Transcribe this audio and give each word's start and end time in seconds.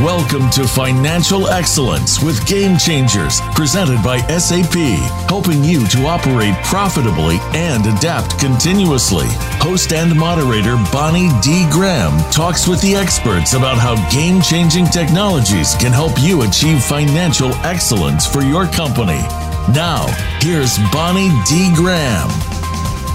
Welcome 0.00 0.48
to 0.52 0.66
Financial 0.66 1.46
Excellence 1.48 2.22
with 2.22 2.46
Game 2.46 2.78
Changers, 2.78 3.42
presented 3.54 4.02
by 4.02 4.16
SAP, 4.38 4.72
helping 5.28 5.62
you 5.62 5.86
to 5.88 6.06
operate 6.06 6.54
profitably 6.64 7.36
and 7.52 7.84
adapt 7.84 8.38
continuously. 8.38 9.26
Host 9.60 9.92
and 9.92 10.18
moderator 10.18 10.76
Bonnie 10.90 11.28
D. 11.42 11.68
Graham 11.70 12.18
talks 12.30 12.66
with 12.66 12.80
the 12.80 12.94
experts 12.94 13.52
about 13.52 13.76
how 13.76 13.94
game 14.10 14.40
changing 14.40 14.86
technologies 14.86 15.74
can 15.74 15.92
help 15.92 16.12
you 16.18 16.44
achieve 16.44 16.82
financial 16.82 17.52
excellence 17.56 18.26
for 18.26 18.40
your 18.40 18.66
company. 18.68 19.20
Now, 19.70 20.06
here's 20.40 20.78
Bonnie 20.92 21.28
D. 21.46 21.74
Graham. 21.74 22.59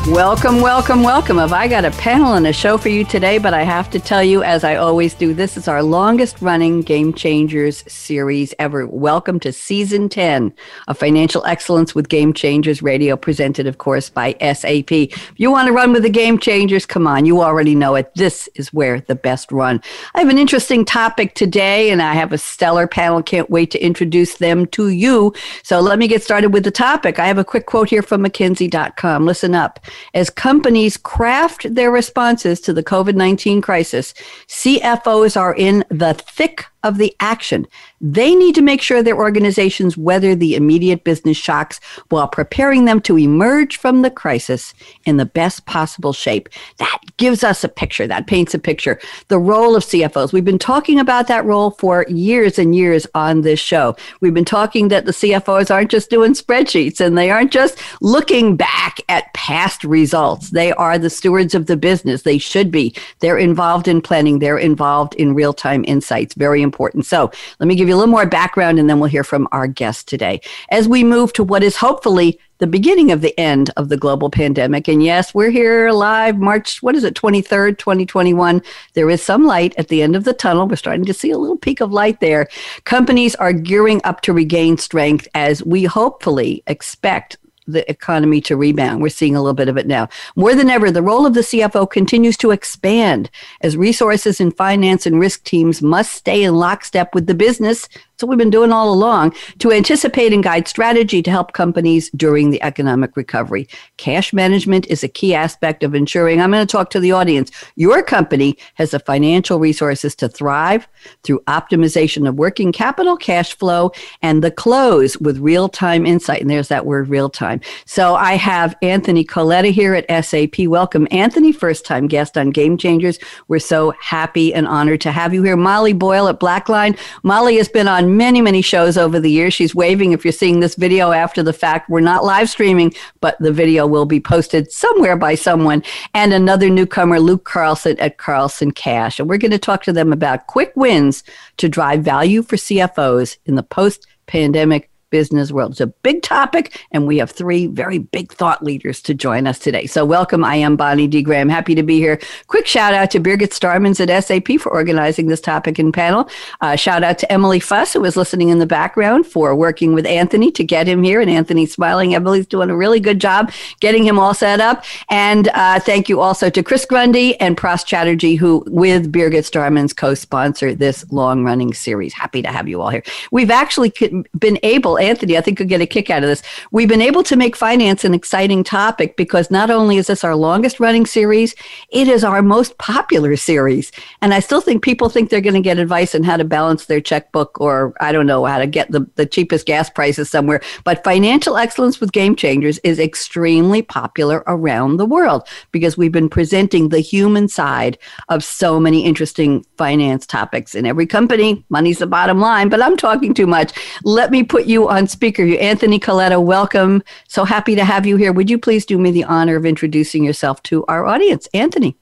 Welcome, 0.10 0.62
welcome, 0.62 1.02
welcome. 1.02 1.40
Have 1.40 1.52
I 1.52 1.68
got 1.68 1.84
a 1.84 1.90
panel 1.90 2.36
and 2.36 2.46
a 2.46 2.54
show 2.54 2.78
for 2.78 2.90
you 2.90 3.04
today? 3.04 3.40
But 3.40 3.56
I 3.56 3.64
have 3.64 3.90
to 3.90 4.00
tell 4.00 4.24
you, 4.24 4.44
as 4.44 4.64
I 4.64 4.76
always 4.76 5.16
do, 5.16 5.34
this 5.34 5.58
is 5.58 5.68
our 5.68 5.82
longest 5.82 6.44
running 6.44 6.82
Game 6.82 7.12
Changers 7.12 7.84
series 7.92 8.54
ever. 8.60 8.86
Welcome 8.86 9.40
to 9.40 9.52
season 9.52 10.08
10 10.08 10.54
of 10.88 11.00
Financial 11.00 11.44
Excellence 11.46 11.96
with 11.96 12.08
Game 12.08 12.34
Changers 12.34 12.84
Radio, 12.84 13.18
presented, 13.18 13.66
of 13.66 13.80
course, 13.80 14.12
by 14.12 14.36
SAP. 14.40 14.92
If 14.92 15.34
you 15.38 15.50
want 15.50 15.70
to 15.70 15.74
run 15.74 15.92
with 15.92 16.04
the 16.04 16.12
Game 16.12 16.38
Changers, 16.38 16.86
come 16.86 17.08
on, 17.08 17.26
you 17.26 17.42
already 17.42 17.74
know 17.74 17.96
it. 17.96 18.14
This 18.14 18.48
is 18.54 18.72
where 18.72 19.02
the 19.02 19.16
best 19.16 19.52
run. 19.52 19.82
I 20.14 20.20
have 20.20 20.30
an 20.30 20.38
interesting 20.38 20.86
topic 20.86 21.34
today, 21.34 21.90
and 21.90 22.04
I 22.04 22.14
have 22.14 22.32
a 22.32 22.38
stellar 22.38 22.86
panel. 22.86 23.24
Can't 23.24 23.50
wait 23.50 23.72
to 23.72 23.84
introduce 23.84 24.36
them 24.36 24.68
to 24.68 24.90
you. 24.90 25.34
So 25.64 25.80
let 25.80 25.98
me 25.98 26.08
get 26.08 26.22
started 26.22 26.54
with 26.54 26.64
the 26.64 26.70
topic. 26.70 27.18
I 27.18 27.26
have 27.26 27.40
a 27.40 27.44
quick 27.44 27.66
quote 27.66 27.90
here 27.90 28.04
from 28.04 28.24
McKinsey.com. 28.24 29.26
Listen 29.26 29.56
up. 29.56 29.80
As 30.14 30.30
companies 30.30 30.98
craft 30.98 31.74
their 31.74 31.92
responses 31.92 32.60
to 32.62 32.74
the 32.74 32.84
COVID 32.84 33.16
19 33.16 33.62
crisis, 33.62 34.14
CFOs 34.48 35.40
are 35.40 35.56
in 35.56 35.84
the 35.90 36.14
thick 36.14 36.66
of 36.86 37.00
the 37.00 37.16
action. 37.20 37.68
They 38.00 38.36
need 38.36 38.54
to 38.56 38.62
make 38.62 38.82
sure 38.84 39.02
their 39.02 39.18
organizations 39.18 39.98
weather 39.98 40.36
the 40.36 40.56
immediate 40.56 41.04
business 41.04 41.36
shocks 41.36 41.80
while 42.10 42.28
preparing 42.28 42.86
them 42.86 43.02
to 43.02 43.18
emerge 43.18 43.78
from 43.78 44.04
the 44.04 44.12
crisis 44.12 44.76
in 45.06 45.18
the 45.18 45.26
best 45.26 45.66
possible 45.66 46.14
shape. 46.14 46.48
That 46.78 47.00
gives 47.18 47.44
us 47.44 47.64
a 47.64 47.70
picture, 47.70 48.06
that 48.06 48.28
paints 48.28 48.54
a 48.54 48.60
picture. 48.60 49.00
The 49.30 49.40
role 49.40 49.76
of 49.76 49.84
CFOs. 49.84 50.32
We've 50.32 50.46
been 50.46 50.60
talking 50.60 51.00
about 51.00 51.28
that 51.28 51.46
role 51.46 51.72
for 51.72 52.06
years 52.08 52.60
and 52.60 52.76
years 52.76 53.08
on 53.16 53.42
this 53.42 53.60
show. 53.60 53.96
We've 54.22 54.34
been 54.34 54.46
talking 54.46 54.90
that 54.90 55.06
the 55.06 55.12
CFOs 55.12 55.74
aren't 55.74 55.90
just 55.90 56.12
doing 56.12 56.34
spreadsheets 56.34 57.02
and 57.02 57.18
they 57.18 57.32
aren't 57.32 57.52
just 57.52 57.82
looking 58.02 58.56
back 58.56 59.00
at 59.10 59.34
past 59.34 59.84
results. 59.84 60.52
They 60.52 60.74
are 60.74 61.00
the 61.00 61.10
stewards 61.10 61.56
of 61.56 61.66
the 61.66 61.78
business. 61.78 62.22
They 62.22 62.38
should 62.38 62.70
be. 62.70 62.94
They're 63.22 63.40
involved 63.40 63.88
in 63.88 64.02
planning, 64.02 64.38
they're 64.38 64.60
involved 64.60 65.16
in 65.16 65.34
real 65.34 65.54
time 65.54 65.84
insights. 65.88 66.36
Very 66.36 66.62
important 66.62 66.75
important. 66.76 67.06
So 67.06 67.32
let 67.62 67.68
me 67.68 67.76
give 67.76 67.88
you 67.88 67.96
a 67.96 67.98
little 67.98 68.12
more 68.12 68.26
background 68.26 68.80
and 68.80 68.90
then 68.90 69.00
we'll 69.00 69.10
hear 69.10 69.24
from 69.24 69.48
our 69.54 69.66
guest 69.66 70.10
today. 70.10 70.42
As 70.72 70.90
we 70.90 71.06
move 71.06 71.32
to 71.34 71.44
what 71.44 71.64
is 71.64 71.78
hopefully 71.78 72.38
the 72.58 72.68
beginning 72.68 73.12
of 73.12 73.22
the 73.22 73.38
end 73.40 73.70
of 73.78 73.88
the 73.90 73.98
global 73.98 74.30
pandemic. 74.30 74.88
And 74.88 75.04
yes, 75.04 75.34
we're 75.34 75.52
here 75.52 75.92
live 75.92 76.38
March, 76.38 76.82
what 76.82 76.96
is 76.96 77.04
it, 77.04 77.14
23rd, 77.14 77.78
2021. 77.78 78.62
There 78.94 79.10
is 79.10 79.22
some 79.22 79.46
light 79.46 79.74
at 79.78 79.88
the 79.90 80.02
end 80.02 80.16
of 80.16 80.24
the 80.24 80.34
tunnel. 80.34 80.68
We're 80.68 80.76
starting 80.76 81.06
to 81.06 81.14
see 81.14 81.32
a 81.32 81.38
little 81.38 81.58
peak 81.58 81.82
of 81.82 81.92
light 81.92 82.20
there. 82.20 82.48
Companies 82.84 83.36
are 83.36 83.54
gearing 83.54 84.02
up 84.04 84.22
to 84.22 84.34
regain 84.34 84.78
strength 84.78 85.28
as 85.34 85.64
we 85.64 85.84
hopefully 85.84 86.64
expect 86.68 87.38
the 87.68 87.90
economy 87.90 88.42
to 88.42 88.56
rebound. 88.56 89.02
We're 89.02 89.10
seeing 89.10 89.36
a 89.36 89.42
little 89.42 89.54
bit 89.54 89.70
of 89.70 89.78
it 89.78 89.88
now. 89.88 90.08
More 90.36 90.56
than 90.56 90.70
ever, 90.70 90.92
the 90.92 91.02
role 91.02 91.26
of 91.26 91.34
the 91.34 91.42
CFO 91.42 91.90
continues 91.90 92.38
to 92.38 92.52
expand 92.52 93.30
as 93.62 93.78
resources 93.78 94.40
and 94.40 94.56
finance 94.56 95.06
and 95.06 95.20
risk 95.20 95.44
teams 95.44 95.82
must 95.82 96.14
stay 96.14 96.44
in 96.44 96.56
lockstep 96.56 97.14
with 97.14 97.28
the 97.28 97.36
business 97.36 97.88
what 98.24 98.30
we've 98.30 98.38
been 98.38 98.50
doing 98.50 98.72
all 98.72 98.94
along 98.94 99.34
to 99.60 99.72
anticipate 99.72 100.34
and 100.34 100.44
guide 100.44 100.68
strategy 100.68 101.22
to 101.22 101.32
help 101.32 101.54
companies 101.54 102.10
during 102.12 102.50
the 102.50 102.62
economic 102.64 103.16
recovery. 103.18 103.68
Cash 103.98 104.34
management 104.34 104.88
is 104.88 105.04
a 105.04 105.08
key 105.08 105.34
aspect 105.34 105.84
of 105.84 105.96
ensuring, 105.96 106.42
I'm 106.42 106.52
going 106.52 106.66
to 106.66 106.72
talk 106.72 106.90
to 106.92 107.00
the 107.00 107.12
audience, 107.12 107.52
your 107.76 108.02
company 108.02 108.58
has 108.76 108.92
the 108.92 109.00
financial 109.00 109.60
resources 109.60 110.16
to 110.16 110.30
thrive 110.30 110.88
through 111.24 111.42
optimization 111.48 112.28
of 112.28 112.36
working 112.36 112.72
capital, 112.72 113.18
cash 113.18 113.56
flow, 113.56 113.92
and 114.22 114.44
the 114.44 114.52
close 114.52 115.18
with 115.18 115.38
real 115.40 115.70
time 115.70 116.06
insight. 116.06 116.42
And 116.42 116.50
there's 116.50 116.70
that 116.70 116.86
word 116.86 117.10
real 117.10 117.30
time. 117.30 117.62
So 117.86 118.16
I 118.16 118.34
have 118.34 118.76
Anthony 118.82 119.24
Coletta 119.24 119.72
here 119.72 119.96
at 119.96 120.26
SAP. 120.26 120.68
Welcome, 120.68 121.08
Anthony, 121.12 121.52
first 121.52 121.86
time 121.86 122.08
guest 122.08 122.38
on 122.38 122.52
Game 122.52 122.78
Changers. 122.78 123.20
We're 123.48 123.60
so 123.60 123.92
happy 124.00 124.54
and 124.54 124.68
honored 124.68 125.02
to 125.02 125.12
have 125.12 125.34
you 125.34 125.44
here. 125.44 125.58
Molly 125.58 125.94
Boyle 125.94 126.28
at 126.28 126.40
Blackline. 126.40 126.98
Molly 127.24 127.58
has 127.58 127.70
been 127.70 127.88
on 127.88 128.05
on 128.06 128.18
many, 128.18 128.40
many 128.40 128.62
shows 128.62 128.98
over 128.98 129.20
the 129.20 129.32
years. 129.32 129.54
She's 129.54 129.74
waving 129.74 130.12
if 130.12 130.24
you're 130.24 130.32
seeing 130.32 130.60
this 130.60 130.76
video 130.76 131.12
after 131.12 131.42
the 131.42 131.54
fact. 131.54 131.90
We're 131.90 132.02
not 132.02 132.24
live 132.24 132.50
streaming, 132.50 132.94
but 133.20 133.36
the 133.40 133.52
video 133.52 133.88
will 133.88 134.06
be 134.06 134.20
posted 134.20 134.72
somewhere 134.72 135.18
by 135.18 135.36
someone. 135.36 135.84
And 136.14 136.32
another 136.32 136.70
newcomer, 136.70 137.20
Luke 137.20 137.46
Carlson 137.46 138.00
at 138.00 138.18
Carlson 138.18 138.72
Cash. 138.72 139.20
And 139.20 139.28
we're 139.28 139.40
going 139.40 139.52
to 139.52 139.58
talk 139.58 139.84
to 139.84 139.94
them 139.94 140.14
about 140.14 140.48
quick 140.48 140.72
wins 140.76 141.24
to 141.58 141.68
drive 141.68 142.04
value 142.04 142.44
for 142.44 142.58
CFOs 142.58 143.38
in 143.46 143.56
the 143.56 143.64
post 143.64 144.06
pandemic 144.28 144.90
business 145.16 145.50
world. 145.50 145.72
It's 145.72 145.80
a 145.80 145.88
big 145.88 146.24
topic, 146.24 146.86
and 146.92 147.08
we 147.08 147.20
have 147.20 147.32
three 147.32 147.68
very 147.68 148.00
big 148.00 148.34
thought 148.34 148.62
leaders 148.62 149.02
to 149.04 149.14
join 149.14 149.48
us 149.48 149.58
today. 149.58 149.86
So, 149.86 150.04
welcome. 150.04 150.44
I 150.44 150.58
am 150.58 150.76
Bonnie 150.76 151.08
D. 151.08 151.22
Graham. 151.22 151.48
Happy 151.48 151.74
to 151.74 151.84
be 151.84 152.00
here. 152.00 152.20
Quick 152.48 152.68
shout 152.68 152.94
out 152.94 153.12
to 153.12 153.22
Birgit 153.22 153.54
Starmans 153.54 154.06
at 154.06 154.24
SAP 154.26 154.60
for 154.60 154.74
organizing 154.74 155.28
this 155.28 155.40
topic 155.40 155.80
and 155.80 155.94
panel. 155.94 156.30
Uh, 156.60 156.76
shout 156.76 157.02
out 157.02 157.18
to 157.20 157.32
Emily 157.32 157.62
Fuss, 157.62 157.94
who 157.94 158.02
was 158.02 158.18
listening 158.18 158.50
in 158.50 158.60
the 158.60 158.66
background, 158.66 159.26
for 159.26 159.56
working 159.56 159.94
with 159.94 160.06
Anthony 160.06 160.52
to 160.52 160.66
get 160.66 160.86
him 160.86 161.02
here. 161.02 161.22
And 161.22 161.30
Anthony's 161.30 161.72
smiling. 161.72 162.14
Emily's 162.14 162.46
doing 162.46 162.70
a 162.70 162.76
really 162.76 163.00
good 163.00 163.22
job 163.22 163.54
getting 163.80 164.04
him 164.04 164.20
all 164.20 164.34
set 164.34 164.60
up. 164.60 164.84
And 165.10 165.48
uh, 165.54 165.80
thank 165.80 166.10
you 166.10 166.20
also 166.20 166.50
to 166.50 166.62
Chris 166.62 166.86
Grundy 166.86 167.40
and 167.40 167.56
Pras 167.56 167.86
Chatterjee, 167.86 168.36
who, 168.36 168.66
with 168.68 169.14
Birgit 169.14 169.50
Starmans, 169.50 169.96
co 169.96 170.14
sponsor 170.14 170.76
this 170.76 171.10
long 171.10 171.46
running 171.46 171.74
series. 171.74 172.14
Happy 172.14 172.42
to 172.42 172.50
have 172.50 172.68
you 172.68 172.82
all 172.82 172.90
here. 172.90 173.04
We've 173.32 173.52
actually 173.52 173.94
been 174.38 174.60
able, 174.64 174.98
Anthony, 175.06 175.38
I 175.38 175.42
think 175.42 175.60
you'll 175.60 175.70
get 175.70 175.82
a 175.82 175.86
kick 175.86 176.10
out 176.10 176.24
of 176.24 176.30
this. 176.30 176.42
We've 176.72 176.90
been 176.90 177.02
able 177.02 177.24
to 177.24 177.36
make 177.36 177.56
finance 177.56 178.04
an 178.04 178.14
exciting 178.14 178.64
topic 178.64 179.16
because 179.16 179.52
not 179.52 179.70
only 179.70 179.98
is 179.98 180.08
this 180.08 180.24
our 180.24 180.36
longest 180.36 180.80
running 180.80 181.06
series, 181.06 181.56
it 181.90 182.08
is 182.08 182.24
our 182.24 182.42
most 182.42 182.78
popular 182.78 183.36
series. 183.36 183.92
And 184.22 184.34
I 184.34 184.40
still 184.40 184.62
think 184.62 184.84
people 184.84 185.10
think 185.10 185.30
they're 185.30 185.42
going 185.42 185.54
to 185.54 185.62
get 185.62 185.78
advice 185.78 186.16
on 186.16 186.24
how 186.24 186.38
to 186.38 186.44
balance 186.44 186.86
their 186.86 187.02
checkbook 187.02 187.60
or 187.62 187.94
I 188.02 188.12
don't 188.12 188.28
know 188.28 188.46
how 188.46 188.58
to 188.58 188.68
get 188.68 188.92
the, 188.92 189.08
the 189.16 189.26
cheapest 189.26 189.66
gas 189.66 189.90
prices 189.90 190.30
somewhere. 190.30 190.62
But 190.84 191.04
financial 191.04 191.58
excellence 191.58 192.00
with 192.00 192.12
game 192.12 192.36
changers 192.36 192.80
is 192.80 193.00
extremely 193.00 193.82
popular 193.82 194.44
around 194.48 194.98
the 194.98 195.06
world 195.06 195.48
because 195.72 195.98
we've 195.98 196.12
been 196.12 196.30
presenting 196.30 196.90
the 196.90 197.00
human 197.00 197.48
side 197.48 197.98
of 198.30 198.44
so 198.44 198.80
many 198.80 199.06
interesting 199.06 199.66
finance 199.78 200.26
topics. 200.26 200.76
In 200.76 200.86
every 200.86 201.06
company, 201.06 201.64
money's 201.70 202.00
the 202.00 202.08
bottom 202.08 202.40
line, 202.40 202.70
but 202.70 202.82
I'm 202.82 202.98
talking 202.98 203.34
too 203.34 203.48
much. 203.48 203.74
Let 204.04 204.32
me 204.32 204.44
put 204.44 204.66
you 204.66 204.88
speaker. 205.08 205.44
You, 205.44 205.56
Anthony 205.58 206.00
Coletta, 206.00 206.42
welcome. 206.44 207.04
So 207.28 207.44
happy 207.44 207.76
to 207.76 207.84
have 207.84 208.06
you 208.06 208.16
here. 208.16 208.32
Would 208.32 208.50
you 208.50 208.58
please 208.58 208.86
do 208.86 208.98
me 208.98 209.12
the 209.12 209.26
honor 209.26 209.56
of 209.56 209.66
introducing 209.66 210.24
yourself 210.24 210.64
to 210.64 210.86
our 210.88 211.06
audience? 211.06 211.48
Anthony. 211.54 211.98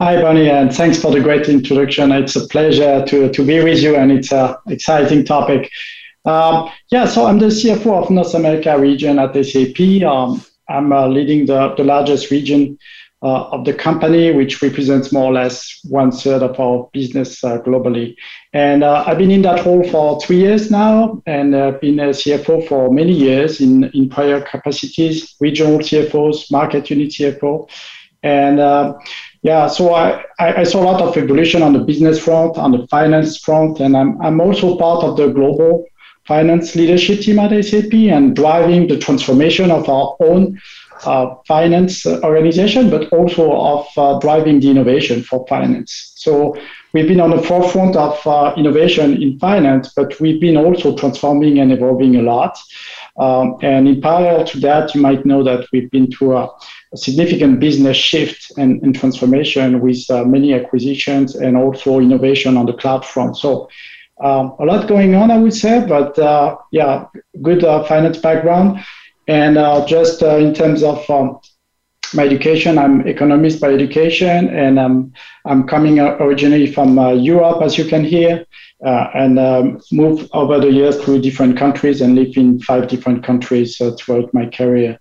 Hi, 0.00 0.20
Bonnie, 0.20 0.50
and 0.50 0.74
thanks 0.74 0.98
for 1.00 1.12
the 1.12 1.20
great 1.20 1.48
introduction. 1.48 2.10
It's 2.10 2.34
a 2.34 2.48
pleasure 2.48 3.04
to, 3.06 3.30
to 3.30 3.46
be 3.46 3.62
with 3.62 3.80
you, 3.80 3.94
and 3.94 4.10
it's 4.10 4.32
an 4.32 4.56
exciting 4.66 5.24
topic. 5.24 5.70
Um, 6.24 6.70
yeah, 6.90 7.06
so 7.06 7.26
I'm 7.26 7.38
the 7.38 7.46
CFO 7.46 8.02
of 8.02 8.10
North 8.10 8.34
America 8.34 8.76
region 8.78 9.18
at 9.18 9.34
SAP. 9.34 10.02
Um, 10.02 10.44
I'm 10.68 10.92
uh, 10.92 11.06
leading 11.06 11.46
the, 11.46 11.74
the 11.76 11.84
largest 11.84 12.30
region 12.30 12.78
uh, 13.22 13.50
of 13.50 13.64
the 13.64 13.74
company, 13.74 14.32
which 14.32 14.62
represents 14.62 15.12
more 15.12 15.26
or 15.26 15.32
less 15.32 15.80
one 15.84 16.10
third 16.10 16.42
of 16.42 16.58
our 16.58 16.90
business 16.92 17.44
uh, 17.44 17.58
globally. 17.58 18.16
And 18.54 18.84
uh, 18.84 19.04
I've 19.06 19.16
been 19.16 19.30
in 19.30 19.42
that 19.42 19.64
role 19.64 19.82
for 19.88 20.20
three 20.20 20.36
years 20.36 20.70
now, 20.70 21.22
and 21.24 21.56
I've 21.56 21.80
been 21.80 21.98
a 21.98 22.10
CFO 22.10 22.68
for 22.68 22.92
many 22.92 23.12
years 23.12 23.60
in, 23.62 23.84
in 23.94 24.10
prior 24.10 24.42
capacities, 24.42 25.34
regional 25.40 25.78
CFOs, 25.78 26.50
market 26.50 26.90
unit 26.90 27.10
CFO. 27.10 27.68
And 28.22 28.60
uh, 28.60 28.98
yeah, 29.42 29.66
so 29.68 29.94
I, 29.94 30.24
I 30.38 30.64
saw 30.64 30.82
a 30.82 30.84
lot 30.84 31.00
of 31.00 31.16
evolution 31.16 31.62
on 31.62 31.72
the 31.72 31.80
business 31.80 32.22
front, 32.22 32.58
on 32.58 32.72
the 32.72 32.86
finance 32.88 33.38
front, 33.38 33.80
and 33.80 33.96
I'm, 33.96 34.20
I'm 34.20 34.40
also 34.40 34.76
part 34.76 35.02
of 35.02 35.16
the 35.16 35.28
global 35.28 35.86
finance 36.26 36.76
leadership 36.76 37.20
team 37.20 37.38
at 37.38 37.64
SAP 37.64 37.92
and 37.94 38.36
driving 38.36 38.86
the 38.86 38.98
transformation 38.98 39.70
of 39.70 39.88
our 39.88 40.14
own 40.20 40.60
uh, 41.04 41.34
finance 41.48 42.06
organization, 42.06 42.90
but 42.90 43.12
also 43.12 43.52
of 43.52 43.86
uh, 43.96 44.18
driving 44.20 44.60
the 44.60 44.70
innovation 44.70 45.22
for 45.22 45.44
finance. 45.48 46.12
So 46.16 46.56
we've 46.92 47.08
been 47.08 47.20
on 47.20 47.30
the 47.30 47.42
forefront 47.42 47.96
of 47.96 48.26
uh, 48.26 48.54
innovation 48.56 49.22
in 49.22 49.38
finance, 49.38 49.92
but 49.94 50.18
we've 50.20 50.40
been 50.40 50.56
also 50.56 50.96
transforming 50.96 51.58
and 51.60 51.72
evolving 51.72 52.16
a 52.16 52.22
lot. 52.22 52.58
Um, 53.18 53.56
and 53.62 53.86
in 53.88 54.00
parallel 54.00 54.44
to 54.44 54.60
that, 54.60 54.94
you 54.94 55.00
might 55.00 55.24
know 55.24 55.42
that 55.44 55.66
we've 55.72 55.90
been 55.90 56.10
through 56.10 56.36
a, 56.36 56.44
a 56.92 56.96
significant 56.96 57.60
business 57.60 57.96
shift 57.96 58.52
and, 58.56 58.82
and 58.82 58.94
transformation 58.94 59.80
with 59.80 60.10
uh, 60.10 60.24
many 60.24 60.54
acquisitions 60.54 61.34
and 61.36 61.56
also 61.56 62.00
innovation 62.00 62.56
on 62.56 62.66
the 62.66 62.74
cloud 62.74 63.04
front. 63.04 63.36
So 63.36 63.68
Um, 64.22 64.54
a 64.60 64.64
lot 64.64 64.86
going 64.86 65.16
on, 65.16 65.30
I 65.30 65.38
would 65.42 65.54
say, 65.54 65.84
but 65.84 66.16
uh, 66.18 66.56
yeah, 66.70 67.06
good 67.40 67.64
uh, 67.64 67.82
finance 67.90 68.18
background. 68.20 68.78
And 69.26 69.56
uh, 69.56 69.84
just 69.86 70.22
uh, 70.22 70.36
in 70.36 70.52
terms 70.54 70.82
of 70.82 70.98
um, 71.10 71.40
my 72.14 72.24
education, 72.24 72.78
I'm 72.78 73.06
economist 73.06 73.60
by 73.60 73.72
education, 73.72 74.48
and 74.48 74.78
I'm 74.78 75.12
I'm 75.44 75.66
coming 75.66 76.00
originally 76.00 76.72
from 76.72 76.98
uh, 76.98 77.12
Europe, 77.12 77.62
as 77.62 77.78
you 77.78 77.84
can 77.84 78.04
hear, 78.04 78.46
uh, 78.84 79.08
and 79.14 79.38
um, 79.38 79.80
moved 79.90 80.28
over 80.32 80.60
the 80.60 80.70
years 80.70 81.02
through 81.02 81.20
different 81.20 81.56
countries 81.56 82.00
and 82.00 82.14
lived 82.14 82.36
in 82.36 82.60
five 82.60 82.88
different 82.88 83.24
countries 83.24 83.80
throughout 83.98 84.32
my 84.32 84.46
career. 84.46 84.98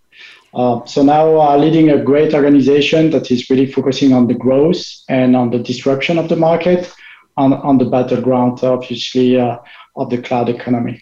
Uh, 0.53 0.83
so 0.85 1.01
now 1.01 1.39
uh, 1.39 1.57
leading 1.57 1.89
a 1.89 2.03
great 2.03 2.33
organization 2.33 3.09
that 3.11 3.31
is 3.31 3.49
really 3.49 3.65
focusing 3.65 4.11
on 4.13 4.27
the 4.27 4.33
growth 4.33 4.83
and 5.07 5.35
on 5.35 5.49
the 5.49 5.59
disruption 5.59 6.17
of 6.17 6.27
the 6.27 6.35
market 6.35 6.91
on, 7.37 7.53
on 7.53 7.77
the 7.77 7.85
battleground, 7.85 8.61
obviously, 8.63 9.39
uh, 9.39 9.57
of 9.95 10.09
the 10.09 10.21
cloud 10.21 10.49
economy. 10.49 11.01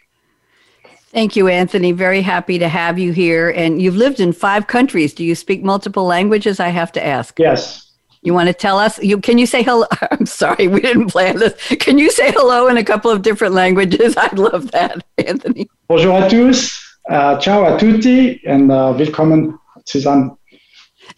Thank 1.11 1.35
you, 1.35 1.47
Anthony. 1.47 1.91
Very 1.91 2.21
happy 2.21 2.59
to 2.59 2.69
have 2.69 3.00
you 3.00 3.11
here. 3.11 3.50
And 3.50 3.81
you've 3.81 3.95
lived 3.95 4.19
in 4.19 4.31
five 4.31 4.67
countries. 4.67 5.13
Do 5.13 5.23
you 5.23 5.33
speak 5.33 5.63
multiple 5.63 6.06
languages? 6.06 6.59
I 6.59 6.69
have 6.69 6.91
to 6.94 7.06
ask. 7.06 7.39
Yes. 7.39 7.89
You 8.21 8.33
want 8.33 8.47
to 8.47 8.53
tell 8.53 8.77
us? 8.77 9.01
You 9.01 9.19
can 9.19 9.38
you 9.38 9.45
say 9.45 9.63
hello? 9.63 9.88
I'm 10.11 10.25
sorry, 10.25 10.67
we 10.67 10.81
didn't 10.81 11.07
plan 11.07 11.38
this. 11.38 11.53
Can 11.79 11.97
you 11.97 12.11
say 12.11 12.31
hello 12.31 12.67
in 12.67 12.77
a 12.77 12.83
couple 12.83 13.09
of 13.09 13.21
different 13.21 13.53
languages? 13.53 14.15
I'd 14.17 14.38
love 14.38 14.71
that, 14.71 15.03
Anthony. 15.17 15.67
Bonjour 15.88 16.13
à 16.13 16.29
tous. 16.29 16.79
Uh, 17.09 17.39
ciao 17.39 17.63
a 17.65 17.79
tutti 17.79 18.39
and 18.45 18.71
uh, 18.71 18.94
willkommen 18.95 19.57
zusammen. 19.88 20.38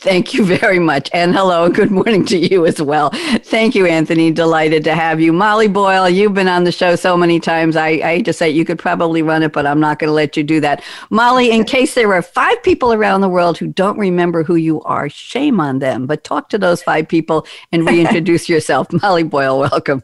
Thank 0.02 0.34
you 0.34 0.44
very 0.44 0.80
much. 0.80 1.12
And 1.14 1.32
hello, 1.36 1.70
good 1.70 1.92
morning 1.92 2.26
to 2.26 2.36
you 2.36 2.66
as 2.66 2.82
well. 2.82 3.12
Thank 3.12 3.76
you, 3.76 3.86
Anthony. 3.86 4.32
Delighted 4.32 4.84
to 4.86 4.96
have 4.96 5.22
you. 5.22 5.32
Molly 5.32 5.68
Boyle, 5.68 6.10
you've 6.10 6.34
been 6.34 6.48
on 6.48 6.64
the 6.64 6.72
show 6.72 6.96
so 6.96 7.16
many 7.16 7.40
times. 7.40 7.76
I, 7.76 7.90
I 7.90 8.16
hate 8.16 8.26
to 8.26 8.34
say 8.34 8.50
you 8.50 8.66
could 8.66 8.80
probably 8.80 9.22
run 9.22 9.44
it, 9.44 9.54
but 9.54 9.68
I'm 9.68 9.80
not 9.80 10.00
going 10.00 10.08
to 10.08 10.14
let 10.14 10.36
you 10.36 10.42
do 10.42 10.60
that. 10.62 10.84
Molly, 11.12 11.52
in 11.52 11.64
case 11.76 11.94
there 11.94 12.12
are 12.16 12.24
five 12.24 12.64
people 12.64 12.94
around 12.94 13.22
the 13.22 13.30
world 13.30 13.60
who 13.60 13.68
don't 13.68 14.00
remember 14.00 14.44
who 14.44 14.56
you 14.56 14.82
are, 14.82 15.08
shame 15.08 15.60
on 15.60 15.78
them. 15.78 16.08
But 16.08 16.24
talk 16.24 16.50
to 16.50 16.58
those 16.58 16.82
five 16.82 17.08
people 17.08 17.46
and 17.72 17.86
reintroduce 17.86 18.50
yourself. 18.50 18.88
Molly 19.04 19.24
Boyle, 19.24 19.60
welcome. 19.60 20.02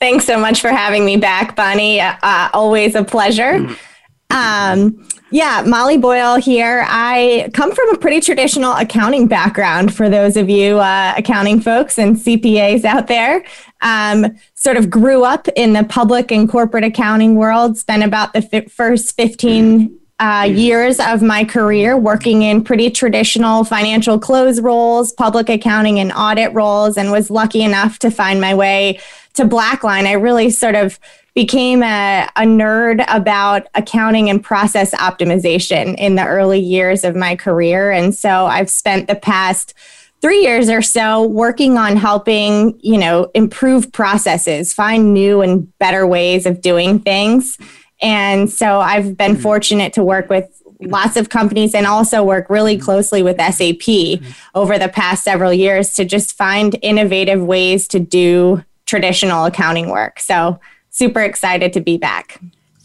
Thanks 0.00 0.24
so 0.24 0.40
much 0.40 0.62
for 0.62 0.70
having 0.70 1.04
me 1.04 1.18
back, 1.18 1.54
Bonnie. 1.54 2.00
Uh, 2.00 2.48
always 2.54 2.94
a 2.94 3.04
pleasure. 3.04 3.58
Mm-hmm. 3.58 3.91
Um, 4.32 5.06
yeah, 5.30 5.62
Molly 5.66 5.96
Boyle 5.96 6.36
here. 6.36 6.84
I 6.86 7.50
come 7.54 7.74
from 7.74 7.94
a 7.94 7.98
pretty 7.98 8.20
traditional 8.20 8.72
accounting 8.72 9.28
background 9.28 9.94
for 9.94 10.10
those 10.10 10.36
of 10.36 10.50
you 10.50 10.78
uh, 10.78 11.14
accounting 11.16 11.60
folks 11.60 11.98
and 11.98 12.16
CPAs 12.16 12.84
out 12.84 13.06
there. 13.06 13.44
Um, 13.80 14.36
sort 14.54 14.76
of 14.76 14.90
grew 14.90 15.24
up 15.24 15.48
in 15.56 15.72
the 15.72 15.84
public 15.84 16.30
and 16.30 16.48
corporate 16.48 16.84
accounting 16.84 17.34
world, 17.36 17.78
spent 17.78 18.02
about 18.02 18.32
the 18.34 18.46
f- 18.52 18.70
first 18.70 19.16
15 19.16 19.98
uh, 20.18 20.48
years 20.48 21.00
of 21.00 21.22
my 21.22 21.44
career 21.44 21.96
working 21.96 22.42
in 22.42 22.62
pretty 22.62 22.90
traditional 22.90 23.64
financial 23.64 24.18
close 24.18 24.60
roles, 24.60 25.12
public 25.12 25.48
accounting 25.48 25.98
and 25.98 26.12
audit 26.12 26.52
roles, 26.52 26.96
and 26.96 27.10
was 27.10 27.30
lucky 27.30 27.62
enough 27.62 27.98
to 27.98 28.10
find 28.10 28.40
my 28.40 28.54
way 28.54 29.00
to 29.34 29.44
Blackline. 29.44 30.06
I 30.06 30.12
really 30.12 30.50
sort 30.50 30.74
of 30.74 31.00
became 31.34 31.82
a, 31.82 32.28
a 32.36 32.42
nerd 32.42 33.04
about 33.08 33.66
accounting 33.74 34.28
and 34.28 34.42
process 34.42 34.94
optimization 34.94 35.94
in 35.96 36.14
the 36.14 36.26
early 36.26 36.60
years 36.60 37.04
of 37.04 37.16
my 37.16 37.34
career. 37.36 37.90
And 37.90 38.14
so 38.14 38.46
I've 38.46 38.68
spent 38.68 39.08
the 39.08 39.14
past 39.14 39.72
three 40.20 40.42
years 40.42 40.68
or 40.68 40.82
so 40.82 41.26
working 41.26 41.78
on 41.78 41.96
helping, 41.96 42.78
you 42.80 42.98
know, 42.98 43.30
improve 43.34 43.90
processes, 43.92 44.72
find 44.72 45.12
new 45.12 45.40
and 45.40 45.76
better 45.78 46.06
ways 46.06 46.46
of 46.46 46.60
doing 46.60 47.00
things. 47.00 47.58
And 48.00 48.50
so 48.50 48.80
I've 48.80 49.16
been 49.16 49.32
mm-hmm. 49.32 49.42
fortunate 49.42 49.92
to 49.94 50.04
work 50.04 50.28
with 50.28 50.62
lots 50.80 51.16
of 51.16 51.28
companies 51.28 51.74
and 51.74 51.86
also 51.86 52.22
work 52.22 52.50
really 52.50 52.76
mm-hmm. 52.76 52.84
closely 52.84 53.22
with 53.22 53.36
SAP 53.38 53.86
mm-hmm. 53.86 54.30
over 54.54 54.78
the 54.78 54.88
past 54.88 55.24
several 55.24 55.52
years 55.52 55.94
to 55.94 56.04
just 56.04 56.36
find 56.36 56.76
innovative 56.82 57.42
ways 57.42 57.88
to 57.88 57.98
do 57.98 58.62
traditional 58.86 59.44
accounting 59.44 59.88
work. 59.88 60.20
So 60.20 60.60
super 60.92 61.20
excited 61.20 61.72
to 61.72 61.80
be 61.80 61.98
back. 61.98 62.40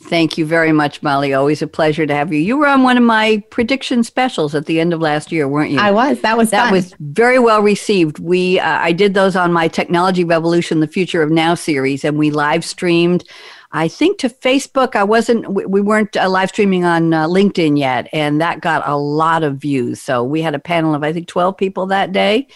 Thank 0.07 0.37
you 0.37 0.45
very 0.45 0.71
much, 0.71 1.03
Molly. 1.03 1.33
Always 1.33 1.61
a 1.61 1.67
pleasure 1.67 2.05
to 2.05 2.15
have 2.15 2.31
you. 2.31 2.39
You 2.39 2.57
were 2.57 2.67
on 2.67 2.83
one 2.83 2.97
of 2.97 3.03
my 3.03 3.43
prediction 3.49 4.03
specials 4.05 4.55
at 4.55 4.65
the 4.65 4.79
end 4.79 4.93
of 4.93 5.01
last 5.01 5.33
year, 5.33 5.47
weren't 5.49 5.71
you? 5.71 5.79
I 5.79 5.91
was. 5.91 6.21
That 6.21 6.37
was 6.37 6.49
that 6.51 6.65
fun. 6.65 6.71
was 6.71 6.95
very 6.99 7.39
well 7.39 7.61
received. 7.61 8.19
We 8.19 8.59
uh, 8.59 8.79
I 8.79 8.93
did 8.93 9.13
those 9.13 9.35
on 9.35 9.51
my 9.51 9.67
Technology 9.67 10.23
Revolution: 10.23 10.79
The 10.79 10.87
Future 10.87 11.21
of 11.21 11.29
Now 11.29 11.55
series, 11.55 12.05
and 12.05 12.17
we 12.17 12.31
live 12.31 12.63
streamed. 12.63 13.25
I 13.73 13.89
think 13.89 14.17
to 14.19 14.29
Facebook. 14.29 14.95
I 14.95 15.03
wasn't. 15.03 15.49
We 15.49 15.81
weren't 15.81 16.15
uh, 16.15 16.29
live 16.29 16.49
streaming 16.49 16.85
on 16.85 17.13
uh, 17.13 17.27
LinkedIn 17.27 17.77
yet, 17.77 18.07
and 18.13 18.39
that 18.39 18.61
got 18.61 18.87
a 18.87 18.95
lot 18.95 19.43
of 19.43 19.57
views. 19.57 20.01
So 20.01 20.23
we 20.23 20.41
had 20.41 20.55
a 20.55 20.59
panel 20.59 20.95
of 20.95 21.03
I 21.03 21.11
think 21.11 21.27
twelve 21.27 21.57
people 21.57 21.85
that 21.87 22.13
day, 22.13 22.47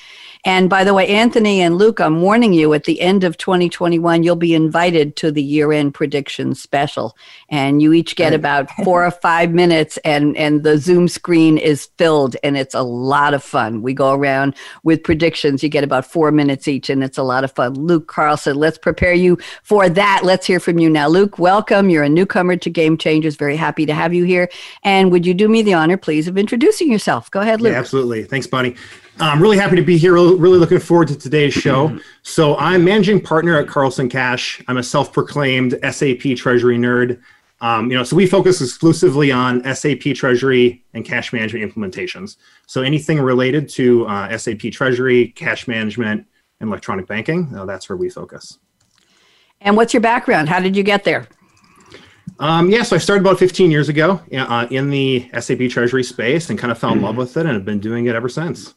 and 0.43 0.69
by 0.69 0.83
the 0.83 0.93
way, 0.93 1.07
Anthony 1.07 1.61
and 1.61 1.77
Luke, 1.77 1.99
I'm 1.99 2.21
warning 2.21 2.53
you 2.53 2.73
at 2.73 2.85
the 2.85 2.99
end 2.99 3.23
of 3.23 3.37
2021, 3.37 4.23
you'll 4.23 4.35
be 4.35 4.55
invited 4.55 5.15
to 5.17 5.31
the 5.31 5.43
year 5.43 5.71
end 5.71 5.93
prediction 5.93 6.55
special. 6.55 7.15
And 7.49 7.81
you 7.81 7.93
each 7.93 8.15
get 8.15 8.33
about 8.33 8.69
four 8.83 9.05
or 9.05 9.11
five 9.11 9.51
minutes, 9.51 9.97
and, 10.03 10.35
and 10.37 10.63
the 10.63 10.77
Zoom 10.77 11.07
screen 11.07 11.57
is 11.57 11.89
filled, 11.97 12.35
and 12.43 12.57
it's 12.57 12.73
a 12.73 12.81
lot 12.81 13.33
of 13.33 13.43
fun. 13.43 13.83
We 13.83 13.93
go 13.93 14.13
around 14.13 14.55
with 14.83 15.03
predictions. 15.03 15.61
You 15.61 15.69
get 15.69 15.83
about 15.83 16.05
four 16.05 16.31
minutes 16.31 16.67
each, 16.67 16.89
and 16.89 17.03
it's 17.03 17.17
a 17.17 17.23
lot 17.23 17.43
of 17.43 17.51
fun. 17.51 17.73
Luke 17.73 18.07
Carlson, 18.07 18.55
let's 18.55 18.77
prepare 18.77 19.13
you 19.13 19.37
for 19.61 19.89
that. 19.89 20.21
Let's 20.23 20.47
hear 20.47 20.59
from 20.59 20.79
you 20.79 20.89
now. 20.89 21.07
Luke, 21.07 21.37
welcome. 21.37 21.89
You're 21.89 22.03
a 22.03 22.09
newcomer 22.09 22.55
to 22.57 22.69
Game 22.69 22.97
Changers. 22.97 23.35
Very 23.35 23.55
happy 23.55 23.85
to 23.85 23.93
have 23.93 24.13
you 24.13 24.23
here. 24.23 24.49
And 24.83 25.11
would 25.11 25.25
you 25.25 25.35
do 25.35 25.47
me 25.47 25.61
the 25.61 25.73
honor, 25.75 25.97
please, 25.97 26.27
of 26.27 26.37
introducing 26.37 26.91
yourself? 26.91 27.29
Go 27.29 27.41
ahead, 27.41 27.61
Luke. 27.61 27.73
Yeah, 27.73 27.79
absolutely. 27.79 28.23
Thanks, 28.23 28.47
Bonnie. 28.47 28.75
I'm 29.21 29.41
really 29.41 29.57
happy 29.57 29.75
to 29.75 29.83
be 29.83 29.97
here. 29.97 30.13
Really 30.13 30.57
looking 30.57 30.79
forward 30.79 31.07
to 31.09 31.17
today's 31.17 31.53
show. 31.53 31.97
So, 32.23 32.57
I'm 32.57 32.83
managing 32.83 33.21
partner 33.21 33.57
at 33.57 33.67
Carlson 33.67 34.09
Cash. 34.09 34.63
I'm 34.67 34.77
a 34.77 34.83
self-proclaimed 34.83 35.77
SAP 35.83 36.35
Treasury 36.35 36.77
nerd. 36.77 37.21
Um, 37.61 37.91
you 37.91 37.97
know, 37.97 38.03
so 38.03 38.15
we 38.15 38.25
focus 38.25 38.59
exclusively 38.61 39.31
on 39.31 39.63
SAP 39.75 40.15
Treasury 40.15 40.83
and 40.95 41.05
cash 41.05 41.31
management 41.31 41.71
implementations. 41.71 42.37
So, 42.65 42.81
anything 42.81 43.19
related 43.19 43.69
to 43.69 44.07
uh, 44.07 44.35
SAP 44.37 44.71
Treasury, 44.71 45.27
cash 45.27 45.67
management, 45.67 46.25
and 46.59 46.69
electronic 46.69 47.05
banking, 47.05 47.53
uh, 47.55 47.65
that's 47.65 47.89
where 47.89 47.97
we 47.97 48.09
focus. 48.09 48.57
And 49.61 49.77
what's 49.77 49.93
your 49.93 50.01
background? 50.01 50.49
How 50.49 50.59
did 50.59 50.75
you 50.75 50.83
get 50.83 51.03
there? 51.03 51.27
Um, 52.39 52.71
yeah, 52.71 52.81
so 52.81 52.95
I 52.95 52.99
started 52.99 53.21
about 53.21 53.37
15 53.37 53.69
years 53.69 53.87
ago 53.87 54.19
uh, 54.35 54.67
in 54.71 54.89
the 54.89 55.29
SAP 55.39 55.69
Treasury 55.69 56.03
space 56.03 56.49
and 56.49 56.57
kind 56.57 56.71
of 56.71 56.79
fell 56.79 56.93
in 56.93 57.01
love 57.01 57.15
with 57.15 57.37
it 57.37 57.45
and 57.45 57.53
have 57.53 57.65
been 57.65 57.79
doing 57.79 58.07
it 58.07 58.15
ever 58.15 58.29
since. 58.29 58.73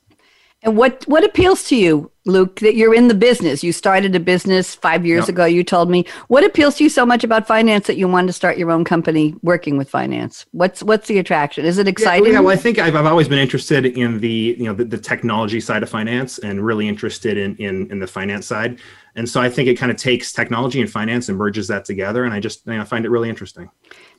And 0.65 0.79
what 0.79 1.05
what 1.07 1.23
appeals 1.23 1.63
to 1.65 1.77
you, 1.77 2.11
Luke? 2.25 2.61
That 2.61 2.75
you're 2.75 2.95
in 2.95 3.09
the 3.09 3.15
business. 3.15 3.63
You 3.63 3.71
started 3.71 4.17
a 4.17 4.21
business 4.21 4.75
five 4.75 5.05
years 5.05 5.25
yep. 5.25 5.29
ago. 5.29 5.45
You 5.45 5.63
told 5.63 5.91
me 5.91 6.07
what 6.29 6.43
appeals 6.43 6.77
to 6.77 6.85
you 6.85 6.91
so 6.91 7.05
much 7.05 7.23
about 7.23 7.47
finance 7.47 7.87
that 7.87 7.99
you 7.99 8.09
wanted 8.09 8.29
to 8.29 8.33
start 8.33 8.57
your 8.57 8.71
own 8.71 8.83
company 8.83 9.35
working 9.43 9.77
with 9.77 9.91
finance. 9.91 10.47
What's 10.53 10.83
what's 10.83 11.07
the 11.07 11.19
attraction? 11.19 11.67
Is 11.67 11.77
it 11.77 11.87
oh, 11.87 11.91
exciting? 11.91 12.25
Yeah, 12.25 12.33
yeah 12.33 12.41
well, 12.41 12.55
I 12.55 12.57
think 12.57 12.79
I've, 12.79 12.97
I've 12.97 13.05
always 13.05 13.29
been 13.29 13.39
interested 13.39 13.85
in 13.85 14.21
the 14.21 14.57
you 14.59 14.65
know 14.65 14.73
the, 14.73 14.87
the 14.87 14.99
technology 14.99 15.61
side 15.61 15.83
of 15.83 15.91
finance 15.91 16.39
and 16.39 16.65
really 16.65 16.89
interested 16.89 17.37
in, 17.37 17.57
in 17.57 17.91
in 17.91 17.99
the 17.99 18.07
finance 18.07 18.47
side. 18.47 18.81
And 19.17 19.29
so 19.29 19.41
I 19.41 19.51
think 19.51 19.69
it 19.69 19.75
kind 19.75 19.93
of 19.93 19.99
takes 19.99 20.33
technology 20.33 20.81
and 20.81 20.91
finance 20.91 21.29
and 21.29 21.39
merges 21.39 21.69
that 21.69 21.85
together. 21.85 22.25
And 22.25 22.33
I 22.33 22.41
just 22.41 22.67
you 22.67 22.75
know, 22.75 22.85
find 22.85 23.05
it 23.05 23.11
really 23.11 23.29
interesting. 23.29 23.71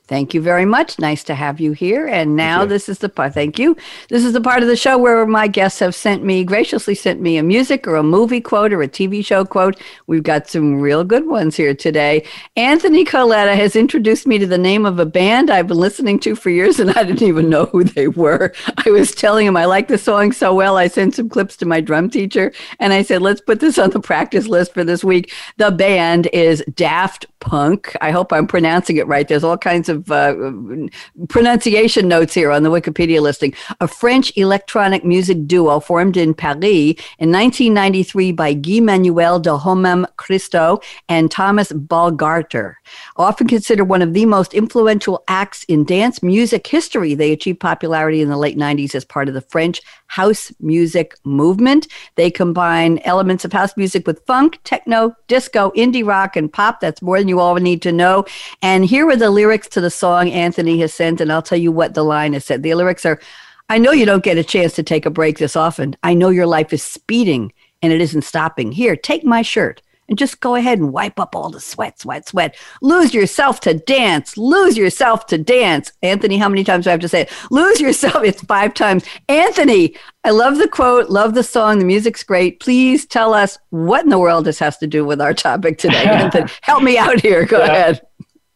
Thank 0.08 0.34
you 0.34 0.40
very 0.40 0.64
much. 0.64 1.00
Nice 1.00 1.24
to 1.24 1.34
have 1.34 1.58
you 1.60 1.72
here. 1.72 2.06
And 2.06 2.36
now 2.36 2.64
this 2.64 2.88
is 2.88 2.98
the 2.98 3.08
part. 3.08 3.34
Thank 3.34 3.58
you. 3.58 3.76
This 4.08 4.24
is 4.24 4.32
the 4.32 4.40
part 4.40 4.62
of 4.62 4.68
the 4.68 4.76
show 4.76 4.96
where 4.96 5.26
my 5.26 5.48
guests 5.48 5.80
have 5.80 5.96
sent 5.96 6.22
me 6.22 6.44
graciously 6.44 6.94
sent 6.94 7.20
me 7.20 7.36
a 7.38 7.42
music 7.42 7.88
or 7.88 7.96
a 7.96 8.04
movie 8.04 8.40
quote 8.40 8.72
or 8.72 8.82
a 8.82 8.88
TV 8.88 9.24
show 9.24 9.44
quote. 9.44 9.80
We've 10.06 10.22
got 10.22 10.46
some 10.48 10.80
real 10.80 11.02
good 11.02 11.26
ones 11.26 11.56
here 11.56 11.74
today. 11.74 12.24
Anthony 12.56 13.04
Coletta 13.04 13.56
has 13.56 13.74
introduced 13.74 14.28
me 14.28 14.38
to 14.38 14.46
the 14.46 14.58
name 14.58 14.86
of 14.86 15.00
a 15.00 15.06
band 15.06 15.50
I've 15.50 15.66
been 15.66 15.76
listening 15.76 16.20
to 16.20 16.36
for 16.36 16.50
years, 16.50 16.78
and 16.78 16.90
I 16.92 17.02
didn't 17.02 17.26
even 17.26 17.50
know 17.50 17.64
who 17.66 17.82
they 17.82 18.06
were. 18.06 18.52
I 18.86 18.90
was 18.90 19.12
telling 19.12 19.46
him 19.46 19.56
I 19.56 19.64
like 19.64 19.88
the 19.88 19.98
song 19.98 20.30
so 20.30 20.54
well. 20.54 20.76
I 20.76 20.86
sent 20.86 21.16
some 21.16 21.28
clips 21.28 21.56
to 21.56 21.66
my 21.66 21.80
drum 21.80 22.10
teacher, 22.10 22.52
and 22.78 22.92
I 22.92 23.02
said, 23.02 23.22
"Let's 23.22 23.40
put 23.40 23.58
this 23.58 23.76
on 23.76 23.90
the 23.90 24.00
practice 24.00 24.46
list 24.46 24.72
for 24.72 24.84
this 24.84 25.02
week." 25.02 25.32
The 25.56 25.72
band 25.72 26.28
is 26.32 26.62
Daft 26.74 27.26
Punk. 27.40 27.96
I 28.00 28.12
hope 28.12 28.32
I'm 28.32 28.46
pronouncing 28.46 28.98
it 28.98 29.08
right. 29.08 29.26
There's 29.26 29.44
all 29.44 29.58
kinds 29.58 29.88
of 29.88 29.95
of 29.96 30.10
uh, 30.10 30.34
pronunciation 31.28 32.08
notes 32.08 32.34
here 32.34 32.50
on 32.50 32.62
the 32.62 32.70
Wikipedia 32.70 33.20
listing. 33.20 33.54
A 33.80 33.88
French 33.88 34.32
electronic 34.36 35.04
music 35.04 35.46
duo 35.46 35.80
formed 35.80 36.16
in 36.16 36.34
Paris 36.34 36.94
in 37.18 37.32
1993 37.32 38.32
by 38.32 38.52
Guy 38.54 38.80
Manuel 38.80 39.40
de 39.40 39.56
Homem 39.56 40.06
Christo 40.16 40.80
and 41.08 41.30
Thomas 41.30 41.72
Bangalter. 41.72 42.74
Often 43.16 43.48
considered 43.48 43.84
one 43.84 44.02
of 44.02 44.14
the 44.14 44.26
most 44.26 44.54
influential 44.54 45.22
acts 45.28 45.64
in 45.64 45.84
dance 45.84 46.22
music 46.22 46.66
history, 46.66 47.14
they 47.14 47.32
achieved 47.32 47.60
popularity 47.60 48.20
in 48.20 48.28
the 48.28 48.36
late 48.36 48.56
90s 48.56 48.94
as 48.94 49.04
part 49.04 49.28
of 49.28 49.34
the 49.34 49.40
French 49.40 49.80
house 50.08 50.52
music 50.60 51.14
movement. 51.24 51.88
They 52.14 52.30
combine 52.30 52.98
elements 53.04 53.44
of 53.44 53.52
house 53.52 53.76
music 53.76 54.06
with 54.06 54.24
funk, 54.26 54.58
techno, 54.64 55.16
disco, 55.28 55.72
indie 55.76 56.06
rock, 56.06 56.36
and 56.36 56.52
pop. 56.52 56.80
That's 56.80 57.02
more 57.02 57.18
than 57.18 57.28
you 57.28 57.40
all 57.40 57.54
need 57.56 57.82
to 57.82 57.92
know. 57.92 58.24
And 58.62 58.84
here 58.84 59.08
are 59.08 59.16
the 59.16 59.30
lyrics 59.30 59.68
to 59.68 59.80
the 59.80 59.90
song 59.90 60.30
Anthony 60.30 60.80
has 60.80 60.94
sent, 60.94 61.20
and 61.20 61.32
I'll 61.32 61.42
tell 61.42 61.58
you 61.58 61.72
what 61.72 61.94
the 61.94 62.04
line 62.04 62.32
has 62.34 62.44
said. 62.44 62.62
The 62.62 62.74
lyrics 62.74 63.04
are 63.06 63.20
I 63.68 63.78
know 63.78 63.90
you 63.90 64.06
don't 64.06 64.22
get 64.22 64.38
a 64.38 64.44
chance 64.44 64.74
to 64.74 64.84
take 64.84 65.06
a 65.06 65.10
break 65.10 65.38
this 65.38 65.56
often. 65.56 65.96
I 66.04 66.14
know 66.14 66.28
your 66.28 66.46
life 66.46 66.72
is 66.72 66.84
speeding 66.84 67.52
and 67.82 67.92
it 67.92 68.00
isn't 68.00 68.22
stopping. 68.22 68.70
Here, 68.70 68.94
take 68.94 69.24
my 69.24 69.42
shirt 69.42 69.82
and 70.08 70.18
just 70.18 70.40
go 70.40 70.54
ahead 70.54 70.78
and 70.78 70.92
wipe 70.92 71.18
up 71.18 71.34
all 71.34 71.50
the 71.50 71.60
sweat, 71.60 72.00
sweat, 72.00 72.28
sweat. 72.28 72.56
Lose 72.82 73.14
yourself 73.14 73.60
to 73.60 73.74
dance. 73.74 74.36
Lose 74.36 74.76
yourself 74.76 75.26
to 75.26 75.38
dance. 75.38 75.92
Anthony, 76.02 76.38
how 76.38 76.48
many 76.48 76.64
times 76.64 76.84
do 76.84 76.90
I 76.90 76.92
have 76.92 77.00
to 77.00 77.08
say 77.08 77.22
it? 77.22 77.32
Lose 77.50 77.80
yourself. 77.80 78.16
It's 78.26 78.42
five 78.42 78.74
times. 78.74 79.04
Anthony, 79.28 79.94
I 80.24 80.30
love 80.30 80.58
the 80.58 80.66
quote, 80.66 81.10
love 81.10 81.34
the 81.34 81.44
song. 81.44 81.78
The 81.78 81.84
music's 81.84 82.24
great. 82.24 82.58
Please 82.58 83.06
tell 83.06 83.32
us 83.32 83.56
what 83.70 84.02
in 84.02 84.10
the 84.10 84.18
world 84.18 84.44
this 84.44 84.58
has 84.58 84.78
to 84.78 84.86
do 84.86 85.04
with 85.04 85.20
our 85.20 85.32
topic 85.32 85.78
today. 85.78 86.04
Anthony, 86.06 86.50
help 86.62 86.82
me 86.82 86.98
out 86.98 87.20
here. 87.20 87.44
Go 87.44 87.58
yeah. 87.58 87.64
ahead. 87.66 88.05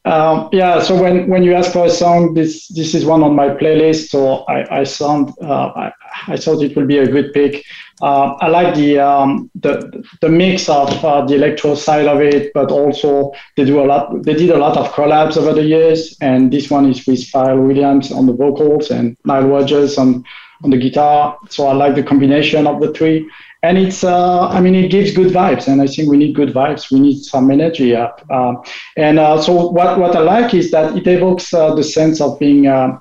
Um, 0.06 0.48
yeah, 0.50 0.80
so 0.80 1.00
when, 1.00 1.28
when 1.28 1.42
you 1.42 1.54
ask 1.54 1.72
for 1.72 1.84
a 1.84 1.90
song, 1.90 2.32
this 2.32 2.68
this 2.68 2.94
is 2.94 3.04
one 3.04 3.22
on 3.22 3.34
my 3.34 3.48
playlist. 3.48 4.08
So 4.08 4.44
I 4.48 4.80
I 4.80 4.84
sound 4.84 5.34
uh, 5.42 5.72
I, 5.76 5.92
I 6.26 6.36
thought 6.38 6.62
it 6.62 6.74
would 6.74 6.88
be 6.88 6.98
a 6.98 7.06
good 7.06 7.34
pick. 7.34 7.62
Uh, 8.00 8.34
I 8.40 8.48
like 8.48 8.74
the 8.74 8.98
um, 8.98 9.50
the 9.56 10.02
the 10.22 10.30
mix 10.30 10.70
of 10.70 11.04
uh, 11.04 11.26
the 11.26 11.34
electro 11.34 11.74
side 11.74 12.06
of 12.06 12.22
it, 12.22 12.50
but 12.54 12.70
also 12.70 13.32
they 13.56 13.66
do 13.66 13.80
a 13.80 13.84
lot. 13.84 14.22
They 14.22 14.32
did 14.32 14.50
a 14.50 14.58
lot 14.58 14.78
of 14.78 14.90
collabs 14.92 15.36
over 15.36 15.52
the 15.52 15.64
years, 15.64 16.16
and 16.22 16.50
this 16.50 16.70
one 16.70 16.88
is 16.88 17.06
with 17.06 17.20
Pharrell 17.30 17.66
Williams 17.66 18.10
on 18.10 18.24
the 18.26 18.32
vocals 18.32 18.90
and 18.90 19.18
Nile 19.26 19.48
Rodgers 19.48 19.98
on 19.98 20.24
on 20.64 20.70
the 20.70 20.78
guitar. 20.78 21.36
So 21.50 21.66
I 21.66 21.74
like 21.74 21.94
the 21.94 22.02
combination 22.02 22.66
of 22.66 22.80
the 22.80 22.90
three 22.92 23.28
and 23.62 23.76
it's 23.76 24.04
uh, 24.04 24.48
i 24.48 24.60
mean 24.60 24.74
it 24.74 24.90
gives 24.90 25.12
good 25.12 25.32
vibes 25.32 25.68
and 25.68 25.82
i 25.82 25.86
think 25.86 26.08
we 26.08 26.16
need 26.16 26.34
good 26.34 26.50
vibes. 26.50 26.90
We 26.90 27.00
need 27.00 27.22
some 27.22 27.50
energy 27.50 27.94
up 27.94 28.24
um, 28.30 28.62
and 28.96 29.18
uh, 29.18 29.40
so 29.40 29.70
what, 29.70 29.98
what 29.98 30.16
i 30.16 30.20
like 30.20 30.54
is 30.54 30.70
that 30.70 30.96
it 30.96 31.06
evokes 31.06 31.52
uh, 31.52 31.74
the 31.74 31.84
sense 31.84 32.20
of 32.20 32.38
being 32.38 32.66
uh, 32.66 32.98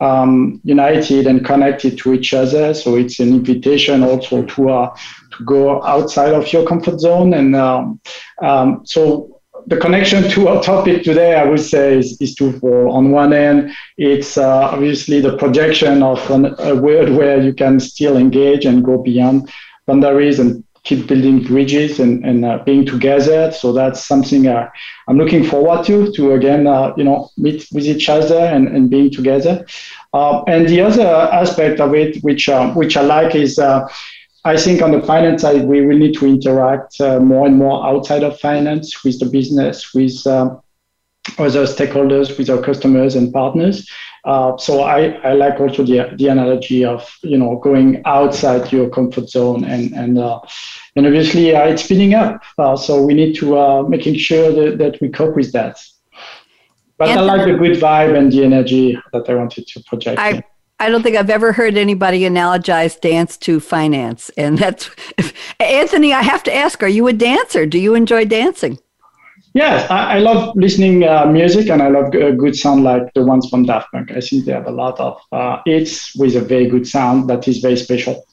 um, 0.00 0.60
united 0.64 1.26
and 1.26 1.44
connected 1.44 1.98
to 1.98 2.14
each 2.14 2.32
other. 2.34 2.74
So 2.74 2.96
it's 2.96 3.18
an 3.20 3.28
invitation 3.28 4.02
also 4.02 4.44
to 4.44 4.70
uh, 4.70 4.96
to 5.36 5.44
go 5.44 5.82
outside 5.82 6.32
of 6.32 6.52
your 6.52 6.66
comfort 6.66 7.00
zone. 7.00 7.34
And 7.34 7.56
um, 7.56 8.00
um, 8.42 8.82
so 8.84 9.40
the 9.66 9.76
connection 9.76 10.28
to 10.30 10.48
our 10.48 10.62
topic 10.62 11.02
today, 11.02 11.34
I 11.34 11.44
would 11.44 11.60
say, 11.60 11.98
is, 11.98 12.20
is 12.20 12.34
twofold. 12.34 12.94
On 12.94 13.10
one 13.10 13.32
end, 13.32 13.72
it's 13.98 14.38
uh, 14.38 14.70
obviously 14.72 15.20
the 15.20 15.36
projection 15.36 16.02
of 16.02 16.30
an, 16.30 16.54
a 16.60 16.74
world 16.74 17.10
where 17.10 17.40
you 17.40 17.52
can 17.52 17.78
still 17.80 18.16
engage 18.16 18.64
and 18.64 18.84
go 18.84 18.98
beyond 19.02 19.50
boundaries 19.88 20.38
and 20.38 20.62
keep 20.84 21.06
building 21.06 21.42
bridges 21.42 22.00
and, 22.00 22.24
and 22.24 22.44
uh, 22.44 22.58
being 22.64 22.86
together. 22.86 23.50
So 23.52 23.72
that's 23.72 24.00
something 24.06 24.46
uh, 24.46 24.70
I'm 25.08 25.18
looking 25.18 25.44
forward 25.44 25.84
to, 25.86 26.12
to 26.12 26.32
again, 26.32 26.66
uh, 26.66 26.94
you 26.96 27.04
know, 27.04 27.30
meet 27.36 27.66
with 27.72 27.84
each 27.84 28.08
other 28.08 28.38
and, 28.38 28.68
and 28.68 28.88
being 28.88 29.10
together. 29.10 29.66
Uh, 30.14 30.42
and 30.44 30.68
the 30.68 30.80
other 30.80 31.06
aspect 31.42 31.80
of 31.80 31.94
it, 31.94 32.22
which, 32.22 32.48
uh, 32.48 32.72
which 32.72 32.96
I 32.96 33.02
like 33.02 33.34
is, 33.34 33.58
uh, 33.58 33.86
I 34.44 34.56
think 34.56 34.80
on 34.80 34.92
the 34.92 35.02
finance 35.02 35.42
side, 35.42 35.64
we 35.64 35.84
will 35.84 35.98
need 35.98 36.14
to 36.20 36.26
interact 36.26 37.00
more 37.00 37.44
and 37.46 37.56
more 37.56 37.84
outside 37.86 38.22
of 38.22 38.40
finance 38.40 39.04
with 39.04 39.18
the 39.18 39.26
business, 39.26 39.92
with 39.92 40.16
other 41.38 41.64
stakeholders, 41.64 42.36
with 42.38 42.50
our 42.50 42.60
customers 42.60 43.16
and 43.16 43.32
partners. 43.32 43.88
Uh, 44.24 44.56
so 44.56 44.82
I, 44.82 45.10
I 45.24 45.32
like 45.32 45.60
also 45.60 45.84
the, 45.84 46.10
the 46.16 46.28
analogy 46.28 46.84
of 46.84 47.08
you 47.22 47.38
know 47.38 47.58
going 47.58 48.02
outside 48.04 48.70
your 48.72 48.90
comfort 48.90 49.28
zone 49.28 49.64
and 49.64 49.92
and 49.92 50.18
uh, 50.18 50.40
and 50.96 51.06
obviously 51.06 51.54
uh, 51.54 51.64
it's 51.64 51.84
speeding 51.84 52.14
up. 52.14 52.42
Uh, 52.58 52.76
so 52.76 53.02
we 53.02 53.14
need 53.14 53.34
to 53.36 53.58
uh, 53.58 53.82
making 53.82 54.16
sure 54.16 54.52
that, 54.52 54.78
that 54.78 55.00
we 55.00 55.08
cope 55.08 55.36
with 55.36 55.52
that. 55.52 55.78
But 56.98 57.10
I 57.10 57.20
like 57.20 57.46
the 57.46 57.54
good 57.54 57.76
vibe 57.76 58.18
and 58.18 58.30
the 58.30 58.44
energy 58.44 58.98
that 59.12 59.30
I 59.30 59.34
wanted 59.34 59.68
to 59.68 59.82
project. 59.84 60.18
I, 60.18 60.42
I 60.80 60.90
don't 60.90 61.02
think 61.02 61.16
I've 61.16 61.30
ever 61.30 61.52
heard 61.52 61.76
anybody 61.76 62.22
analogize 62.22 63.00
dance 63.00 63.36
to 63.38 63.60
finance, 63.60 64.30
and 64.36 64.58
that's 64.58 64.90
Anthony. 65.60 66.12
I 66.12 66.22
have 66.22 66.42
to 66.44 66.54
ask: 66.54 66.82
Are 66.82 66.88
you 66.88 67.06
a 67.06 67.12
dancer? 67.12 67.66
Do 67.66 67.78
you 67.78 67.94
enjoy 67.94 68.24
dancing? 68.24 68.78
Yes, 69.58 69.90
I, 69.90 70.14
I 70.14 70.18
love 70.20 70.54
listening 70.54 71.02
uh, 71.02 71.26
music 71.26 71.68
and 71.68 71.82
I 71.82 71.88
love 71.88 72.14
a 72.14 72.30
good 72.30 72.54
sound 72.54 72.84
like 72.84 73.12
the 73.14 73.24
ones 73.24 73.48
from 73.50 73.64
Daft 73.64 73.90
Punk. 73.90 74.12
I 74.12 74.20
think 74.20 74.44
they 74.44 74.52
have 74.52 74.68
a 74.68 74.70
lot 74.70 75.00
of 75.00 75.20
uh, 75.32 75.62
hits 75.66 76.14
with 76.14 76.36
a 76.36 76.40
very 76.40 76.68
good 76.68 76.86
sound 76.86 77.28
that 77.28 77.48
is 77.48 77.58
very 77.58 77.76
special. 77.76 78.24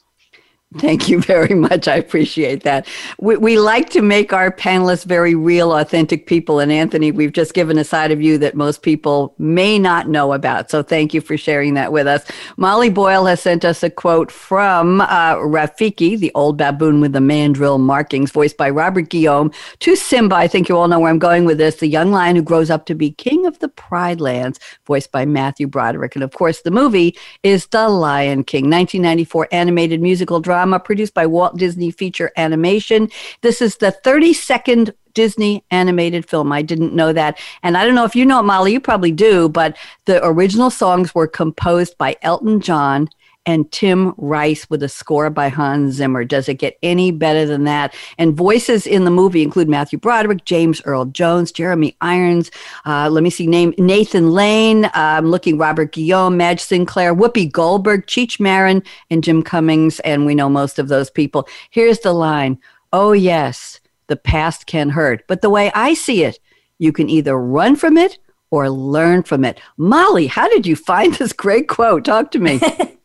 Thank 0.78 1.08
you 1.08 1.20
very 1.22 1.54
much. 1.54 1.88
I 1.88 1.96
appreciate 1.96 2.62
that. 2.64 2.86
We, 3.18 3.36
we 3.36 3.58
like 3.58 3.88
to 3.90 4.02
make 4.02 4.32
our 4.32 4.50
panelists 4.50 5.04
very 5.04 5.34
real, 5.34 5.72
authentic 5.72 6.26
people. 6.26 6.60
And 6.60 6.70
Anthony, 6.70 7.10
we've 7.10 7.32
just 7.32 7.54
given 7.54 7.78
a 7.78 7.84
side 7.84 8.10
of 8.10 8.20
you 8.20 8.36
that 8.38 8.54
most 8.54 8.82
people 8.82 9.34
may 9.38 9.78
not 9.78 10.08
know 10.08 10.32
about. 10.32 10.70
So 10.70 10.82
thank 10.82 11.14
you 11.14 11.20
for 11.20 11.36
sharing 11.36 11.74
that 11.74 11.92
with 11.92 12.06
us. 12.06 12.24
Molly 12.56 12.90
Boyle 12.90 13.24
has 13.26 13.40
sent 13.40 13.64
us 13.64 13.82
a 13.82 13.90
quote 13.90 14.30
from 14.30 15.00
uh, 15.00 15.36
Rafiki, 15.36 16.18
the 16.18 16.32
old 16.34 16.58
baboon 16.58 17.00
with 17.00 17.12
the 17.12 17.20
mandrill 17.20 17.78
markings, 17.78 18.30
voiced 18.30 18.56
by 18.56 18.68
Robert 18.68 19.08
Guillaume, 19.08 19.52
to 19.80 19.96
Simba. 19.96 20.36
I 20.36 20.48
think 20.48 20.68
you 20.68 20.76
all 20.76 20.88
know 20.88 21.00
where 21.00 21.10
I'm 21.10 21.18
going 21.18 21.44
with 21.44 21.58
this. 21.58 21.76
The 21.76 21.88
young 21.88 22.12
lion 22.12 22.36
who 22.36 22.42
grows 22.42 22.70
up 22.70 22.86
to 22.86 22.94
be 22.94 23.12
king 23.12 23.46
of 23.46 23.58
the 23.60 23.68
Pride 23.68 24.20
Lands, 24.20 24.60
voiced 24.86 25.12
by 25.12 25.24
Matthew 25.24 25.66
Broderick. 25.66 26.14
And 26.16 26.22
of 26.22 26.32
course, 26.32 26.62
the 26.62 26.70
movie 26.70 27.16
is 27.42 27.66
The 27.66 27.88
Lion 27.88 28.44
King, 28.44 28.64
1994 28.64 29.48
animated 29.52 30.02
musical 30.02 30.40
drama 30.40 30.65
drama 30.66 30.80
produced 30.80 31.14
by 31.14 31.26
Walt 31.26 31.56
Disney 31.56 31.92
Feature 31.92 32.32
Animation. 32.36 33.08
This 33.42 33.62
is 33.62 33.76
the 33.76 33.96
32nd 34.04 34.92
Disney 35.14 35.64
animated 35.70 36.28
film. 36.28 36.50
I 36.50 36.62
didn't 36.62 36.92
know 36.92 37.12
that. 37.12 37.38
And 37.62 37.76
I 37.76 37.86
don't 37.86 37.94
know 37.94 38.04
if 38.04 38.16
you 38.16 38.26
know 38.26 38.40
it, 38.40 38.42
Molly, 38.42 38.72
you 38.72 38.80
probably 38.80 39.12
do, 39.12 39.48
but 39.48 39.76
the 40.06 40.24
original 40.26 40.70
songs 40.70 41.14
were 41.14 41.28
composed 41.28 41.96
by 41.98 42.16
Elton 42.22 42.60
John 42.60 43.08
and 43.46 43.70
Tim 43.70 44.12
Rice 44.16 44.68
with 44.68 44.82
a 44.82 44.88
score 44.88 45.30
by 45.30 45.48
Hans 45.48 45.94
Zimmer. 45.94 46.24
Does 46.24 46.48
it 46.48 46.54
get 46.54 46.76
any 46.82 47.12
better 47.12 47.46
than 47.46 47.64
that? 47.64 47.94
And 48.18 48.36
voices 48.36 48.86
in 48.86 49.04
the 49.04 49.10
movie 49.10 49.42
include 49.42 49.68
Matthew 49.68 49.98
Broderick, 49.98 50.44
James 50.44 50.82
Earl 50.84 51.06
Jones, 51.06 51.52
Jeremy 51.52 51.96
Irons. 52.00 52.50
Uh, 52.84 53.08
let 53.08 53.22
me 53.22 53.30
see, 53.30 53.46
name 53.46 53.72
Nathan 53.78 54.32
Lane. 54.32 54.90
I'm 54.94 55.30
looking 55.30 55.58
Robert 55.58 55.92
Guillaume, 55.92 56.36
Madge 56.36 56.60
Sinclair, 56.60 57.14
Whoopi 57.14 57.50
Goldberg, 57.50 58.06
Cheech 58.06 58.40
Marin, 58.40 58.82
and 59.10 59.22
Jim 59.22 59.42
Cummings. 59.42 60.00
And 60.00 60.26
we 60.26 60.34
know 60.34 60.48
most 60.48 60.78
of 60.78 60.88
those 60.88 61.08
people. 61.08 61.48
Here's 61.70 62.00
the 62.00 62.12
line 62.12 62.58
Oh, 62.92 63.12
yes, 63.12 63.80
the 64.06 64.16
past 64.16 64.66
can 64.66 64.88
hurt. 64.88 65.24
But 65.28 65.42
the 65.42 65.50
way 65.50 65.70
I 65.74 65.94
see 65.94 66.24
it, 66.24 66.38
you 66.78 66.92
can 66.92 67.08
either 67.08 67.38
run 67.38 67.76
from 67.76 67.96
it 67.96 68.18
or 68.50 68.70
learn 68.70 69.22
from 69.22 69.44
it. 69.44 69.60
Molly, 69.76 70.26
how 70.26 70.48
did 70.48 70.66
you 70.66 70.76
find 70.76 71.14
this 71.14 71.32
great 71.32 71.68
quote? 71.68 72.04
Talk 72.04 72.30
to 72.32 72.38
me. 72.38 72.60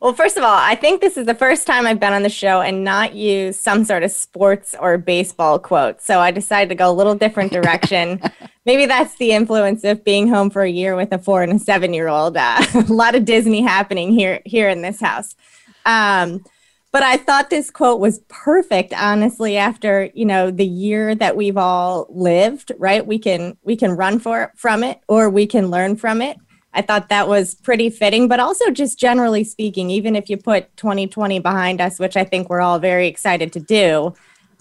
Well, 0.00 0.12
first 0.12 0.36
of 0.36 0.42
all, 0.42 0.56
I 0.56 0.74
think 0.74 1.00
this 1.00 1.16
is 1.16 1.26
the 1.26 1.34
first 1.34 1.66
time 1.66 1.86
I've 1.86 2.00
been 2.00 2.12
on 2.12 2.22
the 2.22 2.28
show 2.28 2.60
and 2.60 2.84
not 2.84 3.14
use 3.14 3.58
some 3.58 3.84
sort 3.84 4.02
of 4.02 4.10
sports 4.10 4.74
or 4.78 4.98
baseball 4.98 5.58
quote. 5.58 6.02
So 6.02 6.20
I 6.20 6.30
decided 6.30 6.68
to 6.70 6.74
go 6.74 6.90
a 6.90 6.92
little 6.92 7.14
different 7.14 7.52
direction. 7.52 8.20
Maybe 8.66 8.86
that's 8.86 9.16
the 9.16 9.32
influence 9.32 9.84
of 9.84 10.04
being 10.04 10.28
home 10.28 10.50
for 10.50 10.62
a 10.62 10.70
year 10.70 10.96
with 10.96 11.12
a 11.12 11.18
four 11.18 11.42
and 11.42 11.52
a 11.52 11.58
seven 11.58 11.94
year 11.94 12.08
old. 12.08 12.36
Uh, 12.36 12.62
a 12.74 12.92
lot 12.92 13.14
of 13.14 13.24
Disney 13.24 13.62
happening 13.62 14.12
here 14.12 14.40
here 14.44 14.68
in 14.68 14.82
this 14.82 15.00
house. 15.00 15.36
Um, 15.86 16.44
but 16.90 17.02
I 17.02 17.16
thought 17.16 17.50
this 17.50 17.70
quote 17.70 18.00
was 18.00 18.20
perfect, 18.28 18.92
honestly. 18.94 19.56
After 19.56 20.10
you 20.14 20.24
know 20.24 20.50
the 20.50 20.66
year 20.66 21.14
that 21.14 21.36
we've 21.36 21.56
all 21.56 22.06
lived, 22.08 22.72
right? 22.78 23.04
We 23.04 23.18
can 23.18 23.56
we 23.62 23.76
can 23.76 23.92
run 23.92 24.18
for 24.18 24.52
from 24.56 24.84
it, 24.84 25.00
or 25.08 25.28
we 25.28 25.46
can 25.46 25.70
learn 25.70 25.96
from 25.96 26.22
it. 26.22 26.36
I 26.74 26.82
thought 26.82 27.08
that 27.08 27.28
was 27.28 27.54
pretty 27.54 27.88
fitting, 27.88 28.26
but 28.26 28.40
also 28.40 28.70
just 28.70 28.98
generally 28.98 29.44
speaking, 29.44 29.90
even 29.90 30.16
if 30.16 30.28
you 30.28 30.36
put 30.36 30.76
2020 30.76 31.38
behind 31.38 31.80
us, 31.80 32.00
which 32.00 32.16
I 32.16 32.24
think 32.24 32.50
we're 32.50 32.60
all 32.60 32.80
very 32.80 33.06
excited 33.06 33.52
to 33.52 33.60
do, 33.60 34.14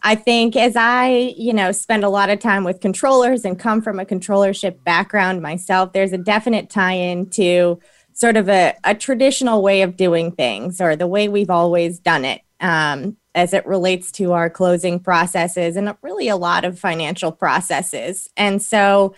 I 0.03 0.15
think 0.15 0.55
as 0.55 0.75
I, 0.75 1.33
you 1.37 1.53
know, 1.53 1.71
spend 1.71 2.03
a 2.03 2.09
lot 2.09 2.29
of 2.29 2.39
time 2.39 2.63
with 2.63 2.81
controllers 2.81 3.45
and 3.45 3.57
come 3.57 3.81
from 3.81 3.99
a 3.99 4.05
controllership 4.05 4.83
background 4.83 5.41
myself, 5.41 5.93
there's 5.93 6.13
a 6.13 6.17
definite 6.17 6.69
tie-in 6.69 7.29
to 7.31 7.79
sort 8.11 8.37
of 8.37 8.47
a, 8.47 8.75
a 8.83 8.93
traditional 8.93 9.63
way 9.63 9.81
of 9.81 9.97
doing 9.97 10.31
things 10.31 10.79
or 10.79 10.95
the 10.95 11.07
way 11.07 11.29
we've 11.29 11.49
always 11.49 11.99
done 11.99 12.25
it 12.25 12.41
um, 12.59 13.17
as 13.33 13.53
it 13.53 13.65
relates 13.65 14.11
to 14.11 14.33
our 14.33 14.49
closing 14.49 14.99
processes 14.99 15.75
and 15.75 15.95
really 16.03 16.27
a 16.27 16.35
lot 16.37 16.63
of 16.65 16.77
financial 16.77 17.31
processes. 17.31 18.29
And 18.37 18.61
so 18.61 19.15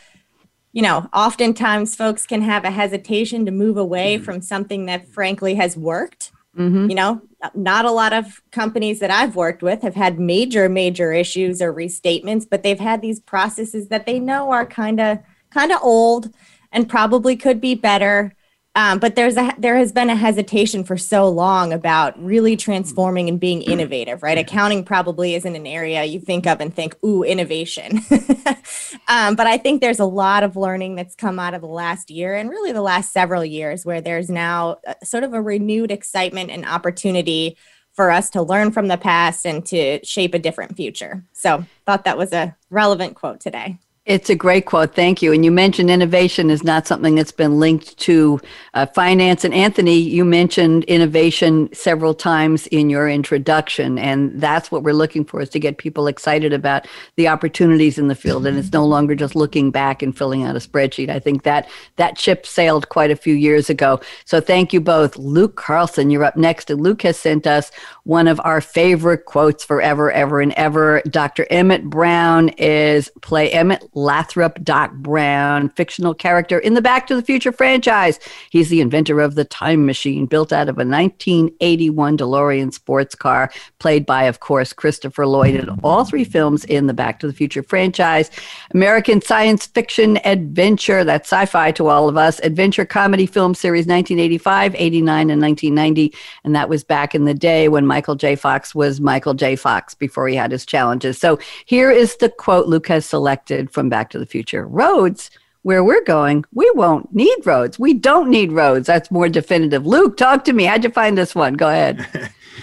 you 0.75 0.83
know, 0.83 1.09
oftentimes 1.11 1.95
folks 1.95 2.27
can 2.27 2.43
have 2.43 2.65
a 2.65 2.69
hesitation 2.69 3.45
to 3.47 3.51
move 3.51 3.77
away 3.77 4.15
mm-hmm. 4.15 4.25
from 4.25 4.41
something 4.41 4.85
that 4.85 5.07
frankly 5.07 5.55
has 5.55 5.75
worked 5.75 6.31
Mm-hmm. 6.57 6.89
You 6.89 6.95
know, 6.95 7.21
not 7.53 7.85
a 7.85 7.91
lot 7.91 8.13
of 8.13 8.41
companies 8.51 8.99
that 8.99 9.11
I've 9.11 9.35
worked 9.35 9.61
with 9.61 9.81
have 9.81 9.95
had 9.95 10.19
major, 10.19 10.69
major 10.69 11.11
issues 11.11 11.61
or 11.61 11.73
restatements, 11.73 12.47
but 12.49 12.63
they've 12.63 12.79
had 12.79 13.01
these 13.01 13.19
processes 13.19 13.89
that 13.89 14.05
they 14.05 14.19
know 14.19 14.51
are 14.51 14.65
kind 14.65 15.01
of 15.01 15.19
kind 15.49 15.71
of 15.71 15.79
old 15.81 16.33
and 16.71 16.87
probably 16.87 17.35
could 17.35 17.59
be 17.59 17.75
better. 17.75 18.33
Um, 18.75 18.99
but 18.99 19.15
there's 19.15 19.37
a 19.37 19.53
there 19.57 19.77
has 19.77 19.93
been 19.93 20.09
a 20.09 20.15
hesitation 20.15 20.83
for 20.83 20.97
so 20.97 21.29
long 21.29 21.71
about 21.71 22.21
really 22.21 22.57
transforming 22.57 23.29
and 23.29 23.39
being 23.39 23.61
innovative, 23.61 24.21
right? 24.21 24.37
Accounting 24.37 24.83
probably 24.83 25.33
isn't 25.35 25.55
an 25.55 25.65
area 25.65 26.03
you 26.03 26.19
think 26.19 26.45
of 26.45 26.59
and 26.59 26.75
think, 26.75 26.93
"Ooh, 27.03 27.23
innovation." 27.23 28.01
um, 29.07 29.35
but 29.35 29.47
I 29.47 29.57
think 29.57 29.79
there's 29.79 29.99
a 29.99 30.05
lot 30.05 30.43
of 30.43 30.57
learning 30.57 30.95
that's 30.95 31.15
come 31.15 31.39
out 31.39 31.53
of 31.53 31.61
the 31.61 31.67
last 31.67 32.11
year 32.11 32.35
and 32.35 32.49
really 32.49 32.73
the 32.73 32.81
last 32.81 33.13
several 33.13 33.45
years, 33.45 33.85
where 33.85 34.01
there's 34.01 34.29
now 34.29 34.77
sort 35.03 35.23
of 35.23 35.33
a 35.33 35.41
renewed 35.41 35.89
excitement 35.89 36.51
and 36.51 36.65
opportunity 36.65 37.57
for 37.93 38.11
us 38.11 38.29
to 38.31 38.41
learn 38.41 38.71
from 38.71 38.89
the 38.89 38.97
past 38.97 39.45
and 39.45 39.65
to 39.67 40.03
shape 40.03 40.33
a 40.33 40.39
different 40.39 40.75
future. 40.75 41.23
So, 41.31 41.65
thought 41.85 42.03
that 42.03 42.17
was 42.17 42.33
a 42.33 42.57
relevant 42.69 43.15
quote 43.15 43.39
today. 43.39 43.77
It's 44.05 44.29
a 44.29 44.35
great 44.35 44.67
quote. 44.67 44.93
Thank 44.93 45.23
you. 45.23 45.33
And 45.33 45.43
you 45.43 45.49
mentioned 45.49 45.89
innovation 45.89 46.51
is 46.51 46.63
not 46.63 46.85
something 46.85 47.15
that's 47.15 47.31
been 47.31 47.59
linked 47.59 47.97
to 48.01 48.39
uh, 48.75 48.85
finance. 48.85 49.43
And 49.43 49.51
Anthony, 49.51 49.97
you 49.97 50.23
mentioned 50.23 50.83
innovation 50.83 51.73
several 51.73 52.13
times 52.13 52.67
in 52.67 52.91
your 52.91 53.09
introduction. 53.09 53.97
And 53.97 54.39
that's 54.39 54.71
what 54.71 54.83
we're 54.83 54.93
looking 54.93 55.25
for 55.25 55.41
is 55.41 55.49
to 55.49 55.59
get 55.59 55.79
people 55.79 56.05
excited 56.05 56.53
about 56.53 56.87
the 57.15 57.27
opportunities 57.27 57.97
in 57.97 58.07
the 58.07 58.13
field. 58.13 58.45
And 58.45 58.59
it's 58.59 58.71
no 58.71 58.85
longer 58.85 59.15
just 59.15 59.35
looking 59.35 59.71
back 59.71 60.03
and 60.03 60.15
filling 60.15 60.43
out 60.43 60.55
a 60.55 60.59
spreadsheet. 60.59 61.09
I 61.09 61.17
think 61.17 61.41
that 61.41 61.67
that 61.95 62.19
ship 62.19 62.45
sailed 62.45 62.89
quite 62.89 63.09
a 63.09 63.15
few 63.15 63.33
years 63.33 63.71
ago. 63.71 63.99
So 64.23 64.39
thank 64.39 64.71
you 64.71 64.81
both. 64.81 65.17
Luke 65.17 65.55
Carlson, 65.55 66.11
you're 66.11 66.23
up 66.23 66.37
next. 66.37 66.69
And 66.69 66.79
Luke 66.79 67.01
has 67.01 67.17
sent 67.17 67.47
us 67.47 67.71
one 68.03 68.27
of 68.27 68.39
our 68.43 68.61
favorite 68.61 69.25
quotes 69.25 69.65
forever, 69.65 70.11
ever, 70.11 70.41
and 70.41 70.53
ever. 70.53 71.01
Dr. 71.09 71.47
Emmett 71.49 71.85
Brown 71.85 72.49
is 72.49 73.09
play 73.21 73.49
Emmett 73.51 73.94
Lathrop 73.95 74.61
Doc 74.63 74.93
Brown, 74.93 75.69
fictional 75.69 76.13
character 76.13 76.59
in 76.59 76.73
the 76.73 76.81
Back 76.81 77.07
to 77.07 77.15
the 77.15 77.21
Future 77.23 77.51
franchise. 77.51 78.19
He's 78.51 78.69
the 78.69 78.81
inventor 78.81 79.21
of 79.21 79.35
the 79.35 79.45
time 79.45 79.85
machine 79.85 80.25
built 80.25 80.53
out 80.53 80.69
of 80.69 80.75
a 80.75 80.85
1981 80.85 82.17
DeLorean 82.17 82.73
sports 82.73 83.15
car, 83.15 83.51
played 83.79 84.05
by, 84.05 84.23
of 84.23 84.41
course, 84.41 84.73
Christopher 84.73 85.25
Lloyd 85.25 85.55
in 85.55 85.69
all 85.83 86.03
three 86.03 86.25
films 86.25 86.65
in 86.65 86.87
the 86.87 86.93
Back 86.93 87.19
to 87.19 87.27
the 87.27 87.33
Future 87.33 87.63
franchise. 87.63 88.29
American 88.73 89.21
science 89.21 89.65
fiction 89.65 90.19
adventure, 90.25 91.03
that's 91.03 91.31
sci 91.31 91.45
fi 91.45 91.71
to 91.71 91.87
all 91.87 92.09
of 92.09 92.17
us, 92.17 92.39
adventure 92.39 92.85
comedy 92.85 93.25
film 93.25 93.55
series 93.55 93.87
1985, 93.87 94.75
89, 94.75 95.29
and 95.29 95.41
1990. 95.41 96.13
And 96.43 96.55
that 96.55 96.69
was 96.69 96.83
back 96.83 97.15
in 97.15 97.25
the 97.25 97.33
day 97.33 97.69
when 97.69 97.85
Michael 97.85 98.15
J. 98.15 98.35
Fox 98.35 98.75
was 98.75 98.99
Michael 98.99 99.33
J. 99.33 99.55
Fox 99.55 99.93
before 99.93 100.27
he 100.27 100.35
had 100.35 100.51
his 100.51 100.65
challenges. 100.65 101.17
So 101.17 101.39
here 101.65 101.91
is 101.91 102.17
the 102.17 102.29
quote 102.29 102.67
Luke 102.67 102.87
has 102.87 103.05
selected 103.05 103.71
from 103.71 103.84
from 103.85 103.89
Back 103.91 104.09
to 104.09 104.17
the 104.17 104.25
Future. 104.25 104.65
Roads, 104.65 105.29
where 105.61 105.83
we're 105.83 106.03
going, 106.03 106.43
we 106.53 106.69
won't 106.73 107.13
need 107.13 107.45
roads. 107.45 107.77
We 107.77 107.93
don't 107.93 108.31
need 108.31 108.51
roads. 108.51 108.87
That's 108.87 109.11
more 109.11 109.29
definitive. 109.29 109.85
Luke, 109.85 110.17
talk 110.17 110.43
to 110.45 110.53
me. 110.53 110.63
How'd 110.63 110.83
you 110.83 110.89
find 110.89 111.15
this 111.15 111.35
one? 111.35 111.53
Go 111.53 111.69
ahead. 111.69 112.07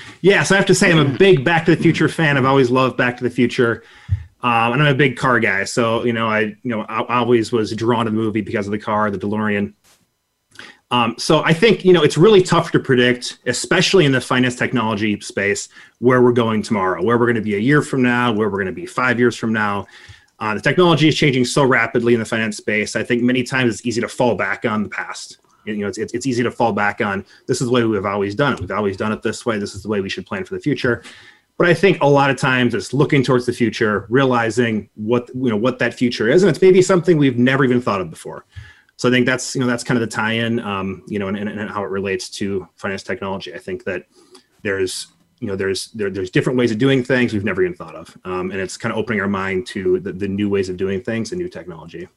yes, 0.21 0.51
I 0.51 0.57
have 0.57 0.67
to 0.67 0.75
say 0.75 0.91
I'm 0.91 0.99
a 0.99 1.17
big 1.17 1.45
Back 1.45 1.65
to 1.67 1.77
the 1.77 1.81
Future 1.81 2.09
fan. 2.09 2.37
I've 2.37 2.45
always 2.45 2.71
loved 2.71 2.97
Back 2.97 3.17
to 3.19 3.25
the 3.25 3.31
Future. 3.31 3.85
Um, 4.43 4.73
and 4.73 4.83
I'm 4.83 4.93
a 4.93 4.99
big 4.99 5.17
car 5.17 5.39
guy, 5.39 5.63
so 5.63 6.05
you 6.05 6.13
know, 6.13 6.27
I 6.27 6.41
you 6.41 6.59
know 6.65 6.81
I 6.89 7.21
always 7.21 7.53
was 7.53 7.71
drawn 7.77 8.07
to 8.07 8.11
the 8.11 8.17
movie 8.17 8.41
because 8.41 8.67
of 8.67 8.73
the 8.73 8.79
car, 8.79 9.09
the 9.09 9.19
DeLorean. 9.19 9.75
Um, 10.91 11.15
so 11.17 11.45
I 11.45 11.53
think 11.55 11.85
you 11.85 11.93
know 11.93 12.03
it's 12.03 12.19
really 12.19 12.43
tough 12.43 12.73
to 12.73 12.81
predict, 12.81 13.39
especially 13.47 14.05
in 14.05 14.11
the 14.11 14.21
finance 14.21 14.57
technology 14.57 15.21
space, 15.21 15.69
where 16.01 16.21
we're 16.21 16.33
going 16.33 16.63
tomorrow, 16.63 17.05
where 17.05 17.17
we're 17.17 17.27
going 17.27 17.37
to 17.37 17.41
be 17.41 17.55
a 17.55 17.61
year 17.61 17.83
from 17.83 18.03
now, 18.03 18.33
where 18.33 18.49
we're 18.49 18.59
going 18.59 18.67
to 18.67 18.73
be 18.73 18.85
five 18.85 19.21
years 19.21 19.37
from 19.37 19.53
now. 19.53 19.87
Uh, 20.43 20.55
the 20.55 20.61
technology 20.61 21.07
is 21.07 21.15
changing 21.15 21.45
so 21.45 21.65
rapidly 21.65 22.15
in 22.15 22.19
the 22.19 22.27
finance 22.27 22.57
space. 22.57 22.97
I 22.97 23.05
think 23.05 23.23
many 23.23 23.45
times 23.45 23.73
it's 23.73 23.87
easy 23.87 24.01
to 24.01 24.09
fall 24.09 24.35
back 24.35 24.65
on 24.65 24.83
the 24.83 24.89
past. 24.89 25.39
You 25.65 25.77
know, 25.77 25.87
it's, 25.87 25.99
it's, 25.99 26.13
it's 26.15 26.27
easy 26.27 26.43
to 26.43 26.51
fall 26.51 26.73
back 26.73 27.01
on 27.01 27.25
this 27.47 27.61
is 27.61 27.69
the 27.69 27.73
way 27.73 27.85
we've 27.85 28.05
always 28.05 28.35
done 28.35 28.55
it. 28.55 28.61
We've 28.61 28.73
always 28.73 28.97
done 28.97 29.13
it 29.13 29.23
this 29.23 29.47
way. 29.47 29.61
This 29.61 29.77
is 29.77 29.85
the 29.85 29.89
way 29.89 30.01
we 30.01 30.09
should 30.09 30.27
plan 30.27 30.45
for 30.45 30.55
the 30.55 30.61
future. 30.61 31.05
But 31.59 31.69
I 31.69 31.75
think 31.75 32.03
a 32.03 32.09
lot 32.09 32.29
of 32.29 32.39
times 32.39 32.75
it's 32.75 32.93
looking 32.93 33.23
towards 33.23 33.47
the 33.47 33.53
future, 33.53 34.07
realizing 34.09 34.91
what 34.97 35.29
you 35.29 35.49
know 35.49 35.57
what 35.57 35.79
that 35.79 35.95
future 35.95 36.29
is, 36.29 36.43
and 36.43 36.51
it's 36.51 36.61
maybe 36.61 36.83
something 36.83 37.19
we've 37.19 37.39
never 37.39 37.65
even 37.65 37.81
thought 37.81 38.01
of 38.01 38.11
before. 38.11 38.45
So 38.97 39.09
I 39.09 39.13
think 39.13 39.27
that's 39.27 39.55
you 39.55 39.61
know 39.61 39.69
that's 39.69 39.85
kind 39.85 39.97
of 39.97 40.01
the 40.01 40.13
tie-in, 40.13 40.59
um, 40.59 41.05
you 41.07 41.21
know, 41.21 41.29
and, 41.29 41.37
and, 41.37 41.49
and 41.49 41.71
how 41.71 41.85
it 41.85 41.91
relates 41.91 42.29
to 42.31 42.67
finance 42.75 43.05
technology. 43.05 43.55
I 43.55 43.59
think 43.59 43.85
that 43.85 44.07
there's 44.63 45.07
you 45.43 45.49
know 45.49 45.57
there's 45.57 45.89
there, 45.89 46.09
there's 46.09 46.31
different 46.31 46.57
ways 46.57 46.71
of 46.71 46.79
doing 46.79 47.03
things 47.03 47.33
we've 47.33 47.45
never 47.45 47.63
even 47.63 47.75
thought 47.75 47.97
of 47.97 48.17
um, 48.25 48.53
and 48.53 48.61
it's 48.61 48.77
kind 48.77 48.93
of 48.93 48.99
opening 48.99 49.21
our 49.21 49.29
mind 49.29 49.67
to 49.67 49.99
the, 49.99 50.13
the 50.13 50.29
new 50.29 50.49
ways 50.49 50.69
of 50.69 50.77
doing 50.77 51.03
things 51.03 51.33
and 51.33 51.41
new 51.41 51.49
technology 51.49 52.09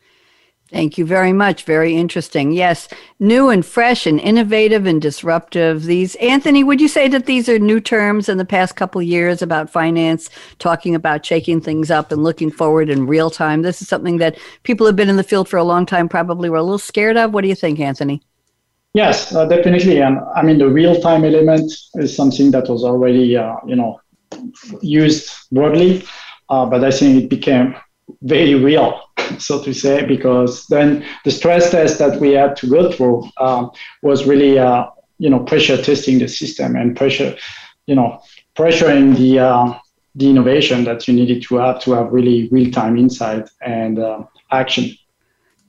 Thank 0.72 0.98
you 0.98 1.06
very 1.06 1.32
much. 1.32 1.64
Very 1.64 1.96
interesting. 1.96 2.52
Yes, 2.52 2.88
new 3.20 3.50
and 3.50 3.64
fresh 3.64 4.08
and 4.08 4.20
innovative 4.20 4.88
and 4.88 5.00
disruptive. 5.00 5.84
These, 5.84 6.16
Anthony, 6.16 6.64
would 6.64 6.82
you 6.82 6.88
say 6.88 7.08
that 7.08 7.28
these 7.28 7.48
are 7.48 7.60
new 7.60 7.80
terms 7.80 8.30
in 8.30 8.40
the 8.40 8.46
past 8.46 8.76
couple 8.76 9.00
years 9.00 9.44
about 9.44 9.70
finance, 9.70 10.28
talking 10.58 10.96
about 10.96 11.24
shaking 11.24 11.62
things 11.62 11.92
up 11.92 12.12
and 12.12 12.24
looking 12.24 12.50
forward 12.50 12.90
in 12.90 13.06
real 13.06 13.30
time? 13.30 13.62
This 13.62 13.80
is 13.80 13.88
something 13.88 14.18
that 14.18 14.40
people 14.64 14.88
have 14.88 14.96
been 14.96 15.08
in 15.08 15.18
the 15.18 15.24
field 15.24 15.48
for 15.48 15.58
a 15.58 15.64
long 15.64 15.86
time 15.86 16.10
probably 16.10 16.50
were 16.50 16.58
a 16.58 16.64
little 16.64 16.80
scared 16.80 17.16
of. 17.16 17.32
What 17.32 17.44
do 17.44 17.48
you 17.48 17.56
think, 17.56 17.80
Anthony? 17.80 18.24
Yes, 18.96 19.36
uh, 19.36 19.46
definitely. 19.46 20.02
And 20.02 20.20
I 20.36 20.42
mean, 20.42 20.58
the 20.58 20.70
real-time 20.70 21.26
element 21.26 21.70
is 21.96 22.16
something 22.16 22.50
that 22.52 22.70
was 22.70 22.86
already, 22.86 23.36
uh, 23.36 23.58
you 23.68 23.76
know, 23.76 24.00
used 24.82 25.30
broadly, 25.52 26.04
uh, 26.50 26.66
but 26.66 26.84
I 26.84 26.92
think 26.92 27.24
it 27.24 27.30
became 27.30 27.76
very 28.22 28.56
real, 28.56 29.02
so 29.38 29.62
to 29.64 29.74
say, 29.74 30.06
because 30.06 30.66
then 30.68 31.06
the 31.26 31.32
stress 31.32 31.72
test 31.72 32.00
that 32.00 32.22
we 32.22 32.32
had 32.32 32.56
to 32.58 32.68
go 32.70 32.90
through 32.90 33.30
um, 33.42 33.72
was 34.02 34.26
really, 34.26 34.58
uh, 34.58 34.86
you 35.20 35.30
know, 35.30 35.40
pressure 35.40 35.82
testing 35.82 36.20
the 36.20 36.30
system 36.30 36.78
and 36.78 36.96
pressure, 36.96 37.36
you 37.88 37.96
know, 37.96 38.22
pressuring 38.58 39.18
the 39.18 39.40
uh, 39.40 39.74
the 40.16 40.30
innovation 40.30 40.86
that 40.86 41.06
you 41.06 41.14
needed 41.14 41.44
to 41.44 41.56
have 41.58 41.82
to 41.82 41.92
have 41.92 42.14
really 42.14 42.48
real-time 42.50 42.98
insight 42.98 43.50
and 43.62 44.00
uh, 44.00 44.24
action. 44.52 44.90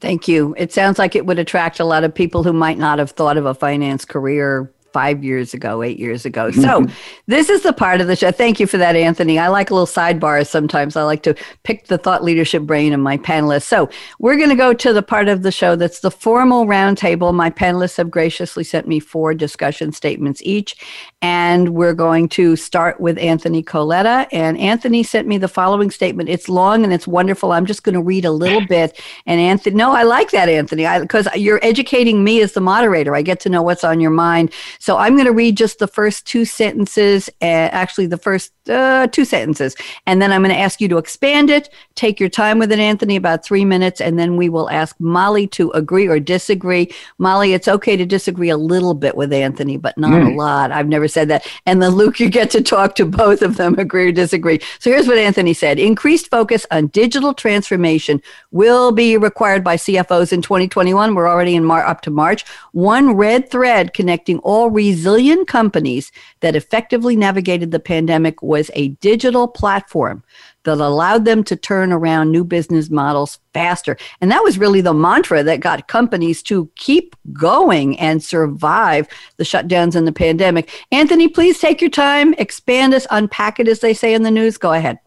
Thank 0.00 0.28
you. 0.28 0.54
It 0.58 0.72
sounds 0.72 0.98
like 0.98 1.16
it 1.16 1.24
would 1.24 1.38
attract 1.38 1.80
a 1.80 1.84
lot 1.84 2.04
of 2.04 2.14
people 2.14 2.42
who 2.42 2.52
might 2.52 2.78
not 2.78 2.98
have 2.98 3.12
thought 3.12 3.38
of 3.38 3.46
a 3.46 3.54
finance 3.54 4.04
career 4.04 4.72
five 4.96 5.22
years 5.22 5.52
ago, 5.52 5.82
eight 5.82 5.98
years 5.98 6.24
ago. 6.24 6.50
So 6.50 6.80
mm-hmm. 6.80 6.92
this 7.26 7.50
is 7.50 7.62
the 7.62 7.74
part 7.74 8.00
of 8.00 8.06
the 8.06 8.16
show. 8.16 8.30
Thank 8.30 8.58
you 8.58 8.66
for 8.66 8.78
that, 8.78 8.96
Anthony. 8.96 9.38
I 9.38 9.48
like 9.48 9.70
a 9.70 9.74
little 9.74 9.86
sidebars 9.86 10.46
sometimes. 10.46 10.96
I 10.96 11.02
like 11.02 11.22
to 11.24 11.34
pick 11.64 11.88
the 11.88 11.98
thought 11.98 12.24
leadership 12.24 12.62
brain 12.62 12.94
of 12.94 13.00
my 13.00 13.18
panelists. 13.18 13.64
So 13.64 13.90
we're 14.18 14.38
going 14.38 14.48
to 14.48 14.56
go 14.56 14.72
to 14.72 14.94
the 14.94 15.02
part 15.02 15.28
of 15.28 15.42
the 15.42 15.52
show 15.52 15.76
that's 15.76 16.00
the 16.00 16.10
formal 16.10 16.64
roundtable. 16.64 17.34
My 17.34 17.50
panelists 17.50 17.98
have 17.98 18.10
graciously 18.10 18.64
sent 18.64 18.88
me 18.88 18.98
four 18.98 19.34
discussion 19.34 19.92
statements 19.92 20.40
each. 20.44 20.74
And 21.20 21.74
we're 21.74 21.92
going 21.92 22.30
to 22.30 22.56
start 22.56 22.98
with 22.98 23.18
Anthony 23.18 23.62
Coletta. 23.62 24.26
And 24.32 24.56
Anthony 24.56 25.02
sent 25.02 25.28
me 25.28 25.36
the 25.36 25.46
following 25.46 25.90
statement. 25.90 26.30
It's 26.30 26.48
long 26.48 26.84
and 26.84 26.92
it's 26.92 27.06
wonderful. 27.06 27.52
I'm 27.52 27.66
just 27.66 27.82
going 27.82 27.96
to 27.96 28.02
read 28.02 28.24
a 28.24 28.30
little 28.32 28.64
bit. 28.66 28.98
And 29.26 29.38
Anthony, 29.42 29.76
no, 29.76 29.92
I 29.92 30.04
like 30.04 30.30
that, 30.30 30.48
Anthony, 30.48 30.86
because 31.00 31.28
you're 31.34 31.60
educating 31.62 32.24
me 32.24 32.40
as 32.40 32.52
the 32.52 32.62
moderator. 32.62 33.14
I 33.14 33.20
get 33.20 33.40
to 33.40 33.50
know 33.50 33.60
what's 33.60 33.84
on 33.84 34.00
your 34.00 34.10
mind. 34.10 34.54
So 34.86 34.96
I'm 34.98 35.14
going 35.14 35.26
to 35.26 35.32
read 35.32 35.56
just 35.56 35.80
the 35.80 35.88
first 35.88 36.28
two 36.28 36.44
sentences, 36.44 37.28
uh, 37.42 37.44
actually, 37.44 38.06
the 38.06 38.18
first 38.18 38.52
uh, 38.68 39.06
two 39.08 39.24
sentences, 39.24 39.76
and 40.06 40.20
then 40.20 40.32
I'm 40.32 40.42
going 40.42 40.54
to 40.54 40.60
ask 40.60 40.80
you 40.80 40.88
to 40.88 40.98
expand 40.98 41.50
it. 41.50 41.68
Take 41.94 42.20
your 42.20 42.28
time 42.28 42.58
with 42.58 42.72
it, 42.72 42.78
Anthony, 42.78 43.16
about 43.16 43.44
three 43.44 43.64
minutes, 43.64 44.00
and 44.00 44.18
then 44.18 44.36
we 44.36 44.48
will 44.48 44.70
ask 44.70 44.98
Molly 44.98 45.46
to 45.48 45.70
agree 45.72 46.08
or 46.08 46.20
disagree. 46.20 46.92
Molly, 47.18 47.52
it's 47.52 47.68
okay 47.68 47.96
to 47.96 48.06
disagree 48.06 48.50
a 48.50 48.56
little 48.56 48.94
bit 48.94 49.16
with 49.16 49.32
Anthony, 49.32 49.76
but 49.76 49.96
not 49.98 50.12
mm. 50.12 50.32
a 50.32 50.36
lot. 50.36 50.72
I've 50.72 50.88
never 50.88 51.08
said 51.08 51.28
that. 51.28 51.46
And 51.66 51.82
then, 51.82 51.90
Luke, 51.90 52.20
you 52.20 52.28
get 52.28 52.50
to 52.50 52.62
talk 52.62 52.94
to 52.96 53.06
both 53.06 53.42
of 53.42 53.56
them, 53.56 53.74
agree 53.78 54.08
or 54.08 54.12
disagree. 54.12 54.60
So 54.78 54.90
here's 54.90 55.08
what 55.08 55.18
Anthony 55.18 55.52
said 55.52 55.78
Increased 55.78 56.30
focus 56.30 56.66
on 56.70 56.88
digital 56.88 57.34
transformation 57.34 58.22
will 58.50 58.92
be 58.92 59.16
required 59.16 59.62
by 59.62 59.76
CFOs 59.76 60.32
in 60.32 60.42
2021. 60.42 61.14
We're 61.14 61.28
already 61.28 61.54
in 61.54 61.64
Mar- 61.64 61.86
up 61.86 62.00
to 62.02 62.10
March. 62.10 62.44
One 62.72 63.12
red 63.12 63.50
thread 63.50 63.92
connecting 63.92 64.38
all 64.38 64.70
resilient 64.70 65.48
companies 65.48 66.12
that 66.40 66.56
effectively 66.56 67.16
navigated 67.16 67.70
the 67.70 67.80
pandemic 67.80 68.42
was 68.42 68.55
a 68.74 68.88
digital 68.88 69.48
platform 69.48 70.22
that 70.64 70.78
allowed 70.78 71.24
them 71.24 71.44
to 71.44 71.56
turn 71.56 71.92
around 71.92 72.30
new 72.30 72.44
business 72.44 72.90
models 72.90 73.38
faster. 73.54 73.96
And 74.20 74.30
that 74.30 74.42
was 74.42 74.58
really 74.58 74.80
the 74.80 74.92
mantra 74.92 75.42
that 75.44 75.60
got 75.60 75.88
companies 75.88 76.42
to 76.44 76.70
keep 76.74 77.14
going 77.32 77.98
and 77.98 78.22
survive 78.22 79.08
the 79.36 79.44
shutdowns 79.44 79.94
and 79.94 80.06
the 80.06 80.12
pandemic. 80.12 80.70
Anthony, 80.90 81.28
please 81.28 81.60
take 81.60 81.80
your 81.80 81.90
time, 81.90 82.34
expand 82.34 82.94
us, 82.94 83.06
unpack 83.10 83.60
it, 83.60 83.68
as 83.68 83.80
they 83.80 83.94
say 83.94 84.12
in 84.12 84.22
the 84.22 84.30
news. 84.30 84.58
Go 84.58 84.72
ahead. 84.72 84.98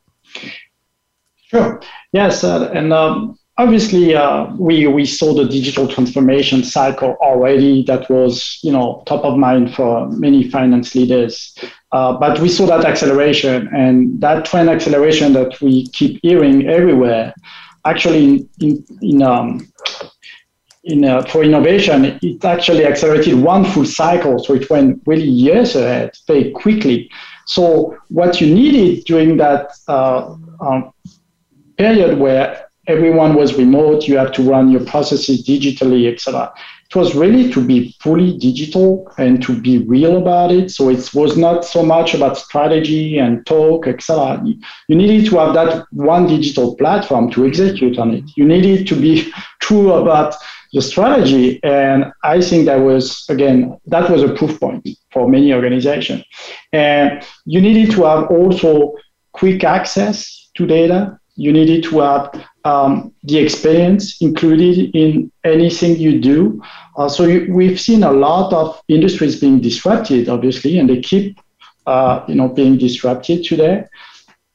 Sure. 1.47 1.81
Yes. 2.13 2.43
Uh, 2.43 2.71
and 2.73 2.93
um, 2.93 3.37
obviously, 3.59 4.15
uh, 4.15 4.47
we 4.55 4.87
we 4.87 5.05
saw 5.05 5.33
the 5.33 5.45
digital 5.45 5.87
transformation 5.87 6.63
cycle 6.63 7.17
already. 7.21 7.83
That 7.83 8.09
was 8.09 8.59
you 8.63 8.71
know 8.71 9.03
top 9.05 9.23
of 9.25 9.37
mind 9.37 9.75
for 9.75 10.09
many 10.09 10.49
finance 10.49 10.95
leaders. 10.95 11.55
Uh, 11.91 12.13
but 12.17 12.39
we 12.39 12.49
saw 12.49 12.65
that 12.67 12.85
acceleration 12.85 13.67
and 13.75 14.19
that 14.21 14.45
trend 14.45 14.69
acceleration 14.69 15.33
that 15.33 15.59
we 15.61 15.87
keep 15.89 16.19
hearing 16.23 16.67
everywhere. 16.67 17.33
Actually, 17.85 18.47
in 18.61 18.85
in, 19.01 19.21
um, 19.21 19.67
in 20.85 21.05
uh, 21.05 21.21
for 21.23 21.43
innovation, 21.43 22.17
it 22.21 22.43
actually 22.45 22.85
accelerated 22.85 23.35
one 23.35 23.65
full 23.65 23.85
cycle, 23.85 24.39
so 24.39 24.53
it 24.53 24.69
went 24.69 25.01
really 25.05 25.29
years 25.29 25.75
ahead 25.75 26.11
very 26.27 26.51
quickly. 26.51 27.09
So 27.45 27.97
what 28.09 28.39
you 28.39 28.53
needed 28.53 29.05
during 29.05 29.37
that 29.37 29.71
uh, 29.87 30.35
um, 30.61 30.93
period 31.77 32.19
where 32.19 32.68
everyone 32.89 33.35
was 33.35 33.53
remote, 33.53 34.07
you 34.07 34.17
had 34.17 34.33
to 34.33 34.41
run 34.41 34.71
your 34.71 34.83
processes 34.83 35.45
digitally, 35.47 36.11
etc. 36.11 36.51
It 36.89 36.95
was 36.95 37.13
really 37.13 37.51
to 37.53 37.63
be 37.63 37.95
fully 38.01 38.35
digital 38.37 39.11
and 39.19 39.41
to 39.43 39.61
be 39.61 39.77
real 39.85 40.17
about 40.17 40.51
it. 40.51 40.71
So 40.71 40.89
it 40.89 41.13
was 41.13 41.37
not 41.37 41.63
so 41.63 41.83
much 41.83 42.15
about 42.15 42.35
strategy 42.35 43.19
and 43.19 43.45
talk, 43.45 43.85
etc. 43.85 44.43
You 44.87 44.95
needed 44.95 45.29
to 45.29 45.37
have 45.37 45.53
that 45.53 45.85
one 45.91 46.25
digital 46.25 46.75
platform 46.75 47.29
to 47.31 47.45
execute 47.45 47.99
on 47.99 48.15
it. 48.15 48.23
You 48.35 48.45
needed 48.45 48.87
to 48.87 48.95
be 48.95 49.31
true 49.61 49.93
about 49.93 50.35
the 50.73 50.81
strategy. 50.81 51.59
And 51.63 52.11
I 52.23 52.41
think 52.41 52.65
that 52.65 52.77
was, 52.77 53.23
again, 53.29 53.79
that 53.85 54.09
was 54.09 54.23
a 54.23 54.33
proof 54.33 54.59
point 54.59 54.87
for 55.11 55.29
many 55.29 55.53
organizations. 55.53 56.23
And 56.73 57.23
you 57.45 57.61
needed 57.61 57.91
to 57.95 58.05
have 58.05 58.31
also 58.31 58.95
quick 59.33 59.63
access 59.63 60.49
to 60.55 60.65
data. 60.65 61.19
You 61.35 61.53
needed 61.53 61.83
to 61.83 61.99
have 61.99 62.31
um, 62.69 63.13
the 63.23 63.37
experience 63.45 64.21
included 64.21 64.95
in 64.95 65.31
anything 65.43 65.97
you 65.97 66.13
do. 66.19 66.61
Uh, 66.97 67.09
so 67.09 67.23
you, 67.25 67.51
we've 67.53 67.79
seen 67.79 68.03
a 68.03 68.11
lot 68.11 68.53
of 68.53 68.81
industries 68.87 69.39
being 69.39 69.59
disrupted, 69.61 70.29
obviously, 70.29 70.77
and 70.79 70.89
they 70.89 71.01
keep, 71.01 71.39
uh, 71.87 72.23
you 72.27 72.35
know, 72.35 72.47
being 72.47 72.77
disrupted 72.77 73.43
today. 73.43 73.85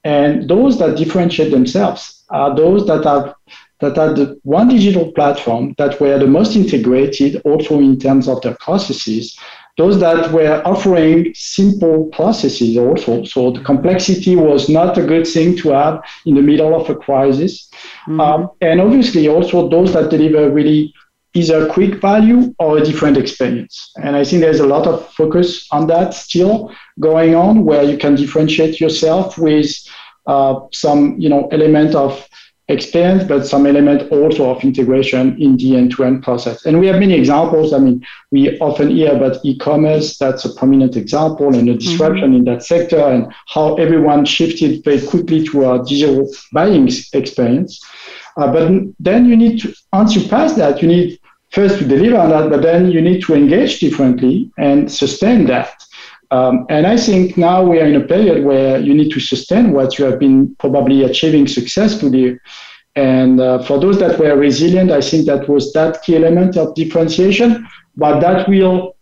And 0.05 0.49
those 0.49 0.79
that 0.79 0.97
differentiate 0.97 1.51
themselves 1.51 2.25
are 2.29 2.55
those 2.55 2.87
that 2.87 3.05
have 3.05 3.35
that 3.81 3.97
had 3.97 4.17
the 4.17 4.39
one 4.45 4.69
digital 4.69 5.13
platform 5.13 5.75
that 5.79 6.01
were 6.01 6.19
the 6.19 6.27
most 6.39 6.57
integrated 6.57 7.43
also 7.45 7.81
in 7.81 7.99
terms 7.99 8.29
of 8.29 8.41
their 8.43 8.57
processes 8.61 9.37
those 9.77 9.99
that 9.99 10.31
were 10.33 10.63
offering 10.65 11.33
simple 11.35 12.07
processes 12.07 12.77
also. 12.77 13.25
So 13.25 13.51
the 13.51 13.61
complexity 13.61 14.37
was 14.37 14.69
not 14.69 14.97
a 14.99 15.05
good 15.05 15.27
thing 15.27 15.57
to 15.59 15.71
have 15.71 16.03
in 16.27 16.35
the 16.35 16.43
middle 16.43 16.81
of 16.81 16.89
a 16.89 16.95
crisis. 16.95 17.69
Mm-hmm. 18.07 18.21
um, 18.21 18.51
and 18.61 18.81
obviously 18.81 19.29
also 19.29 19.69
those 19.69 19.93
that 19.95 20.11
deliver 20.11 20.51
really 20.51 20.93
either 21.35 21.67
quick 21.69 22.01
value 22.01 22.55
or 22.61 22.79
a 22.79 22.85
different 22.85 23.17
experience. 23.17 23.91
And 23.97 24.15
i 24.15 24.25
think 24.25 24.41
there's 24.41 24.61
a 24.61 24.67
lot 24.67 24.87
of 24.87 25.09
focus 25.15 25.67
on 25.73 25.87
that 25.89 26.15
still 26.15 26.73
going 27.01 27.35
on 27.35 27.65
where 27.65 27.83
you 27.83 27.99
can 27.99 28.15
differentiate 28.15 28.81
yourself 28.81 29.37
with 29.39 29.71
uh, 30.27 30.61
some 30.73 31.19
you 31.19 31.29
know 31.29 31.49
element 31.49 31.95
of 31.95 32.27
experience, 32.69 33.25
but 33.25 33.47
some 33.47 33.67
element 33.67 34.11
also 34.11 34.51
of 34.51 34.65
integration 34.65 35.41
in 35.41 35.57
the 35.59 35.77
end-to-end 35.77 36.23
process. 36.23 36.65
And 36.65 36.81
we 36.81 36.87
have 36.87 36.99
many 36.99 37.15
examples. 37.15 37.73
I 37.75 37.79
mean, 37.79 38.05
we 38.31 38.59
often 38.59 38.89
hear 38.89 39.15
about 39.15 39.45
e-commerce. 39.45 40.17
That's 40.17 40.47
a 40.47 40.55
prominent 40.55 40.97
example 40.97 41.49
and 41.49 41.69
a 41.69 41.73
mm-hmm. 41.73 41.79
disruption 41.79 42.31
mm-hmm. 42.31 42.37
in 42.37 42.45
that 42.45 42.65
sector 42.65 42.99
and 42.99 43.33
how 43.49 43.75
everyone 43.75 44.25
shifted 44.25 44.83
very 44.83 45.07
quickly 45.07 45.47
to 45.49 45.73
a 45.73 45.85
digital 45.85 46.31
buying 46.53 46.89
experience. 47.13 47.85
Uh, 48.37 48.51
but 48.51 48.73
then 48.99 49.27
you 49.27 49.37
need 49.37 49.61
to, 49.61 49.75
once 49.93 50.17
you 50.17 50.27
pass 50.29 50.55
that, 50.55 50.81
you 50.81 50.89
need 50.89 51.21
first 51.51 51.79
to 51.79 51.85
deliver 51.87 52.17
on 52.17 52.31
that, 52.31 52.51
but 52.51 52.63
then 52.63 52.91
you 52.91 53.01
need 53.01 53.23
to 53.23 53.35
engage 53.35 53.79
differently 53.79 54.51
and 54.59 54.91
sustain 54.91 55.47
that. 55.47 55.85
Um, 56.31 56.67
and 56.69 56.87
I 56.87 56.97
think 56.97 57.37
now 57.37 57.63
we 57.63 57.81
are 57.81 57.87
in 57.87 57.97
a 57.97 58.07
period 58.07 58.45
where 58.45 58.81
you 58.81 58.95
need 58.95 59.13
to 59.13 59.21
sustain 59.21 59.73
what 59.73 59.99
you 59.99 60.05
have 60.07 60.19
been 60.19 60.55
probably 60.57 61.05
achieving 61.05 61.47
successfully. 61.47 62.39
And 62.97 63.41
uh, 63.41 63.63
for 63.63 63.79
those 63.79 63.99
that 64.01 64.19
were 64.19 64.37
resilient, 64.37 64.91
I 64.91 65.01
think 65.01 65.27
that 65.27 65.49
was 65.49 65.73
that 65.73 66.03
key 66.03 66.17
element 66.17 66.57
of 66.57 66.75
differentiation, 66.75 67.67
but 67.97 68.21
that 68.21 68.49
will 68.49 68.97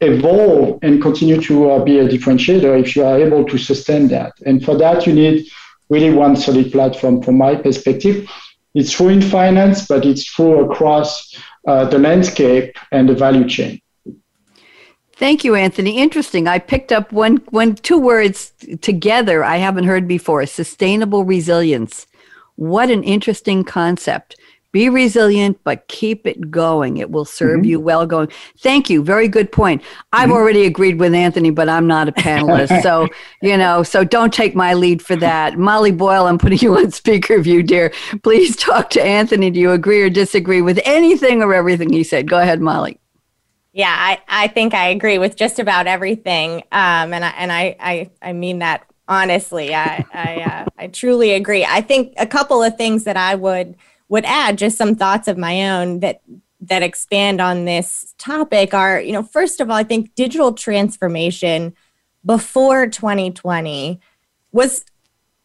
evolve 0.00 0.78
and 0.82 1.02
continue 1.02 1.40
to 1.42 1.70
uh, 1.70 1.84
be 1.84 1.98
a 1.98 2.08
differentiator 2.08 2.80
if 2.80 2.94
you 2.94 3.04
are 3.04 3.18
able 3.18 3.44
to 3.44 3.58
sustain 3.58 4.08
that. 4.08 4.32
And 4.46 4.64
for 4.64 4.76
that, 4.76 5.06
you 5.06 5.12
need 5.12 5.48
really 5.88 6.12
one 6.12 6.36
solid 6.36 6.70
platform 6.70 7.22
from 7.22 7.38
my 7.38 7.56
perspective. 7.56 8.28
It's 8.74 8.92
true 8.92 9.08
in 9.08 9.22
finance, 9.22 9.86
but 9.86 10.04
it's 10.04 10.24
true 10.24 10.70
across 10.70 11.34
uh, 11.66 11.86
the 11.86 11.98
landscape 11.98 12.76
and 12.92 13.08
the 13.08 13.14
value 13.14 13.48
chain. 13.48 13.80
Thank 15.18 15.42
you, 15.42 15.56
Anthony. 15.56 15.98
Interesting. 15.98 16.46
I 16.46 16.60
picked 16.60 16.92
up 16.92 17.10
one, 17.10 17.38
one, 17.50 17.74
two 17.74 17.98
words 17.98 18.52
together 18.80 19.42
I 19.42 19.56
haven't 19.56 19.84
heard 19.84 20.06
before 20.06 20.46
sustainable 20.46 21.24
resilience. 21.24 22.06
What 22.54 22.88
an 22.88 23.02
interesting 23.02 23.64
concept. 23.64 24.36
Be 24.70 24.88
resilient, 24.88 25.58
but 25.64 25.88
keep 25.88 26.24
it 26.24 26.52
going. 26.52 26.98
It 26.98 27.10
will 27.10 27.24
serve 27.24 27.60
mm-hmm. 27.62 27.68
you 27.68 27.80
well 27.80 28.06
going. 28.06 28.28
Thank 28.58 28.88
you. 28.88 29.02
Very 29.02 29.26
good 29.26 29.50
point. 29.50 29.82
I've 30.12 30.28
mm-hmm. 30.28 30.36
already 30.36 30.66
agreed 30.66 31.00
with 31.00 31.14
Anthony, 31.14 31.50
but 31.50 31.68
I'm 31.68 31.88
not 31.88 32.06
a 32.06 32.12
panelist. 32.12 32.82
so, 32.82 33.08
you 33.42 33.56
know, 33.56 33.82
so 33.82 34.04
don't 34.04 34.32
take 34.32 34.54
my 34.54 34.74
lead 34.74 35.02
for 35.02 35.16
that. 35.16 35.58
Molly 35.58 35.90
Boyle, 35.90 36.26
I'm 36.26 36.38
putting 36.38 36.58
you 36.58 36.76
on 36.76 36.92
speaker 36.92 37.40
view, 37.40 37.64
dear. 37.64 37.92
Please 38.22 38.54
talk 38.54 38.90
to 38.90 39.02
Anthony. 39.02 39.50
Do 39.50 39.58
you 39.58 39.72
agree 39.72 40.00
or 40.00 40.10
disagree 40.10 40.62
with 40.62 40.78
anything 40.84 41.42
or 41.42 41.54
everything 41.54 41.92
he 41.92 42.04
said? 42.04 42.28
Go 42.28 42.38
ahead, 42.38 42.60
Molly. 42.60 43.00
Yeah, 43.72 43.94
I, 43.96 44.20
I 44.28 44.48
think 44.48 44.74
I 44.74 44.88
agree 44.88 45.18
with 45.18 45.36
just 45.36 45.58
about 45.58 45.86
everything. 45.86 46.62
Um, 46.72 47.12
and 47.12 47.24
I, 47.24 47.28
and 47.36 47.52
I, 47.52 47.76
I, 47.78 48.10
I 48.22 48.32
mean 48.32 48.60
that 48.60 48.84
honestly. 49.06 49.74
I, 49.74 50.04
I, 50.12 50.40
uh, 50.42 50.66
I 50.78 50.86
truly 50.88 51.32
agree. 51.32 51.64
I 51.64 51.80
think 51.80 52.14
a 52.16 52.26
couple 52.26 52.62
of 52.62 52.76
things 52.76 53.04
that 53.04 53.16
I 53.16 53.34
would, 53.34 53.76
would 54.08 54.24
add, 54.24 54.58
just 54.58 54.76
some 54.78 54.94
thoughts 54.94 55.28
of 55.28 55.38
my 55.38 55.70
own 55.70 56.00
that, 56.00 56.20
that 56.60 56.82
expand 56.82 57.40
on 57.40 57.64
this 57.64 58.14
topic 58.18 58.74
are, 58.74 59.00
you 59.00 59.12
know, 59.12 59.22
first 59.22 59.60
of 59.60 59.70
all, 59.70 59.76
I 59.76 59.84
think 59.84 60.14
digital 60.14 60.52
transformation 60.52 61.74
before 62.24 62.86
2020 62.86 64.00
was 64.52 64.84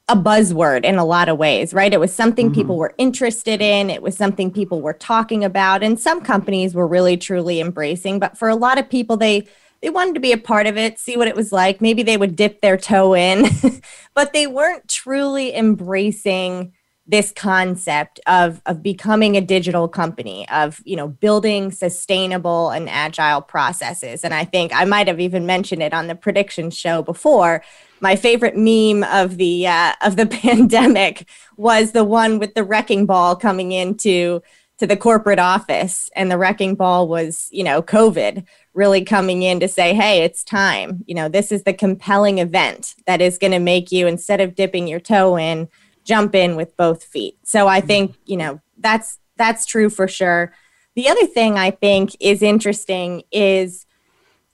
a 0.10 0.16
buzzword 0.16 0.84
in 0.84 0.96
a 0.96 1.06
lot 1.06 1.30
of 1.30 1.38
ways, 1.38 1.74
right? 1.74 1.94
It 1.94 2.00
was 2.00 2.14
something 2.14 2.48
mm-hmm. 2.48 2.56
people 2.56 2.78
were 2.78 2.94
interested 2.98 3.62
in, 3.62 3.90
it 3.90 4.02
was 4.02 4.18
something 4.18 4.52
people 4.52 4.82
were 4.82 4.94
talking 4.94 5.44
about, 5.44 5.82
and 5.82 6.00
some 6.00 6.22
companies 6.22 6.76
were 6.76 6.88
really 6.88 7.16
truly 7.16 7.62
embracing, 7.62 8.20
but 8.20 8.38
for 8.38 8.50
a 8.50 8.56
lot 8.56 8.78
of 8.78 8.90
people 8.90 9.18
they 9.18 9.48
they 9.82 9.90
wanted 9.90 10.14
to 10.14 10.22
be 10.22 10.32
a 10.32 10.38
part 10.38 10.66
of 10.66 10.78
it, 10.78 10.98
see 10.98 11.18
what 11.18 11.28
it 11.28 11.36
was 11.36 11.52
like. 11.52 11.82
Maybe 11.82 12.04
they 12.04 12.16
would 12.16 12.38
dip 12.38 12.62
their 12.62 12.78
toe 12.78 13.14
in, 13.14 13.50
but 14.14 14.32
they 14.32 14.48
weren't 14.48 14.88
truly 14.88 15.54
embracing 15.54 16.72
this 17.06 17.34
concept 17.34 18.20
of 18.28 18.62
of 18.66 18.82
becoming 18.82 19.36
a 19.36 19.42
digital 19.42 19.90
company 19.90 20.48
of 20.50 20.82
you 20.86 20.96
know 20.96 21.08
building 21.08 21.70
sustainable 21.70 22.70
and 22.70 22.90
agile 22.90 23.42
processes 23.42 24.24
and 24.24 24.34
i 24.34 24.46
think 24.46 24.74
i 24.74 24.86
might 24.86 25.08
have 25.08 25.20
even 25.20 25.46
mentioned 25.46 25.84
it 25.84 25.94
on 25.94 26.08
the 26.08 26.16
prediction 26.16 26.70
show 26.70 27.02
before 27.02 27.62
my 28.04 28.18
favorite 28.18 28.58
meme 28.58 29.02
of 29.12 29.38
the 29.38 29.66
uh, 29.66 29.94
of 30.02 30.18
the 30.18 30.26
pandemic 30.44 31.26
was 31.56 31.94
the 31.94 32.04
one 32.04 32.38
with 32.38 32.54
the 32.54 32.64
wrecking 32.64 33.06
ball 33.06 33.34
coming 33.36 33.72
into 33.72 34.42
to 34.78 34.86
the 34.86 34.98
corporate 34.98 35.40
office. 35.40 36.10
And 36.14 36.30
the 36.30 36.38
wrecking 36.38 36.76
ball 36.76 37.08
was 37.08 37.48
you 37.52 37.64
know 37.64 37.82
covid 37.82 38.46
really 38.74 39.06
coming 39.06 39.44
in 39.44 39.60
to 39.62 39.70
say 39.70 39.94
hey 39.94 40.24
it's 40.24 40.44
time. 40.44 41.06
You 41.08 41.16
know 41.16 41.30
this 41.30 41.52
is 41.52 41.64
the 41.64 41.74
compelling 41.74 42.40
event 42.40 42.94
that 43.08 43.22
is 43.22 43.40
going 43.40 43.54
to 43.54 43.60
make 43.60 43.92
you 43.92 44.06
instead 44.06 44.42
of 44.42 44.54
dipping 44.54 44.88
your 44.88 45.00
toe 45.00 45.38
in 45.38 45.70
jump 46.04 46.36
in 46.36 46.58
with 46.58 46.76
both 46.76 47.06
feet. 47.06 47.38
So 47.44 47.70
i 47.70 47.80
think 47.80 48.18
you 48.26 48.36
know 48.36 48.60
that's 48.78 49.18
that's 49.38 49.66
true 49.66 49.90
for 49.90 50.10
sure. 50.10 50.54
The 50.96 51.08
other 51.08 51.26
thing 51.26 51.58
i 51.58 51.72
think 51.72 52.18
is 52.20 52.42
interesting 52.42 53.24
is 53.32 53.86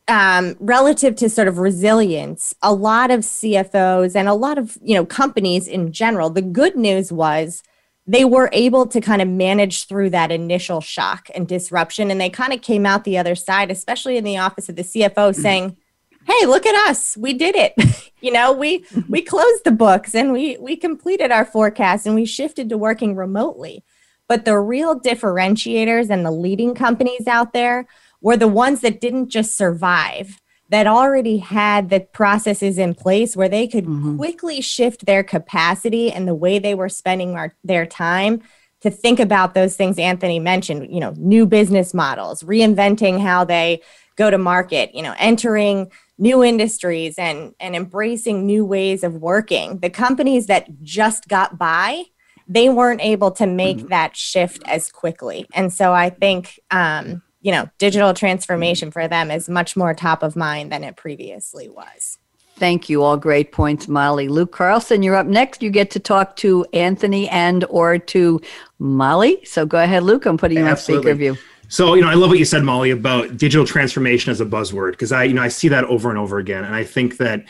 um, 0.10 0.56
relative 0.60 1.16
to 1.18 1.30
sort 1.30 1.48
of 1.48 1.60
resilience, 1.60 2.54
a 2.62 2.74
lot 2.74 3.12
of 3.12 3.22
CFOs 3.22 4.16
and 4.16 4.28
a 4.28 4.34
lot 4.34 4.58
of 4.58 4.78
you 4.82 4.96
know 4.96 5.06
companies 5.06 5.68
in 5.68 5.94
general, 5.94 6.30
the 6.30 6.42
good 6.42 6.76
news 6.76 7.12
was 7.12 7.64
they 8.08 8.26
were 8.26 8.50
able 8.52 8.88
to 8.88 9.00
kind 9.00 9.22
of 9.22 9.28
manage 9.28 9.86
through 9.86 10.10
that 10.10 10.32
initial 10.32 10.82
shock 10.82 11.30
and 11.36 11.48
disruption, 11.48 12.10
and 12.10 12.20
they 12.20 12.30
kind 12.30 12.54
of 12.54 12.62
came 12.62 12.86
out 12.86 13.04
the 13.04 13.20
other 13.20 13.36
side, 13.36 13.70
especially 13.70 14.18
in 14.18 14.24
the 14.24 14.38
office 14.38 14.68
of 14.68 14.76
the 14.76 14.82
CFO, 14.82 15.14
mm-hmm. 15.14 15.42
saying, 15.42 15.78
"Hey, 16.26 16.46
look 16.48 16.66
at 16.66 16.90
us, 16.90 17.16
we 17.16 17.34
did 17.34 17.56
it! 17.56 17.74
you 18.22 18.32
know, 18.32 18.52
we 18.52 18.84
we 19.08 19.22
closed 19.22 19.64
the 19.64 19.72
books 19.72 20.16
and 20.16 20.34
we 20.34 20.58
we 20.58 20.76
completed 20.76 21.32
our 21.32 21.46
forecast 21.46 22.08
and 22.08 22.16
we 22.16 22.26
shifted 22.26 22.68
to 22.70 22.78
working 22.78 23.16
remotely." 23.16 23.84
But 24.28 24.46
the 24.46 24.60
real 24.60 25.00
differentiators 25.00 26.12
and 26.12 26.24
the 26.26 26.32
leading 26.32 26.76
companies 26.76 27.26
out 27.26 27.54
there 27.54 27.88
were 28.22 28.38
the 28.38 28.48
ones 28.48 28.82
that 28.82 29.02
didn't 29.02 29.30
just 29.30 29.56
survive, 29.56 30.40
that 30.70 30.88
already 30.88 31.38
had 31.38 31.90
the 31.90 32.00
processes 32.00 32.78
in 32.78 32.94
place 32.94 33.36
where 33.36 33.50
they 33.50 33.68
could 33.68 33.86
mm-hmm. 33.86 34.18
quickly 34.18 34.62
shift 34.62 35.06
their 35.06 35.24
capacity 35.24 36.12
and 36.12 36.28
the 36.28 36.36
way 36.36 36.60
they 36.60 36.76
were 36.76 36.90
spending 36.90 37.36
our, 37.36 37.56
their 37.64 37.86
time 37.86 38.42
to 38.82 38.90
think 38.90 39.20
about 39.20 39.54
those 39.54 39.76
things 39.76 39.98
Anthony 39.98 40.40
mentioned, 40.40 40.94
you 40.94 41.00
know, 41.00 41.14
new 41.18 41.46
business 41.46 41.94
models, 41.94 42.44
reinventing 42.44 43.20
how 43.20 43.44
they 43.44 43.82
go 44.16 44.30
to 44.30 44.38
market, 44.38 44.94
you 44.94 45.02
know, 45.02 45.16
entering 45.18 45.92
new 46.18 46.44
industries 46.44 47.18
and 47.18 47.54
and 47.60 47.76
embracing 47.76 48.46
new 48.46 48.64
ways 48.64 49.04
of 49.04 49.16
working. 49.16 49.80
The 49.80 49.90
companies 49.90 50.48
that 50.48 50.82
just 50.82 51.28
got 51.28 51.58
by, 51.58 52.04
they 52.48 52.70
weren't 52.70 53.02
able 53.02 53.32
to 53.32 53.48
make 53.48 53.78
mm-hmm. 53.78 53.88
that 53.88 54.16
shift 54.16 54.62
as 54.66 54.92
quickly. 54.92 55.46
And 55.54 55.74
so 55.74 55.94
I 55.94 56.10
think 56.10 56.60
um, 56.72 57.22
you 57.42 57.52
know, 57.52 57.70
digital 57.78 58.14
transformation 58.14 58.92
for 58.92 59.08
them 59.08 59.32
is 59.32 59.48
much 59.48 59.78
more 59.78 59.94
top 59.94 60.24
of 60.24 60.36
mind 60.36 60.72
than 60.72 60.84
it 60.84 60.96
previously 60.96 61.70
was. 61.70 62.18
Thank 62.56 62.90
you. 62.90 63.02
All 63.04 63.16
great 63.16 63.54
points, 63.54 63.88
Molly. 63.88 64.28
Luke 64.28 64.52
Carlson, 64.52 65.02
you're 65.02 65.16
up 65.16 65.28
next. 65.28 65.64
You 65.64 65.70
get 65.70 65.90
to 65.92 66.00
talk 66.00 66.36
to 66.38 66.66
Anthony 66.74 67.30
and 67.30 67.64
or 67.70 67.98
to 67.98 68.42
Molly. 68.80 69.44
So 69.46 69.66
go 69.66 69.82
ahead, 69.82 70.04
Luke. 70.04 70.26
I'm 70.26 70.38
putting 70.38 70.58
you 70.58 70.66
on 70.66 70.76
speaker 70.76 71.14
view. 71.14 71.38
So, 71.70 71.94
you 71.94 72.02
know, 72.02 72.10
I 72.10 72.16
love 72.16 72.30
what 72.30 72.40
you 72.40 72.46
said, 72.46 72.64
Molly, 72.64 72.90
about 72.90 73.38
digital 73.38 73.66
transformation 73.66 74.32
as 74.32 74.42
a 74.42 74.46
buzzword 74.46 74.92
because 74.92 75.12
I, 75.12 75.24
you 75.24 75.34
know, 75.36 75.44
I 75.44 75.48
see 75.50 75.68
that 75.70 75.86
over 75.86 76.10
and 76.10 76.18
over 76.18 76.40
again, 76.40 76.66
and 76.66 76.74
I 76.74 76.84
think 76.84 77.18
that, 77.18 77.46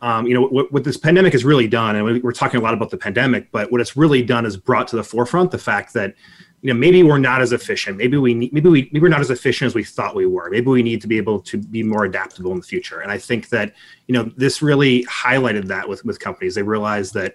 um, 0.00 0.26
you 0.26 0.34
know, 0.34 0.48
what, 0.48 0.72
what, 0.72 0.82
this 0.82 0.96
pandemic 0.96 1.32
has 1.32 1.44
really 1.44 1.68
done, 1.68 1.94
and 1.94 2.22
we're 2.24 2.32
talking 2.32 2.58
a 2.58 2.62
lot 2.62 2.74
about 2.74 2.90
the 2.90 2.96
pandemic, 2.96 3.52
but 3.52 3.70
what 3.70 3.80
it's 3.80 3.96
really 3.96 4.20
done 4.20 4.44
is 4.44 4.56
brought 4.56 4.88
to 4.88 4.96
the 4.96 5.04
forefront 5.04 5.52
the 5.52 5.58
fact 5.58 5.94
that, 5.94 6.16
you 6.62 6.72
know, 6.72 6.78
maybe 6.78 7.02
we're 7.02 7.18
not 7.18 7.42
as 7.42 7.52
efficient. 7.52 7.98
Maybe 7.98 8.16
we 8.16 8.34
need, 8.34 8.52
maybe 8.52 8.68
we, 8.68 8.82
maybe 8.92 9.00
we're 9.00 9.08
not 9.08 9.20
as 9.20 9.30
efficient 9.30 9.66
as 9.66 9.74
we 9.74 9.82
thought 9.82 10.14
we 10.14 10.26
were. 10.26 10.48
Maybe 10.48 10.68
we 10.68 10.82
need 10.82 11.00
to 11.00 11.08
be 11.08 11.16
able 11.16 11.40
to 11.40 11.58
be 11.58 11.82
more 11.82 12.04
adaptable 12.04 12.52
in 12.52 12.58
the 12.58 12.62
future. 12.62 13.00
And 13.00 13.10
I 13.10 13.18
think 13.18 13.48
that, 13.48 13.74
you 14.06 14.14
know, 14.14 14.30
this 14.36 14.62
really 14.62 15.04
highlighted 15.06 15.66
that 15.66 15.88
with 15.88 16.04
with 16.04 16.20
companies. 16.20 16.54
They 16.54 16.62
realized 16.62 17.14
that, 17.14 17.34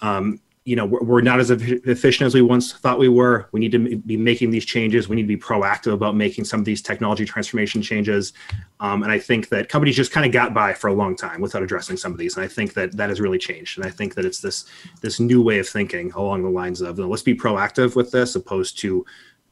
um, 0.00 0.40
you 0.68 0.76
know 0.76 0.84
we're, 0.84 1.02
we're 1.02 1.20
not 1.22 1.40
as 1.40 1.50
efficient 1.50 2.26
as 2.26 2.34
we 2.34 2.42
once 2.42 2.74
thought 2.74 2.98
we 2.98 3.08
were. 3.08 3.48
We 3.52 3.60
need 3.60 3.72
to 3.72 3.96
be 3.96 4.18
making 4.18 4.50
these 4.50 4.66
changes. 4.66 5.08
We 5.08 5.16
need 5.16 5.22
to 5.22 5.28
be 5.28 5.38
proactive 5.38 5.94
about 5.94 6.14
making 6.14 6.44
some 6.44 6.60
of 6.60 6.66
these 6.66 6.82
technology 6.82 7.24
transformation 7.24 7.80
changes. 7.80 8.34
Um, 8.80 9.02
and 9.02 9.10
i 9.10 9.18
think 9.18 9.48
that 9.48 9.70
companies 9.70 9.96
just 9.96 10.12
kind 10.12 10.26
of 10.26 10.30
got 10.30 10.52
by 10.52 10.74
for 10.74 10.88
a 10.88 10.92
long 10.92 11.16
time 11.16 11.40
without 11.40 11.62
addressing 11.62 11.96
some 11.96 12.12
of 12.12 12.18
these. 12.18 12.36
And 12.36 12.44
i 12.44 12.48
think 12.48 12.74
that 12.74 12.94
that 12.98 13.08
has 13.08 13.18
really 13.18 13.38
changed. 13.38 13.78
And 13.78 13.86
i 13.86 13.90
think 13.90 14.14
that 14.14 14.26
it's 14.26 14.40
this 14.40 14.66
this 15.00 15.18
new 15.18 15.40
way 15.42 15.58
of 15.58 15.66
thinking 15.66 16.12
along 16.12 16.42
the 16.42 16.50
lines 16.50 16.82
of 16.82 16.98
you 16.98 17.04
know, 17.04 17.10
let's 17.10 17.22
be 17.22 17.34
proactive 17.34 17.96
with 17.96 18.10
this 18.10 18.34
opposed 18.34 18.78
to 18.80 19.06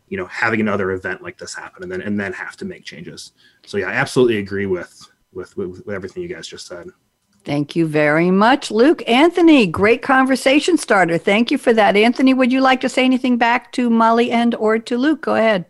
you 0.09 0.19
know 0.19 0.27
having 0.27 0.61
another 0.61 0.91
event 0.91 1.23
like 1.23 1.39
this 1.39 1.55
happen 1.55 1.83
and 1.83 1.91
then 1.91 2.03
and 2.03 2.21
then 2.21 2.35
have 2.35 2.59
to 2.59 2.67
make 2.67 2.85
changes. 2.85 3.33
So 3.65 3.79
yeah 3.79 3.89
i 3.89 3.93
absolutely 3.93 4.37
agree 4.37 4.67
with 4.67 4.93
with, 5.33 5.57
with, 5.57 5.87
with 5.87 5.95
everything 5.95 6.23
you 6.23 6.29
guys 6.29 6.47
just 6.47 6.67
said 6.67 6.89
Thank 7.47 7.77
you 7.77 7.87
very 7.87 8.33
much, 8.33 8.73
Luke. 8.73 9.09
Anthony, 9.09 9.69
great 9.69 10.03
conversation 10.03 10.77
starter. 10.77 11.17
Thank 11.17 11.53
you 11.53 11.59
for 11.59 11.73
that. 11.73 11.97
Anthony, 11.97 12.35
would 12.35 12.51
you 12.51 12.61
like 12.61 12.81
to 12.81 12.89
say 12.89 13.05
anything 13.05 13.39
back 13.39 13.71
to 13.73 13.89
Molly 13.89 14.33
and 14.33 14.53
or 14.57 14.81
to 14.81 14.99
Luke? 14.99 15.23
Go 15.23 15.37
ahead. 15.37 15.65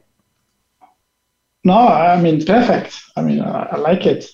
No, 1.64 1.76
I 1.76 2.18
mean 2.18 2.42
perfect. 2.46 2.98
I 3.14 3.20
mean 3.20 3.42
I, 3.42 3.64
I 3.72 3.76
like 3.76 4.06
it. 4.06 4.24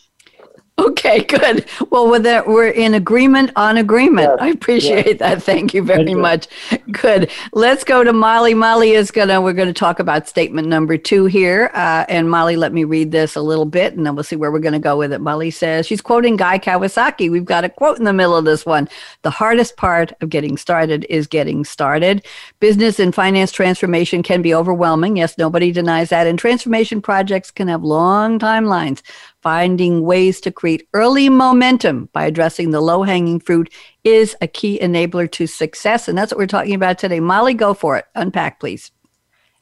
Okay, 0.82 1.22
good. 1.22 1.66
Well, 1.90 2.10
we're, 2.10 2.42
we're 2.44 2.68
in 2.68 2.94
agreement 2.94 3.52
on 3.54 3.76
agreement. 3.76 4.30
Yes, 4.30 4.38
I 4.40 4.48
appreciate 4.48 5.06
yes. 5.06 5.18
that. 5.18 5.42
Thank 5.42 5.74
you 5.74 5.82
very 5.82 6.04
Thank 6.04 6.18
much. 6.18 6.48
You. 6.70 6.78
Good. 6.92 7.30
Let's 7.52 7.84
go 7.84 8.02
to 8.02 8.12
Molly. 8.12 8.54
Molly 8.54 8.92
is 8.92 9.10
gonna. 9.10 9.40
We're 9.40 9.52
gonna 9.52 9.72
talk 9.72 10.00
about 10.00 10.28
statement 10.28 10.68
number 10.68 10.96
two 10.96 11.26
here. 11.26 11.70
Uh, 11.74 12.04
and 12.08 12.28
Molly, 12.28 12.56
let 12.56 12.72
me 12.72 12.84
read 12.84 13.12
this 13.12 13.36
a 13.36 13.40
little 13.40 13.64
bit, 13.64 13.94
and 13.94 14.04
then 14.04 14.14
we'll 14.14 14.24
see 14.24 14.36
where 14.36 14.50
we're 14.50 14.58
gonna 14.58 14.80
go 14.80 14.96
with 14.96 15.12
it. 15.12 15.20
Molly 15.20 15.50
says 15.50 15.86
she's 15.86 16.00
quoting 16.00 16.36
Guy 16.36 16.58
Kawasaki. 16.58 17.30
We've 17.30 17.44
got 17.44 17.64
a 17.64 17.68
quote 17.68 17.98
in 17.98 18.04
the 18.04 18.12
middle 18.12 18.36
of 18.36 18.44
this 18.44 18.66
one. 18.66 18.88
The 19.22 19.30
hardest 19.30 19.76
part 19.76 20.12
of 20.20 20.30
getting 20.30 20.56
started 20.56 21.06
is 21.08 21.26
getting 21.26 21.64
started. 21.64 22.26
Business 22.58 22.98
and 22.98 23.14
finance 23.14 23.52
transformation 23.52 24.22
can 24.22 24.42
be 24.42 24.54
overwhelming. 24.54 25.16
Yes, 25.16 25.38
nobody 25.38 25.70
denies 25.70 26.08
that. 26.08 26.26
And 26.26 26.38
transformation 26.38 27.00
projects 27.00 27.50
can 27.50 27.68
have 27.68 27.84
long 27.84 28.38
timelines. 28.38 29.02
Finding 29.42 30.02
ways 30.02 30.40
to 30.42 30.52
create 30.52 30.88
early 30.94 31.28
momentum 31.28 32.08
by 32.12 32.26
addressing 32.26 32.70
the 32.70 32.80
low 32.80 33.02
hanging 33.02 33.40
fruit 33.40 33.72
is 34.04 34.36
a 34.40 34.46
key 34.46 34.78
enabler 34.80 35.30
to 35.32 35.48
success. 35.48 36.06
And 36.06 36.16
that's 36.16 36.32
what 36.32 36.38
we're 36.38 36.46
talking 36.46 36.74
about 36.74 36.98
today. 36.98 37.18
Molly, 37.18 37.54
go 37.54 37.74
for 37.74 37.96
it. 37.96 38.04
Unpack, 38.14 38.60
please. 38.60 38.92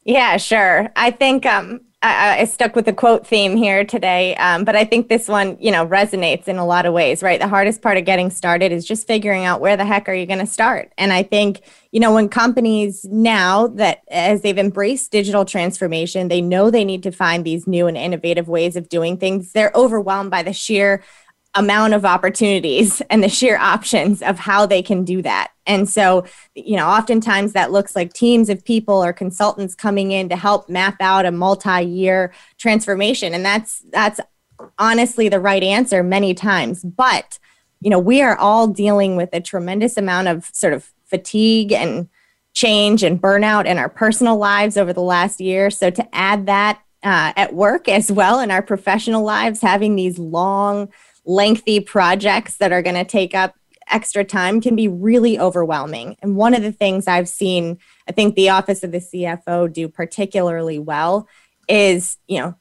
Yeah, 0.03 0.37
sure. 0.37 0.91
I 0.95 1.09
think 1.11 1.45
um, 1.45 1.81
I, 2.03 2.39
I, 2.39 2.45
stuck 2.45 2.75
with 2.75 2.85
the 2.85 2.93
quote 2.93 3.27
theme 3.27 3.55
here 3.55 3.85
today, 3.85 4.35
um, 4.37 4.63
but 4.63 4.75
I 4.75 4.85
think 4.85 5.07
this 5.07 5.27
one, 5.27 5.55
you 5.59 5.71
know, 5.71 5.85
resonates 5.85 6.47
in 6.47 6.57
a 6.57 6.65
lot 6.65 6.87
of 6.87 6.93
ways, 6.93 7.21
right? 7.21 7.39
The 7.39 7.47
hardest 7.47 7.83
part 7.83 7.97
of 7.97 8.05
getting 8.05 8.31
started 8.31 8.71
is 8.71 8.85
just 8.85 9.05
figuring 9.05 9.45
out 9.45 9.61
where 9.61 9.77
the 9.77 9.85
heck 9.85 10.09
are 10.09 10.13
you 10.13 10.25
going 10.25 10.39
to 10.39 10.47
start. 10.47 10.91
And 10.97 11.13
I 11.13 11.21
think, 11.21 11.61
you 11.91 11.99
know, 11.99 12.15
when 12.15 12.27
companies 12.27 13.05
now 13.05 13.67
that 13.67 14.01
as 14.09 14.41
they've 14.41 14.57
embraced 14.57 15.11
digital 15.11 15.45
transformation, 15.45 16.27
they 16.27 16.41
know 16.41 16.71
they 16.71 16.85
need 16.85 17.03
to 17.03 17.11
find 17.11 17.45
these 17.45 17.67
new 17.67 17.85
and 17.85 17.97
innovative 17.97 18.47
ways 18.47 18.75
of 18.75 18.89
doing 18.89 19.17
things. 19.17 19.51
They're 19.51 19.71
overwhelmed 19.75 20.31
by 20.31 20.41
the 20.41 20.53
sheer 20.53 21.03
amount 21.55 21.93
of 21.93 22.05
opportunities 22.05 23.01
and 23.09 23.23
the 23.23 23.29
sheer 23.29 23.57
options 23.57 24.21
of 24.21 24.39
how 24.39 24.65
they 24.65 24.81
can 24.81 25.03
do 25.03 25.21
that. 25.21 25.51
And 25.65 25.87
so, 25.87 26.25
you 26.55 26.77
know, 26.77 26.87
oftentimes 26.87 27.53
that 27.53 27.71
looks 27.71 27.95
like 27.95 28.13
teams 28.13 28.49
of 28.49 28.63
people 28.63 29.03
or 29.03 29.11
consultants 29.11 29.75
coming 29.75 30.11
in 30.11 30.29
to 30.29 30.35
help 30.35 30.69
map 30.69 30.95
out 31.01 31.25
a 31.25 31.31
multi-year 31.31 32.33
transformation 32.57 33.33
and 33.33 33.43
that's 33.43 33.79
that's 33.91 34.19
honestly 34.77 35.29
the 35.29 35.39
right 35.39 35.63
answer 35.63 36.03
many 36.03 36.33
times. 36.33 36.83
But, 36.83 37.39
you 37.79 37.89
know, 37.89 37.99
we 37.99 38.21
are 38.21 38.37
all 38.37 38.67
dealing 38.67 39.15
with 39.15 39.29
a 39.33 39.41
tremendous 39.41 39.97
amount 39.97 40.27
of 40.27 40.45
sort 40.53 40.73
of 40.73 40.91
fatigue 41.05 41.71
and 41.71 42.09
change 42.53 43.03
and 43.03 43.21
burnout 43.21 43.65
in 43.65 43.77
our 43.77 43.89
personal 43.89 44.37
lives 44.37 44.77
over 44.77 44.93
the 44.93 45.01
last 45.01 45.39
year. 45.39 45.69
So 45.69 45.89
to 45.89 46.15
add 46.15 46.45
that 46.45 46.81
uh, 47.03 47.33
at 47.35 47.53
work 47.53 47.87
as 47.87 48.11
well 48.11 48.39
in 48.39 48.51
our 48.51 48.61
professional 48.61 49.23
lives, 49.23 49.61
having 49.61 49.95
these 49.95 50.19
long 50.19 50.89
lengthy 51.25 51.79
projects 51.79 52.57
that 52.57 52.71
are 52.71 52.81
going 52.81 52.95
to 52.95 53.05
take 53.05 53.35
up 53.35 53.55
extra 53.89 54.23
time 54.23 54.61
can 54.61 54.75
be 54.75 54.87
really 54.87 55.37
overwhelming. 55.39 56.15
And 56.21 56.35
one 56.35 56.53
of 56.53 56.61
the 56.61 56.71
things 56.71 57.07
I've 57.07 57.29
seen, 57.29 57.77
I 58.07 58.11
think 58.11 58.35
the 58.35 58.49
office 58.49 58.83
of 58.83 58.91
the 58.91 58.99
CFO 58.99 59.71
do 59.71 59.87
particularly 59.87 60.79
well 60.79 61.27
is, 61.67 62.17
you 62.27 62.39
know, 62.39 62.55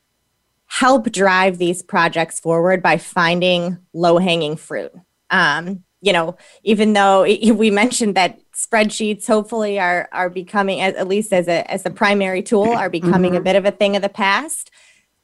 help 0.66 1.10
drive 1.10 1.58
these 1.58 1.82
projects 1.82 2.38
forward 2.38 2.82
by 2.82 2.96
finding 2.96 3.78
low 3.92 4.18
hanging 4.18 4.56
fruit. 4.56 4.92
Um, 5.30 5.84
you 6.00 6.12
know, 6.12 6.36
even 6.62 6.92
though 6.92 7.22
we 7.22 7.70
mentioned 7.70 8.14
that 8.14 8.38
spreadsheets 8.52 9.26
hopefully 9.26 9.78
are 9.78 10.08
are 10.12 10.30
becoming 10.30 10.80
at, 10.80 11.08
least 11.08 11.32
as 11.32 11.48
a 11.48 11.70
as 11.70 11.84
a 11.86 11.90
primary 11.90 12.42
tool 12.42 12.70
are 12.70 12.90
becoming 12.90 13.32
mm-hmm. 13.32 13.40
a 13.40 13.44
bit 13.44 13.56
of 13.56 13.64
a 13.64 13.70
thing 13.70 13.96
of 13.96 14.02
the 14.02 14.08
past. 14.08 14.70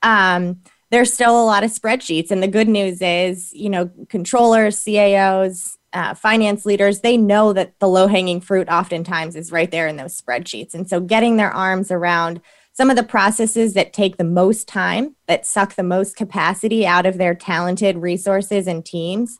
Um, 0.02 0.60
there's 0.96 1.12
still 1.12 1.38
a 1.38 1.44
lot 1.44 1.62
of 1.62 1.70
spreadsheets. 1.70 2.30
And 2.30 2.42
the 2.42 2.48
good 2.48 2.70
news 2.70 3.02
is, 3.02 3.52
you 3.52 3.68
know, 3.68 3.90
controllers, 4.08 4.82
CAOs, 4.82 5.76
uh, 5.92 6.14
finance 6.14 6.64
leaders, 6.64 7.00
they 7.00 7.18
know 7.18 7.52
that 7.52 7.78
the 7.80 7.86
low 7.86 8.06
hanging 8.06 8.40
fruit 8.40 8.66
oftentimes 8.70 9.36
is 9.36 9.52
right 9.52 9.70
there 9.70 9.88
in 9.88 9.96
those 9.96 10.18
spreadsheets. 10.18 10.72
And 10.72 10.88
so 10.88 10.98
getting 11.00 11.36
their 11.36 11.50
arms 11.50 11.90
around 11.90 12.40
some 12.72 12.88
of 12.88 12.96
the 12.96 13.02
processes 13.02 13.74
that 13.74 13.92
take 13.92 14.16
the 14.16 14.24
most 14.24 14.68
time, 14.68 15.14
that 15.26 15.44
suck 15.44 15.74
the 15.74 15.82
most 15.82 16.16
capacity 16.16 16.86
out 16.86 17.04
of 17.04 17.18
their 17.18 17.34
talented 17.34 17.98
resources 17.98 18.66
and 18.66 18.82
teams 18.82 19.38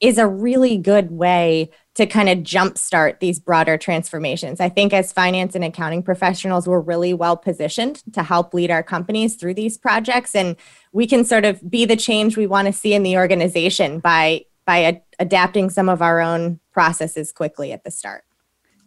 is 0.00 0.18
a 0.18 0.26
really 0.26 0.76
good 0.76 1.10
way 1.10 1.70
to 1.94 2.06
kind 2.06 2.28
of 2.28 2.38
jumpstart 2.38 3.20
these 3.20 3.40
broader 3.40 3.78
transformations. 3.78 4.60
I 4.60 4.68
think 4.68 4.92
as 4.92 5.12
finance 5.12 5.54
and 5.54 5.64
accounting 5.64 6.02
professionals, 6.02 6.68
we're 6.68 6.80
really 6.80 7.14
well 7.14 7.36
positioned 7.36 8.02
to 8.12 8.22
help 8.22 8.52
lead 8.52 8.70
our 8.70 8.82
companies 8.82 9.36
through 9.36 9.54
these 9.54 9.78
projects. 9.78 10.34
And 10.34 10.56
we 10.92 11.06
can 11.06 11.24
sort 11.24 11.46
of 11.46 11.70
be 11.70 11.86
the 11.86 11.96
change 11.96 12.36
we 12.36 12.46
want 12.46 12.66
to 12.66 12.72
see 12.72 12.92
in 12.92 13.02
the 13.02 13.16
organization 13.16 14.00
by, 14.00 14.44
by 14.66 15.00
adapting 15.18 15.70
some 15.70 15.88
of 15.88 16.02
our 16.02 16.20
own 16.20 16.60
processes 16.72 17.32
quickly 17.32 17.72
at 17.72 17.82
the 17.82 17.90
start. 17.90 18.24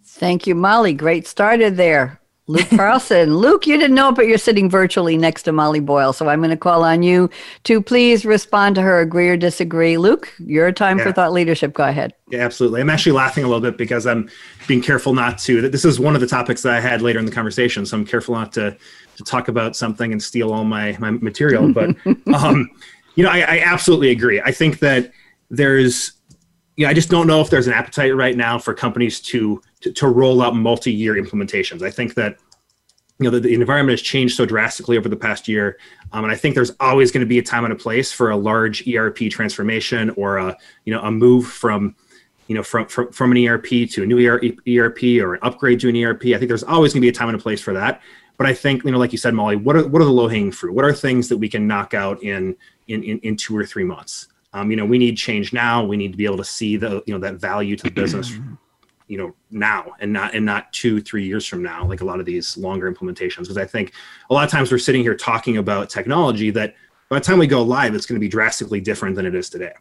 Thank 0.05 0.45
you, 0.45 0.53
Molly. 0.53 0.93
Great 0.93 1.25
started 1.25 1.77
there. 1.77 2.18
Luke 2.49 2.67
Carlson. 2.69 3.38
Luke, 3.38 3.67
you 3.67 3.77
didn't 3.77 3.95
know 3.95 4.09
it, 4.09 4.15
but 4.15 4.25
you're 4.25 4.39
sitting 4.39 4.71
virtually 4.71 5.17
next 5.17 5.43
to 5.43 5.51
Molly 5.51 5.79
Boyle. 5.79 6.13
So 6.13 6.27
I'm 6.27 6.39
going 6.39 6.49
to 6.49 6.57
call 6.57 6.83
on 6.83 7.03
you 7.03 7.29
to 7.65 7.79
please 7.79 8.25
respond 8.25 8.73
to 8.75 8.81
her, 8.81 8.99
agree 8.99 9.29
or 9.29 9.38
disagree. 9.38 9.97
Luke, 9.97 10.33
your 10.39 10.71
time 10.71 10.97
yeah. 10.97 11.03
for 11.03 11.12
thought 11.12 11.31
leadership. 11.31 11.73
Go 11.73 11.83
ahead. 11.83 12.15
Yeah, 12.27 12.39
absolutely. 12.39 12.81
I'm 12.81 12.89
actually 12.89 13.12
laughing 13.12 13.43
a 13.43 13.47
little 13.47 13.62
bit 13.62 13.77
because 13.77 14.07
I'm 14.07 14.31
being 14.67 14.81
careful 14.81 15.13
not 15.13 15.38
to. 15.39 15.69
This 15.69 15.85
is 15.85 15.99
one 15.99 16.15
of 16.15 16.21
the 16.21 16.27
topics 16.27 16.63
that 16.63 16.73
I 16.73 16.79
had 16.79 17.03
later 17.03 17.19
in 17.19 17.25
the 17.25 17.31
conversation. 17.31 17.85
So 17.85 17.95
I'm 17.95 18.05
careful 18.05 18.33
not 18.33 18.51
to, 18.53 18.75
to 19.17 19.23
talk 19.23 19.47
about 19.47 19.75
something 19.75 20.12
and 20.12 20.21
steal 20.21 20.51
all 20.51 20.63
my, 20.63 20.97
my 20.99 21.12
material. 21.12 21.71
But, 21.71 21.95
um, 22.33 22.67
you 23.13 23.23
know, 23.23 23.29
I, 23.29 23.41
I 23.41 23.59
absolutely 23.63 24.09
agree. 24.09 24.41
I 24.41 24.51
think 24.51 24.79
that 24.79 25.12
there's, 25.51 26.13
you 26.79 26.85
know, 26.85 26.91
I 26.91 26.93
just 26.93 27.09
don't 27.09 27.27
know 27.27 27.41
if 27.41 27.49
there's 27.49 27.67
an 27.67 27.73
appetite 27.73 28.15
right 28.15 28.37
now 28.37 28.57
for 28.57 28.73
companies 28.73 29.19
to 29.21 29.61
to, 29.81 29.91
to 29.91 30.07
roll 30.07 30.41
out 30.41 30.55
multi-year 30.55 31.15
implementations. 31.15 31.81
I 31.81 31.91
think 31.91 32.13
that 32.13 32.37
you 33.19 33.25
know 33.25 33.31
the, 33.31 33.41
the, 33.41 33.53
environment 33.53 33.99
has 33.99 34.01
changed 34.01 34.37
so 34.37 34.45
drastically 34.45 34.97
over 34.97 35.09
the 35.09 35.17
past 35.17 35.49
year 35.49 35.77
um, 36.13 36.23
and 36.23 36.31
i 36.31 36.37
think 36.37 36.55
there's 36.55 36.71
always 36.79 37.11
going 37.11 37.19
to 37.19 37.27
be 37.27 37.37
a 37.37 37.43
time 37.43 37.65
and 37.65 37.73
a 37.73 37.75
place 37.75 38.13
for 38.13 38.29
a 38.29 38.37
large 38.37 38.87
erp 38.87 39.17
transformation 39.29 40.09
or 40.11 40.37
a 40.37 40.55
you 40.85 40.93
know 40.93 41.01
a 41.01 41.11
move 41.11 41.45
from 41.45 41.93
you 42.47 42.55
know, 42.55 42.63
from, 42.63 42.87
from, 42.87 43.11
from 43.11 43.31
an 43.31 43.47
ERP 43.47 43.67
to 43.91 44.01
a 44.01 44.05
new 44.07 44.17
ERP 44.27 45.03
or 45.21 45.35
an 45.35 45.39
upgrade 45.43 45.79
to 45.79 45.87
an 45.87 45.95
ERP. 45.95 46.25
I 46.25 46.37
think 46.39 46.47
there's 46.47 46.63
always 46.63 46.93
going 46.93 47.01
to 47.01 47.05
be 47.05 47.09
a 47.09 47.13
time 47.13 47.29
and 47.29 47.39
a 47.39 47.41
place 47.41 47.61
for 47.61 47.73
that. 47.73 48.01
But 48.37 48.47
I 48.47 48.55
think, 48.55 48.83
you 48.83 48.91
know, 48.91 48.97
like 48.97 49.11
you 49.11 49.19
said, 49.19 49.35
Molly, 49.35 49.55
what 49.55 49.75
are, 49.75 49.87
what 49.87 50.01
are 50.01 50.05
the 50.05 50.11
low 50.11 50.27
hanging 50.27 50.51
fruit? 50.51 50.73
What 50.73 50.83
are 50.83 50.91
things 50.91 51.29
that 51.29 51.37
we 51.37 51.47
can 51.47 51.67
knock 51.67 51.93
out 51.93 52.23
in, 52.23 52.55
in, 52.87 53.03
in, 53.03 53.19
in 53.19 53.37
two 53.37 53.55
or 53.55 53.67
three 53.67 53.83
months? 53.83 54.28
Um, 54.53 54.71
you 54.71 54.77
know, 54.77 54.85
we 54.85 54.97
need 54.97 55.15
change 55.15 55.53
now. 55.53 55.83
We 55.83 55.97
need 55.97 56.12
to 56.12 56.17
be 56.17 56.25
able 56.25 56.38
to 56.38 56.43
see 56.43 56.75
the, 56.75 57.03
you 57.05 57.13
know, 57.13 57.19
that 57.19 57.35
value 57.35 57.75
to 57.75 57.83
the 57.83 57.91
business, 57.91 58.31
you 59.07 59.17
know, 59.17 59.35
now 59.51 59.93
and 59.99 60.12
not, 60.12 60.33
and 60.33 60.45
not 60.45 60.71
two, 60.73 61.01
three 61.01 61.25
years 61.25 61.45
from 61.45 61.62
now, 61.62 61.85
like 61.85 62.01
a 62.01 62.05
lot 62.05 62.19
of 62.19 62.25
these 62.25 62.57
longer 62.57 62.91
implementations. 62.91 63.41
Because 63.41 63.57
I 63.57 63.65
think 63.65 63.93
a 64.29 64.33
lot 64.33 64.43
of 64.43 64.49
times 64.49 64.71
we're 64.71 64.79
sitting 64.79 65.01
here 65.01 65.15
talking 65.15 65.57
about 65.57 65.89
technology 65.89 66.49
that 66.51 66.75
by 67.09 67.19
the 67.19 67.25
time 67.25 67.39
we 67.39 67.47
go 67.47 67.62
live, 67.62 67.95
it's 67.95 68.05
going 68.05 68.15
to 68.15 68.19
be 68.19 68.27
drastically 68.27 68.81
different 68.81 69.15
than 69.15 69.25
it 69.25 69.35
is 69.35 69.49
today. 69.49 69.73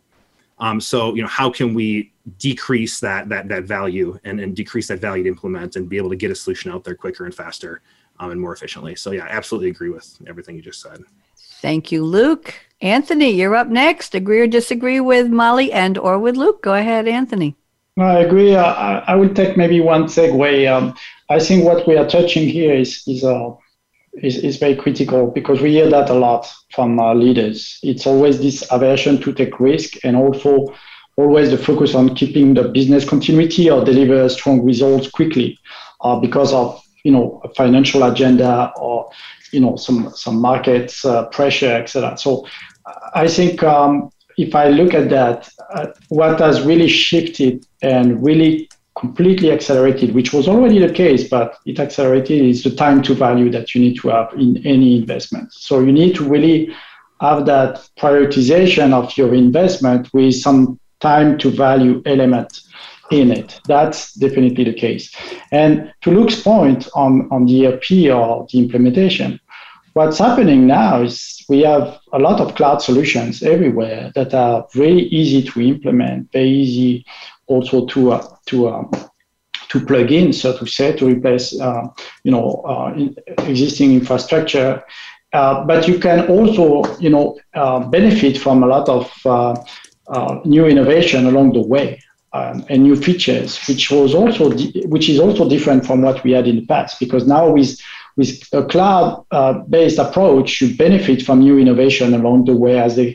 Um, 0.61 0.81
so 0.81 1.15
you 1.15 1.23
know, 1.23 1.29
how 1.29 1.51
can 1.51 1.73
we 1.73 2.13
decrease 2.39 3.01
that 3.01 3.29
that 3.29 3.49
that 3.49 3.65
value 3.65 4.19
and, 4.25 4.41
and 4.41 4.57
decrease 4.57 4.89
that 4.89 4.99
value 4.99 5.23
to 5.23 5.29
implement 5.29 5.77
and 5.77 5.89
be 5.89 5.97
able 5.97 6.11
to 6.11 6.17
get 6.17 6.31
a 6.31 6.35
solution 6.35 6.73
out 6.73 6.85
there 6.85 6.95
quicker 6.95 7.25
and 7.25 7.35
faster 7.35 7.83
um, 8.19 8.31
and 8.31 8.41
more 8.41 8.53
efficiently? 8.53 8.97
So 8.97 9.13
yeah, 9.13 9.25
I 9.25 9.29
absolutely 9.29 9.71
agree 9.71 9.91
with 9.91 10.19
everything 10.27 10.57
you 10.57 10.63
just 10.63 10.81
said. 10.81 11.03
Thank 11.61 11.91
you, 11.91 12.05
Luke. 12.05 12.55
Anthony, 12.81 13.31
you're 13.31 13.57
up 13.57 13.69
next. 13.69 14.15
Agree 14.15 14.41
or 14.41 14.47
disagree 14.47 15.01
with 15.01 15.29
Molly 15.29 15.73
and 15.73 15.99
or 15.99 16.19
with 16.19 16.37
Luke? 16.37 16.63
Go 16.63 16.75
ahead, 16.75 17.09
Anthony. 17.09 17.57
I 17.99 18.21
agree. 18.21 18.55
Uh, 18.55 18.65
I, 18.65 18.99
I 19.09 19.15
will 19.17 19.35
take 19.35 19.57
maybe 19.57 19.81
one 19.81 20.05
segue. 20.05 20.71
Um, 20.73 20.95
I 21.29 21.41
think 21.41 21.65
what 21.65 21.87
we 21.89 21.97
are 21.97 22.09
touching 22.09 22.49
here 22.49 22.73
is 22.73 23.03
is 23.09 23.25
uh, 23.25 23.51
is, 24.23 24.37
is 24.39 24.57
very 24.59 24.77
critical 24.77 25.27
because 25.33 25.61
we 25.61 25.73
hear 25.73 25.91
that 25.91 26.11
a 26.11 26.15
lot 26.15 26.47
from 26.71 27.01
our 27.01 27.17
leaders. 27.17 27.81
It's 27.83 28.07
always 28.07 28.39
this 28.39 28.65
aversion 28.71 29.21
to 29.23 29.33
take 29.33 29.59
risk 29.59 29.97
and 30.05 30.17
also 30.17 30.73
always 31.17 31.51
the 31.51 31.59
focus 31.59 31.97
on 31.97 32.15
keeping 32.15 32.55
the 32.55 32.69
business 32.69 33.05
continuity 33.05 33.69
or 33.69 33.85
deliver 33.85 34.29
strong 34.29 34.65
results 34.65 35.11
quickly 35.11 35.59
uh, 36.03 36.21
because 36.21 36.53
of 36.53 36.81
you 37.09 37.15
know 37.17 37.27
a 37.45 37.49
financial 37.61 38.03
agenda 38.13 38.73
or 38.77 38.97
you 39.53 39.61
know 39.65 39.75
some 39.77 40.01
some 40.25 40.37
markets 40.51 40.95
uh, 41.05 41.25
pressure 41.37 41.75
etc 41.83 42.17
so 42.25 42.31
i 43.15 43.27
think 43.37 43.63
um, 43.63 44.11
if 44.37 44.55
i 44.55 44.69
look 44.69 44.93
at 45.01 45.07
that 45.09 45.49
uh, 45.75 45.87
what 46.09 46.39
has 46.39 46.57
really 46.71 46.89
shifted 46.89 47.65
and 47.83 48.07
really 48.29 48.69
completely 48.99 49.53
accelerated, 49.53 50.13
which 50.13 50.33
was 50.33 50.49
already 50.49 50.79
the 50.81 50.93
case, 50.93 51.29
but 51.29 51.57
it 51.67 51.79
accelerated, 51.79 52.43
is 52.43 52.65
the 52.65 52.75
time 52.75 53.01
to 53.01 53.15
value 53.15 53.49
that 53.49 53.73
you 53.73 53.81
need 53.81 53.97
to 53.97 54.09
have 54.09 54.33
in 54.33 54.51
any 54.67 54.97
investment. 54.97 55.53
So 55.53 55.81
you 55.81 55.93
need 55.93 56.17
to 56.17 56.29
really 56.29 56.75
have 57.21 57.47
that 57.47 57.89
prioritization 57.99 58.93
of 58.93 59.17
your 59.17 59.35
investment 59.35 60.13
with 60.13 60.35
some 60.35 60.81
time 61.01 61.39
to 61.39 61.51
value 61.51 62.03
element 62.07 62.61
in 63.11 63.31
it. 63.31 63.61
That's 63.67 64.13
definitely 64.15 64.65
the 64.65 64.75
case. 64.75 65.15
And 65.53 65.93
to 66.03 66.11
Luke's 66.11 66.41
point 66.43 66.89
on, 66.95 67.29
on 67.31 67.47
the 67.47 67.67
ERP 67.67 68.15
or 68.15 68.47
the 68.51 68.59
implementation, 68.59 69.41
what's 69.95 70.19
happening 70.19 70.67
now 70.67 71.03
is 71.03 71.45
we 71.49 71.61
have 71.63 71.99
a 72.13 72.19
lot 72.19 72.41
of 72.41 72.55
cloud 72.55 72.83
solutions 72.83 73.43
everywhere 73.43 74.13
that 74.15 74.35
are 74.35 74.67
very 74.75 75.03
easy 75.21 75.43
to 75.43 75.61
implement, 75.61 76.31
very 76.33 76.51
easy 76.51 77.05
also 77.47 77.87
to 77.87 78.13
uh, 78.13 78.37
to 78.47 78.69
um, 78.69 78.91
to 79.71 79.85
plug 79.85 80.11
in, 80.13 80.33
so 80.33 80.57
to 80.57 80.67
say, 80.67 80.97
to 80.97 81.07
replace 81.07 81.59
uh, 81.61 81.87
you 82.25 82.31
know 82.31 82.63
uh, 82.67 82.93
in 82.97 83.17
existing 83.39 83.93
infrastructure. 83.93 84.83
Uh, 85.33 85.65
but 85.65 85.87
you 85.87 85.99
can 85.99 86.27
also 86.29 86.85
you 86.99 87.11
know 87.11 87.37
uh, 87.55 87.81
benefit 87.81 88.39
from 88.39 88.63
a 88.63 88.67
lot 88.67 88.89
of 88.89 89.13
uh, 89.27 89.55
new 90.45 90.67
innovation 90.67 91.27
along 91.27 91.53
the 91.53 91.61
way. 91.61 92.01
Um, 92.39 92.57
and 92.71 92.83
new 92.83 92.97
features, 93.07 93.51
which 93.69 93.85
was 93.91 94.11
also 94.21 94.45
di- 94.59 94.85
which 94.95 95.09
is 95.13 95.19
also 95.25 95.49
different 95.55 95.87
from 95.87 95.99
what 96.07 96.23
we 96.25 96.31
had 96.37 96.47
in 96.47 96.57
the 96.57 96.67
past, 96.75 96.93
because 97.05 97.25
now 97.37 97.45
with 97.57 97.71
with 98.19 98.33
a 98.53 98.65
cloud-based 98.73 99.99
approach, 100.07 100.49
you 100.61 100.69
benefit 100.87 101.19
from 101.27 101.39
new 101.39 101.57
innovation 101.65 102.09
along 102.15 102.39
the 102.45 102.57
way 102.65 102.75
as 102.87 102.93
they 102.95 103.11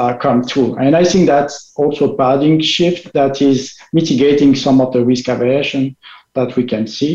uh, 0.00 0.12
come 0.24 0.40
through. 0.42 0.70
And 0.84 0.92
I 1.02 1.04
think 1.10 1.26
that's 1.26 1.54
also 1.76 2.02
a 2.12 2.16
paradigm 2.16 2.60
shift 2.60 3.12
that 3.12 3.34
is 3.50 3.58
mitigating 3.92 4.56
some 4.56 4.80
of 4.84 4.92
the 4.92 5.02
risk 5.04 5.28
aversion 5.28 5.96
that 6.34 6.56
we 6.56 6.64
can 6.72 6.86
see. 6.86 7.14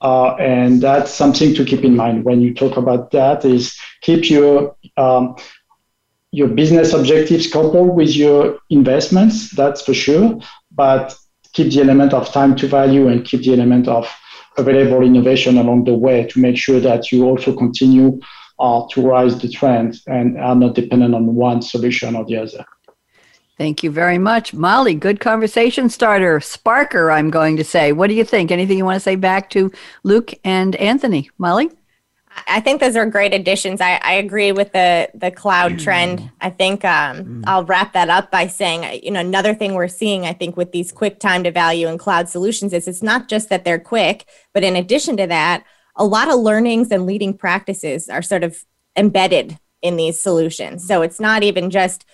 Uh, 0.00 0.30
and 0.56 0.80
that's 0.80 1.10
something 1.22 1.54
to 1.54 1.64
keep 1.64 1.82
in 1.84 1.96
mind 1.96 2.24
when 2.24 2.40
you 2.40 2.54
talk 2.54 2.76
about 2.76 3.10
that 3.10 3.44
is 3.44 3.62
keep 4.06 4.30
your 4.30 4.76
um, 4.96 5.34
your 6.36 6.48
business 6.48 6.92
objectives 6.92 7.50
coupled 7.50 7.96
with 7.96 8.14
your 8.14 8.58
investments, 8.68 9.36
that's 9.58 9.80
for 9.86 9.94
sure, 9.94 10.38
but 10.76 11.16
keep 11.52 11.72
the 11.72 11.80
element 11.80 12.12
of 12.12 12.30
time 12.30 12.54
to 12.56 12.68
value 12.68 13.08
and 13.08 13.24
keep 13.24 13.42
the 13.42 13.54
element 13.54 13.88
of 13.88 14.06
available 14.58 15.02
innovation 15.02 15.58
along 15.58 15.84
the 15.84 15.94
way 15.94 16.24
to 16.24 16.38
make 16.38 16.56
sure 16.56 16.80
that 16.80 17.10
you 17.10 17.24
also 17.24 17.54
continue 17.56 18.20
uh, 18.58 18.82
to 18.90 19.02
rise 19.02 19.38
the 19.38 19.48
trend 19.48 19.96
and 20.06 20.38
are 20.38 20.54
not 20.54 20.74
dependent 20.74 21.14
on 21.14 21.34
one 21.34 21.60
solution 21.60 22.16
or 22.16 22.24
the 22.24 22.36
other. 22.36 22.64
Thank 23.58 23.82
you 23.82 23.90
very 23.90 24.18
much. 24.18 24.52
Molly, 24.52 24.94
good 24.94 25.18
conversation 25.18 25.88
starter. 25.88 26.40
Sparker, 26.40 27.12
I'm 27.12 27.30
going 27.30 27.56
to 27.56 27.64
say. 27.64 27.92
What 27.92 28.08
do 28.08 28.14
you 28.14 28.24
think? 28.24 28.50
Anything 28.50 28.76
you 28.76 28.84
want 28.84 28.96
to 28.96 29.00
say 29.00 29.16
back 29.16 29.48
to 29.50 29.72
Luke 30.02 30.34
and 30.44 30.76
Anthony? 30.76 31.30
Molly? 31.38 31.70
I 32.46 32.60
think 32.60 32.80
those 32.80 32.96
are 32.96 33.06
great 33.06 33.32
additions. 33.34 33.80
I, 33.80 33.98
I 34.02 34.14
agree 34.14 34.52
with 34.52 34.72
the 34.72 35.08
the 35.14 35.30
cloud 35.30 35.72
mm. 35.72 35.82
trend. 35.82 36.30
I 36.40 36.50
think 36.50 36.84
um, 36.84 37.24
mm. 37.24 37.44
I'll 37.46 37.64
wrap 37.64 37.92
that 37.94 38.08
up 38.08 38.30
by 38.30 38.46
saying, 38.46 39.00
you 39.02 39.10
know, 39.10 39.20
another 39.20 39.54
thing 39.54 39.74
we're 39.74 39.88
seeing, 39.88 40.26
I 40.26 40.32
think, 40.32 40.56
with 40.56 40.72
these 40.72 40.92
quick 40.92 41.18
time 41.18 41.44
to 41.44 41.50
value 41.50 41.88
and 41.88 41.98
cloud 41.98 42.28
solutions 42.28 42.72
is 42.72 42.88
it's 42.88 43.02
not 43.02 43.28
just 43.28 43.48
that 43.48 43.64
they're 43.64 43.78
quick, 43.78 44.26
but 44.52 44.64
in 44.64 44.76
addition 44.76 45.16
to 45.16 45.26
that, 45.26 45.64
a 45.96 46.04
lot 46.04 46.28
of 46.28 46.40
learnings 46.40 46.90
and 46.90 47.06
leading 47.06 47.36
practices 47.36 48.08
are 48.08 48.22
sort 48.22 48.44
of 48.44 48.64
embedded 48.96 49.58
in 49.82 49.96
these 49.96 50.20
solutions. 50.20 50.86
So 50.86 51.02
it's 51.02 51.20
not 51.20 51.42
even 51.42 51.70
just 51.70 52.04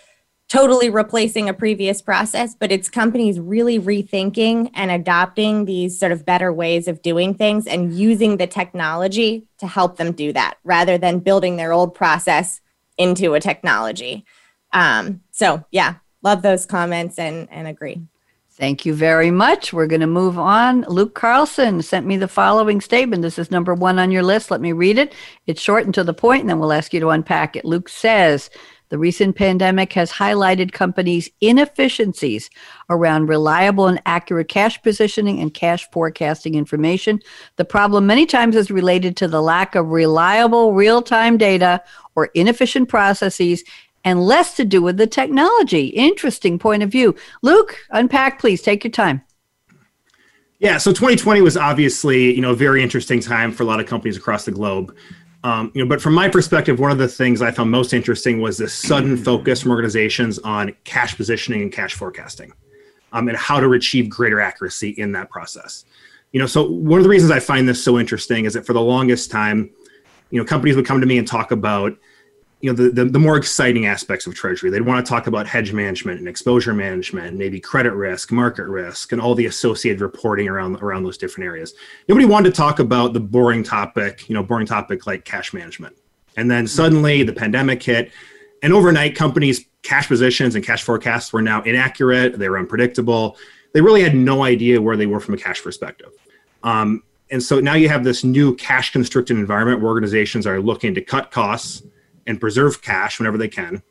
totally 0.52 0.90
replacing 0.90 1.48
a 1.48 1.54
previous 1.54 2.02
process, 2.02 2.54
but 2.54 2.70
it's 2.70 2.90
companies 2.90 3.40
really 3.40 3.80
rethinking 3.80 4.70
and 4.74 4.90
adopting 4.90 5.64
these 5.64 5.98
sort 5.98 6.12
of 6.12 6.26
better 6.26 6.52
ways 6.52 6.86
of 6.88 7.00
doing 7.00 7.32
things 7.32 7.66
and 7.66 7.94
using 7.94 8.36
the 8.36 8.46
technology 8.46 9.46
to 9.56 9.66
help 9.66 9.96
them 9.96 10.12
do 10.12 10.30
that 10.30 10.58
rather 10.62 10.98
than 10.98 11.20
building 11.20 11.56
their 11.56 11.72
old 11.72 11.94
process 11.94 12.60
into 12.98 13.32
a 13.32 13.40
technology. 13.40 14.26
Um, 14.74 15.22
so, 15.30 15.64
yeah, 15.70 15.94
love 16.20 16.42
those 16.42 16.66
comments 16.66 17.18
and, 17.18 17.48
and 17.50 17.66
agree. 17.66 18.02
Thank 18.50 18.84
you 18.84 18.92
very 18.92 19.30
much. 19.30 19.72
We're 19.72 19.86
going 19.86 20.02
to 20.02 20.06
move 20.06 20.38
on. 20.38 20.82
Luke 20.82 21.14
Carlson 21.14 21.80
sent 21.80 22.06
me 22.06 22.18
the 22.18 22.28
following 22.28 22.82
statement. 22.82 23.22
This 23.22 23.38
is 23.38 23.50
number 23.50 23.72
one 23.72 23.98
on 23.98 24.10
your 24.10 24.22
list. 24.22 24.50
Let 24.50 24.60
me 24.60 24.72
read 24.72 24.98
it. 24.98 25.14
It's 25.46 25.62
short 25.62 25.86
and 25.86 25.94
to 25.94 26.04
the 26.04 26.12
point, 26.12 26.42
and 26.42 26.50
then 26.50 26.58
we'll 26.58 26.74
ask 26.74 26.92
you 26.92 27.00
to 27.00 27.08
unpack 27.08 27.56
it. 27.56 27.64
Luke 27.64 27.88
says, 27.88 28.50
the 28.92 28.98
recent 28.98 29.34
pandemic 29.36 29.94
has 29.94 30.12
highlighted 30.12 30.72
companies' 30.72 31.30
inefficiencies 31.40 32.50
around 32.90 33.26
reliable 33.26 33.86
and 33.86 34.02
accurate 34.04 34.50
cash 34.50 34.82
positioning 34.82 35.40
and 35.40 35.54
cash 35.54 35.88
forecasting 35.92 36.56
information. 36.56 37.18
The 37.56 37.64
problem 37.64 38.06
many 38.06 38.26
times 38.26 38.54
is 38.54 38.70
related 38.70 39.16
to 39.16 39.28
the 39.28 39.40
lack 39.40 39.74
of 39.74 39.88
reliable 39.88 40.74
real 40.74 41.00
time 41.00 41.38
data 41.38 41.82
or 42.16 42.26
inefficient 42.34 42.90
processes 42.90 43.64
and 44.04 44.26
less 44.26 44.56
to 44.56 44.64
do 44.66 44.82
with 44.82 44.98
the 44.98 45.06
technology. 45.06 45.86
Interesting 45.86 46.58
point 46.58 46.82
of 46.82 46.90
view. 46.90 47.16
Luke, 47.40 47.74
unpack, 47.92 48.38
please. 48.38 48.60
Take 48.60 48.84
your 48.84 48.90
time. 48.90 49.22
Yeah, 50.58 50.76
so 50.76 50.90
2020 50.90 51.40
was 51.40 51.56
obviously, 51.56 52.34
you 52.34 52.42
know, 52.42 52.50
a 52.50 52.54
very 52.54 52.82
interesting 52.82 53.20
time 53.20 53.52
for 53.52 53.62
a 53.62 53.66
lot 53.66 53.80
of 53.80 53.86
companies 53.86 54.18
across 54.18 54.44
the 54.44 54.52
globe. 54.52 54.94
Um, 55.44 55.72
you 55.74 55.82
know, 55.82 55.88
but 55.88 56.00
from 56.00 56.14
my 56.14 56.28
perspective, 56.28 56.78
one 56.78 56.92
of 56.92 56.98
the 56.98 57.08
things 57.08 57.42
I 57.42 57.50
found 57.50 57.70
most 57.70 57.92
interesting 57.92 58.40
was 58.40 58.58
this 58.58 58.72
sudden 58.72 59.16
focus 59.16 59.62
from 59.62 59.72
organizations 59.72 60.38
on 60.40 60.74
cash 60.84 61.16
positioning 61.16 61.62
and 61.62 61.72
cash 61.72 61.94
forecasting, 61.94 62.52
um, 63.12 63.28
and 63.28 63.36
how 63.36 63.58
to 63.58 63.72
achieve 63.72 64.08
greater 64.08 64.40
accuracy 64.40 64.90
in 64.90 65.12
that 65.12 65.30
process. 65.30 65.84
You 66.30 66.40
know, 66.40 66.46
so 66.46 66.70
one 66.70 66.98
of 66.98 67.04
the 67.04 67.10
reasons 67.10 67.32
I 67.32 67.40
find 67.40 67.68
this 67.68 67.82
so 67.82 67.98
interesting 67.98 68.44
is 68.44 68.54
that 68.54 68.64
for 68.64 68.72
the 68.72 68.80
longest 68.80 69.30
time, 69.30 69.70
you 70.30 70.38
know, 70.38 70.44
companies 70.44 70.76
would 70.76 70.86
come 70.86 71.00
to 71.00 71.06
me 71.06 71.18
and 71.18 71.26
talk 71.26 71.50
about 71.50 71.96
you 72.62 72.72
know 72.72 72.76
the, 72.76 72.90
the, 72.90 73.04
the, 73.04 73.18
more 73.18 73.36
exciting 73.36 73.86
aspects 73.86 74.26
of 74.26 74.34
treasury. 74.34 74.70
They'd 74.70 74.82
want 74.82 75.04
to 75.04 75.10
talk 75.10 75.26
about 75.26 75.48
hedge 75.48 75.72
management 75.72 76.20
and 76.20 76.28
exposure 76.28 76.72
management 76.72 77.36
maybe 77.36 77.58
credit 77.60 77.92
risk 77.92 78.30
market 78.30 78.66
risk 78.66 79.10
and 79.10 79.20
all 79.20 79.34
the 79.34 79.46
associated 79.46 80.00
reporting 80.00 80.48
around 80.48 80.76
around 80.76 81.02
those 81.02 81.18
different 81.18 81.46
areas. 81.46 81.74
Nobody 82.08 82.24
wanted 82.24 82.50
to 82.50 82.56
talk 82.56 82.78
about 82.78 83.12
the 83.12 83.20
boring 83.20 83.64
topic 83.64 84.28
you 84.28 84.34
know 84.34 84.44
boring 84.44 84.66
topic 84.66 85.06
like 85.06 85.24
cash 85.24 85.52
management. 85.52 85.96
And 86.36 86.50
then 86.50 86.66
suddenly 86.66 87.24
the 87.24 87.32
pandemic 87.32 87.82
hit 87.82 88.12
and 88.62 88.72
overnight 88.72 89.16
companies 89.16 89.66
cash 89.82 90.06
positions 90.06 90.54
and 90.54 90.64
cash 90.64 90.84
forecasts 90.84 91.32
were 91.32 91.42
now 91.42 91.62
inaccurate 91.62 92.38
they 92.38 92.48
were 92.48 92.58
unpredictable. 92.58 93.36
They 93.74 93.80
really 93.80 94.02
had 94.02 94.14
no 94.14 94.44
idea 94.44 94.80
where 94.80 94.96
they 94.96 95.06
were 95.06 95.18
from 95.18 95.34
a 95.34 95.38
cash 95.38 95.62
perspective. 95.62 96.12
Um, 96.62 97.02
and 97.32 97.42
so 97.42 97.58
now 97.58 97.74
you 97.74 97.88
have 97.88 98.04
this 98.04 98.22
new 98.22 98.54
cash 98.54 98.92
constricted 98.92 99.36
environment 99.36 99.80
where 99.80 99.88
organizations 99.88 100.46
are 100.46 100.60
looking 100.60 100.94
to 100.94 101.00
cut 101.00 101.32
costs 101.32 101.82
and 102.26 102.40
preserve 102.40 102.82
cash 102.82 103.18
whenever 103.18 103.38
they 103.38 103.48
can. 103.48 103.82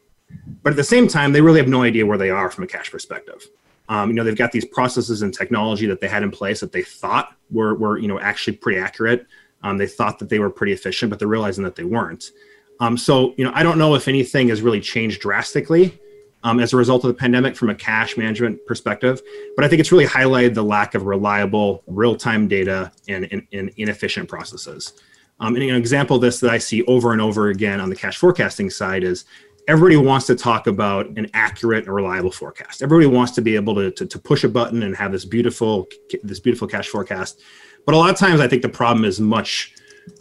But 0.63 0.71
at 0.71 0.75
the 0.77 0.83
same 0.83 1.07
time, 1.07 1.33
they 1.33 1.41
really 1.41 1.59
have 1.59 1.67
no 1.67 1.83
idea 1.83 2.05
where 2.05 2.17
they 2.17 2.29
are 2.29 2.49
from 2.49 2.63
a 2.63 2.67
cash 2.67 2.91
perspective. 2.91 3.47
Um, 3.89 4.09
you 4.09 4.15
know, 4.15 4.23
they've 4.23 4.37
got 4.37 4.51
these 4.51 4.65
processes 4.65 5.21
and 5.21 5.33
technology 5.33 5.85
that 5.87 5.99
they 5.99 6.07
had 6.07 6.23
in 6.23 6.31
place 6.31 6.61
that 6.61 6.71
they 6.71 6.83
thought 6.83 7.35
were, 7.49 7.75
were 7.75 7.97
you 7.97 8.07
know, 8.07 8.19
actually 8.19 8.55
pretty 8.55 8.79
accurate. 8.79 9.27
Um, 9.63 9.77
they 9.77 9.87
thought 9.87 10.19
that 10.19 10.29
they 10.29 10.39
were 10.39 10.49
pretty 10.49 10.71
efficient, 10.71 11.09
but 11.09 11.19
they're 11.19 11.27
realizing 11.27 11.63
that 11.65 11.75
they 11.75 11.83
weren't. 11.83 12.31
Um, 12.79 12.97
so, 12.97 13.33
you 13.37 13.43
know, 13.43 13.51
I 13.53 13.63
don't 13.63 13.77
know 13.77 13.93
if 13.95 14.07
anything 14.07 14.47
has 14.49 14.61
really 14.61 14.81
changed 14.81 15.21
drastically 15.21 15.99
um, 16.43 16.59
as 16.59 16.73
a 16.73 16.77
result 16.77 17.03
of 17.03 17.09
the 17.09 17.13
pandemic 17.13 17.55
from 17.55 17.69
a 17.69 17.75
cash 17.75 18.17
management 18.17 18.65
perspective, 18.65 19.21
but 19.55 19.63
I 19.63 19.67
think 19.67 19.79
it's 19.79 19.91
really 19.91 20.07
highlighted 20.07 20.55
the 20.55 20.63
lack 20.63 20.95
of 20.95 21.03
reliable 21.03 21.83
real-time 21.85 22.47
data 22.47 22.91
and, 23.07 23.27
and, 23.31 23.45
and 23.53 23.71
inefficient 23.77 24.27
processes. 24.27 24.93
Um, 25.41 25.55
and 25.55 25.63
an 25.63 25.75
example 25.75 26.15
of 26.15 26.21
this 26.21 26.39
that 26.39 26.51
I 26.51 26.59
see 26.59 26.83
over 26.83 27.11
and 27.11 27.21
over 27.21 27.49
again 27.49 27.81
on 27.81 27.89
the 27.89 27.95
cash 27.95 28.17
forecasting 28.17 28.69
side 28.69 29.03
is 29.03 29.25
everybody 29.67 29.97
wants 29.97 30.27
to 30.27 30.35
talk 30.35 30.67
about 30.67 31.07
an 31.17 31.27
accurate 31.33 31.85
and 31.85 31.93
reliable 31.93 32.31
forecast. 32.31 32.83
Everybody 32.83 33.07
wants 33.07 33.31
to 33.33 33.41
be 33.41 33.55
able 33.55 33.73
to, 33.75 33.91
to, 33.91 34.05
to, 34.05 34.19
push 34.19 34.43
a 34.43 34.49
button 34.49 34.83
and 34.83 34.95
have 34.95 35.11
this 35.11 35.25
beautiful 35.25 35.87
this 36.23 36.39
beautiful 36.39 36.67
cash 36.67 36.89
forecast. 36.89 37.41
But 37.85 37.95
a 37.95 37.97
lot 37.97 38.11
of 38.11 38.17
times, 38.17 38.39
I 38.39 38.47
think 38.47 38.61
the 38.61 38.69
problem 38.69 39.03
is 39.03 39.19
much, 39.19 39.73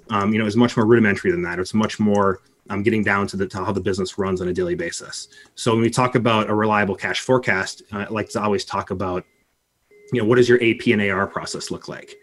um, 0.08 0.32
you 0.32 0.38
know, 0.38 0.46
is 0.46 0.56
much 0.56 0.76
more 0.76 0.86
rudimentary 0.86 1.30
than 1.30 1.42
that. 1.42 1.58
It's 1.58 1.74
much 1.74 2.00
more 2.00 2.40
um, 2.70 2.82
getting 2.82 3.04
down 3.04 3.26
to, 3.28 3.36
the, 3.36 3.46
to 3.48 3.64
how 3.64 3.72
the 3.72 3.80
business 3.80 4.16
runs 4.16 4.40
on 4.40 4.48
a 4.48 4.52
daily 4.54 4.74
basis. 4.74 5.28
So 5.54 5.72
when 5.72 5.82
we 5.82 5.90
talk 5.90 6.14
about 6.14 6.48
a 6.48 6.54
reliable 6.54 6.94
cash 6.94 7.20
forecast, 7.20 7.82
uh, 7.92 7.98
I 7.98 8.08
like 8.08 8.30
to 8.30 8.42
always 8.42 8.64
talk 8.64 8.90
about, 8.90 9.26
you 10.12 10.22
know, 10.22 10.26
what 10.26 10.36
does 10.36 10.48
your 10.48 10.62
AP 10.62 10.86
and 10.86 11.02
AR 11.02 11.26
process 11.26 11.70
look 11.70 11.88
like? 11.88 12.16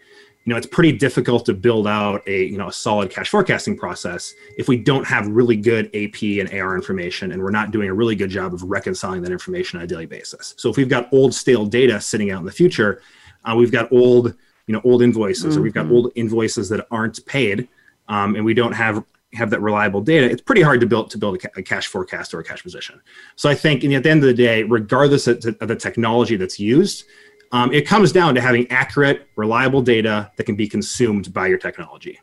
You 0.48 0.54
know 0.54 0.56
it's 0.56 0.66
pretty 0.66 0.92
difficult 0.92 1.44
to 1.44 1.52
build 1.52 1.86
out 1.86 2.26
a 2.26 2.44
you 2.46 2.56
know 2.56 2.68
a 2.68 2.72
solid 2.72 3.10
cash 3.10 3.28
forecasting 3.28 3.76
process 3.76 4.32
if 4.56 4.66
we 4.66 4.78
don't 4.78 5.06
have 5.06 5.26
really 5.26 5.56
good 5.56 5.94
ap 5.94 6.22
and 6.22 6.50
ar 6.54 6.74
information 6.74 7.32
and 7.32 7.42
we're 7.42 7.50
not 7.50 7.70
doing 7.70 7.90
a 7.90 7.92
really 7.92 8.16
good 8.16 8.30
job 8.30 8.54
of 8.54 8.62
reconciling 8.62 9.20
that 9.20 9.30
information 9.30 9.78
on 9.78 9.84
a 9.84 9.86
daily 9.86 10.06
basis 10.06 10.54
so 10.56 10.70
if 10.70 10.78
we've 10.78 10.88
got 10.88 11.12
old 11.12 11.34
stale 11.34 11.66
data 11.66 12.00
sitting 12.00 12.30
out 12.30 12.40
in 12.40 12.46
the 12.46 12.52
future 12.52 13.02
uh, 13.44 13.54
we've 13.54 13.70
got 13.70 13.92
old 13.92 14.34
you 14.66 14.72
know 14.72 14.80
old 14.84 15.02
invoices 15.02 15.44
mm-hmm. 15.44 15.58
or 15.58 15.62
we've 15.62 15.74
got 15.74 15.84
mm-hmm. 15.84 15.96
old 15.96 16.12
invoices 16.14 16.70
that 16.70 16.86
aren't 16.90 17.24
paid 17.26 17.68
um, 18.08 18.34
and 18.34 18.42
we 18.42 18.54
don't 18.54 18.72
have 18.72 19.04
have 19.34 19.50
that 19.50 19.60
reliable 19.60 20.00
data 20.00 20.24
it's 20.30 20.40
pretty 20.40 20.62
hard 20.62 20.80
to 20.80 20.86
build 20.86 21.10
to 21.10 21.18
build 21.18 21.34
a, 21.34 21.38
ca- 21.40 21.58
a 21.58 21.62
cash 21.62 21.88
forecast 21.88 22.32
or 22.32 22.40
a 22.40 22.44
cash 22.44 22.62
position 22.62 22.98
so 23.36 23.50
i 23.50 23.54
think 23.54 23.84
at 23.84 24.02
the 24.02 24.10
end 24.10 24.22
of 24.22 24.26
the 24.26 24.32
day 24.32 24.62
regardless 24.62 25.26
of, 25.26 25.44
of 25.60 25.68
the 25.68 25.76
technology 25.76 26.36
that's 26.36 26.58
used 26.58 27.04
um, 27.52 27.72
it 27.72 27.86
comes 27.86 28.12
down 28.12 28.34
to 28.34 28.40
having 28.40 28.70
accurate, 28.70 29.28
reliable 29.36 29.82
data 29.82 30.30
that 30.36 30.44
can 30.44 30.56
be 30.56 30.68
consumed 30.68 31.32
by 31.32 31.46
your 31.46 31.58
technology. 31.58 32.20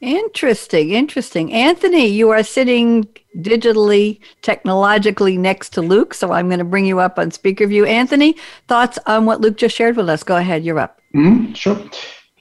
Interesting, 0.00 0.90
interesting. 0.90 1.52
Anthony, 1.52 2.06
you 2.06 2.30
are 2.30 2.42
sitting 2.42 3.04
digitally, 3.36 4.18
technologically 4.42 5.38
next 5.38 5.70
to 5.74 5.80
Luke, 5.80 6.12
so 6.12 6.32
I'm 6.32 6.48
going 6.48 6.58
to 6.58 6.64
bring 6.64 6.86
you 6.86 6.98
up 6.98 7.20
on 7.20 7.30
speaker 7.30 7.68
view. 7.68 7.86
Anthony, 7.86 8.34
thoughts 8.66 8.98
on 9.06 9.26
what 9.26 9.40
Luke 9.40 9.56
just 9.56 9.76
shared 9.76 9.96
with 9.96 10.08
us? 10.08 10.24
Go 10.24 10.36
ahead, 10.36 10.64
you're 10.64 10.80
up. 10.80 10.98
Mm-hmm, 11.14 11.52
sure. 11.52 11.78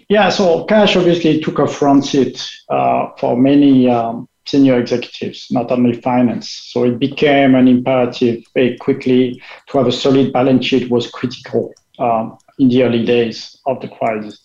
Yeah, 0.09 0.29
so 0.29 0.65
cash 0.65 0.95
obviously 0.95 1.39
took 1.39 1.59
a 1.59 1.67
front 1.67 2.05
seat 2.05 2.51
uh, 2.69 3.11
for 3.19 3.37
many 3.37 3.87
um, 3.87 4.27
senior 4.51 4.79
executives, 4.79 5.47
not 5.49 5.71
only 5.71 5.93
finance. 6.01 6.49
So 6.71 6.83
it 6.83 6.99
became 6.99 7.55
an 7.55 7.67
imperative 7.67 8.43
very 8.53 8.77
quickly 8.77 9.41
to 9.67 9.77
have 9.77 9.87
a 9.87 9.91
solid 9.91 10.33
balance 10.33 10.65
sheet 10.65 10.91
was 10.91 11.09
critical 11.09 11.73
um, 11.99 12.37
in 12.59 12.67
the 12.69 12.83
early 12.83 13.05
days 13.05 13.57
of 13.65 13.81
the 13.81 13.87
crisis. 13.87 14.41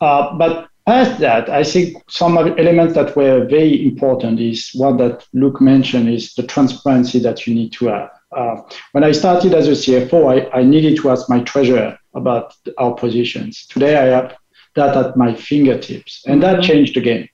Uh, 0.00 0.34
but 0.36 0.68
past 0.86 1.20
that, 1.20 1.48
I 1.48 1.62
think 1.62 2.02
some 2.08 2.36
elements 2.38 2.94
that 2.94 3.14
were 3.16 3.44
very 3.44 3.86
important 3.86 4.40
is 4.40 4.70
one 4.74 4.96
that 4.96 5.26
Luke 5.32 5.60
mentioned 5.60 6.08
is 6.08 6.34
the 6.34 6.42
transparency 6.42 7.18
that 7.20 7.46
you 7.46 7.54
need 7.54 7.72
to 7.72 7.86
have. 7.86 8.10
Uh, 8.36 8.56
when 8.92 9.04
I 9.04 9.12
started 9.12 9.54
as 9.54 9.68
a 9.68 9.72
CFO, 9.72 10.20
I, 10.34 10.60
I 10.60 10.62
needed 10.64 10.96
to 11.00 11.10
ask 11.10 11.30
my 11.30 11.40
treasurer 11.40 11.96
about 12.14 12.54
our 12.78 12.94
positions. 12.94 13.66
Today, 13.66 13.96
I 13.96 14.06
have 14.16 14.36
that 14.74 14.96
at 14.96 15.16
my 15.16 15.34
fingertips, 15.34 16.24
and 16.26 16.42
that 16.42 16.56
mm-hmm. 16.56 16.66
changed 16.68 16.96
the 16.96 17.00
game. 17.00 17.28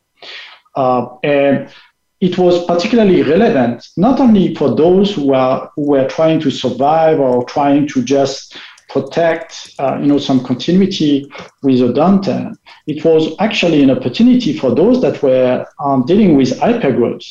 Uh, 0.77 1.07
and 1.25 1.71
it 2.21 2.37
was 2.39 2.65
particularly 2.67 3.23
relevant 3.23 3.89
not 3.97 4.21
only 4.21 4.55
for 4.55 4.75
those 4.75 5.15
who 5.15 5.35
who 5.75 5.83
were 5.93 6.07
trying 6.09 6.41
to 6.41 6.51
survive 6.51 7.19
or 7.19 7.45
trying 7.45 7.87
to 7.89 8.03
just 8.03 8.57
protect 8.89 9.75
uh, 9.79 9.97
you 10.01 10.07
know 10.07 10.19
some 10.19 10.45
continuity 10.45 11.25
with 11.63 11.81
a 11.81 11.93
downturn 11.93 12.57
it 12.91 13.05
was 13.05 13.35
actually 13.39 13.83
an 13.83 13.91
opportunity 13.91 14.53
for 14.57 14.75
those 14.75 15.01
that 15.01 15.23
were 15.23 15.65
um, 15.79 16.05
dealing 16.07 16.37
with 16.37 16.59
hypergrowth. 16.59 17.25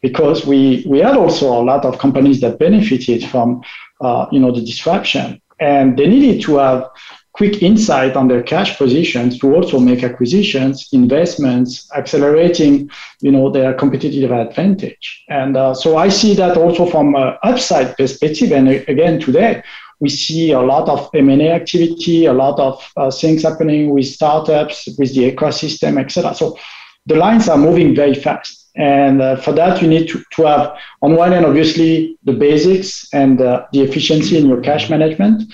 Because 0.00 0.46
we 0.46 0.84
we 0.86 0.98
had 0.98 1.16
also 1.16 1.46
a 1.52 1.64
lot 1.70 1.84
of 1.84 1.98
companies 1.98 2.40
that 2.40 2.58
benefited 2.58 3.24
from 3.24 3.62
uh, 4.00 4.26
you 4.30 4.40
know 4.40 4.52
the 4.52 4.60
disruption. 4.60 5.40
And 5.60 5.96
they 5.96 6.08
needed 6.08 6.42
to 6.42 6.56
have 6.56 6.88
quick 7.32 7.62
insight 7.62 8.14
on 8.14 8.28
their 8.28 8.42
cash 8.42 8.76
positions 8.76 9.38
to 9.38 9.54
also 9.54 9.78
make 9.80 10.04
acquisitions, 10.04 10.88
investments, 10.92 11.90
accelerating, 11.96 12.90
you 13.20 13.32
know, 13.32 13.50
their 13.50 13.72
competitive 13.72 14.30
advantage. 14.30 15.24
And 15.28 15.56
uh, 15.56 15.74
so 15.74 15.96
I 15.96 16.08
see 16.08 16.34
that 16.34 16.56
also 16.58 16.84
from 16.86 17.14
an 17.14 17.36
upside 17.42 17.96
perspective. 17.96 18.52
And 18.52 18.68
again, 18.68 19.18
today 19.18 19.62
we 20.00 20.10
see 20.10 20.52
a 20.52 20.60
lot 20.60 20.88
of 20.88 21.08
M&A 21.14 21.52
activity, 21.52 22.26
a 22.26 22.32
lot 22.32 22.58
of 22.58 22.92
uh, 22.96 23.10
things 23.10 23.44
happening 23.44 23.90
with 23.90 24.06
startups, 24.06 24.88
with 24.98 25.14
the 25.14 25.32
ecosystem, 25.32 25.98
etc. 25.98 26.34
So 26.34 26.58
the 27.06 27.14
lines 27.14 27.48
are 27.48 27.56
moving 27.56 27.94
very 27.94 28.14
fast. 28.14 28.68
And 28.74 29.22
uh, 29.22 29.36
for 29.36 29.52
that, 29.52 29.80
you 29.80 29.88
need 29.88 30.08
to, 30.08 30.22
to 30.32 30.42
have, 30.44 30.76
on 31.02 31.14
one 31.14 31.32
end, 31.32 31.46
obviously, 31.46 32.18
the 32.24 32.32
basics 32.32 33.06
and 33.12 33.40
uh, 33.40 33.66
the 33.72 33.82
efficiency 33.82 34.38
in 34.38 34.46
your 34.46 34.60
cash 34.60 34.90
management 34.90 35.52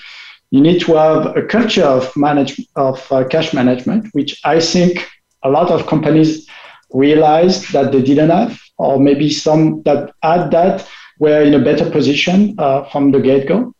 you 0.51 0.61
need 0.61 0.81
to 0.81 0.95
have 0.95 1.37
a 1.37 1.45
culture 1.45 1.83
of 1.83 2.15
manage 2.15 2.59
of 2.75 3.11
uh, 3.11 3.23
cash 3.27 3.53
management, 3.53 4.07
which 4.13 4.39
I 4.43 4.59
think 4.59 5.07
a 5.43 5.49
lot 5.49 5.71
of 5.71 5.87
companies 5.87 6.47
realized 6.91 7.71
that 7.71 7.91
they 7.91 8.01
didn't 8.01 8.31
have, 8.31 8.59
or 8.77 8.99
maybe 8.99 9.29
some 9.29 9.83
that 9.83 10.11
had 10.23 10.51
that 10.51 10.87
were 11.19 11.41
in 11.41 11.53
a 11.53 11.59
better 11.59 11.89
position 11.89 12.55
uh, 12.57 12.83
from 12.85 13.11
the 13.11 13.19
get 13.19 13.47
go. 13.47 13.73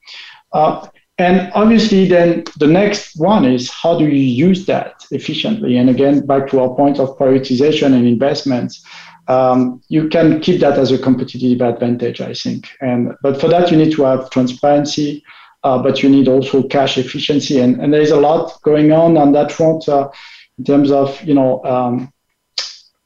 Uh, 0.53 0.87
and 1.17 1.51
obviously, 1.53 2.07
then 2.07 2.43
the 2.57 2.67
next 2.67 3.19
one 3.19 3.43
is 3.43 3.69
how 3.69 3.97
do 3.97 4.05
you 4.05 4.47
use 4.47 4.65
that 4.67 5.05
efficiently? 5.11 5.77
And 5.77 5.89
again, 5.89 6.25
back 6.25 6.47
to 6.49 6.61
our 6.61 6.73
point 6.75 6.97
of 6.97 7.17
prioritization 7.17 7.93
and 7.93 8.07
investments. 8.07 8.81
Um, 9.27 9.81
you 9.89 10.07
can 10.07 10.39
keep 10.39 10.61
that 10.61 10.79
as 10.79 10.91
a 10.91 10.97
competitive 10.97 11.61
advantage, 11.61 12.21
I 12.21 12.33
think. 12.33 12.69
And 12.81 13.13
but 13.21 13.39
for 13.39 13.47
that, 13.49 13.69
you 13.69 13.77
need 13.77 13.91
to 13.93 14.03
have 14.03 14.29
transparency, 14.29 15.23
but 15.63 16.01
you 16.01 16.09
need 16.09 16.27
also 16.27 16.63
cash 16.63 16.97
efficiency. 16.97 17.59
And, 17.59 17.81
and 17.81 17.93
there's 17.93 18.11
a 18.11 18.19
lot 18.19 18.61
going 18.61 18.91
on 18.91 19.17
on 19.17 19.31
that 19.33 19.51
front 19.51 19.87
uh, 19.89 20.09
in 20.57 20.63
terms 20.63 20.91
of, 20.91 21.21
you 21.23 21.33
know, 21.33 21.63
um, 21.65 22.11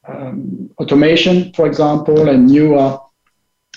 um, 0.08 0.70
automation, 0.80 1.54
for 1.54 1.66
example, 1.66 2.30
and 2.30 2.47
new 2.47 2.76
uh, 2.76 2.99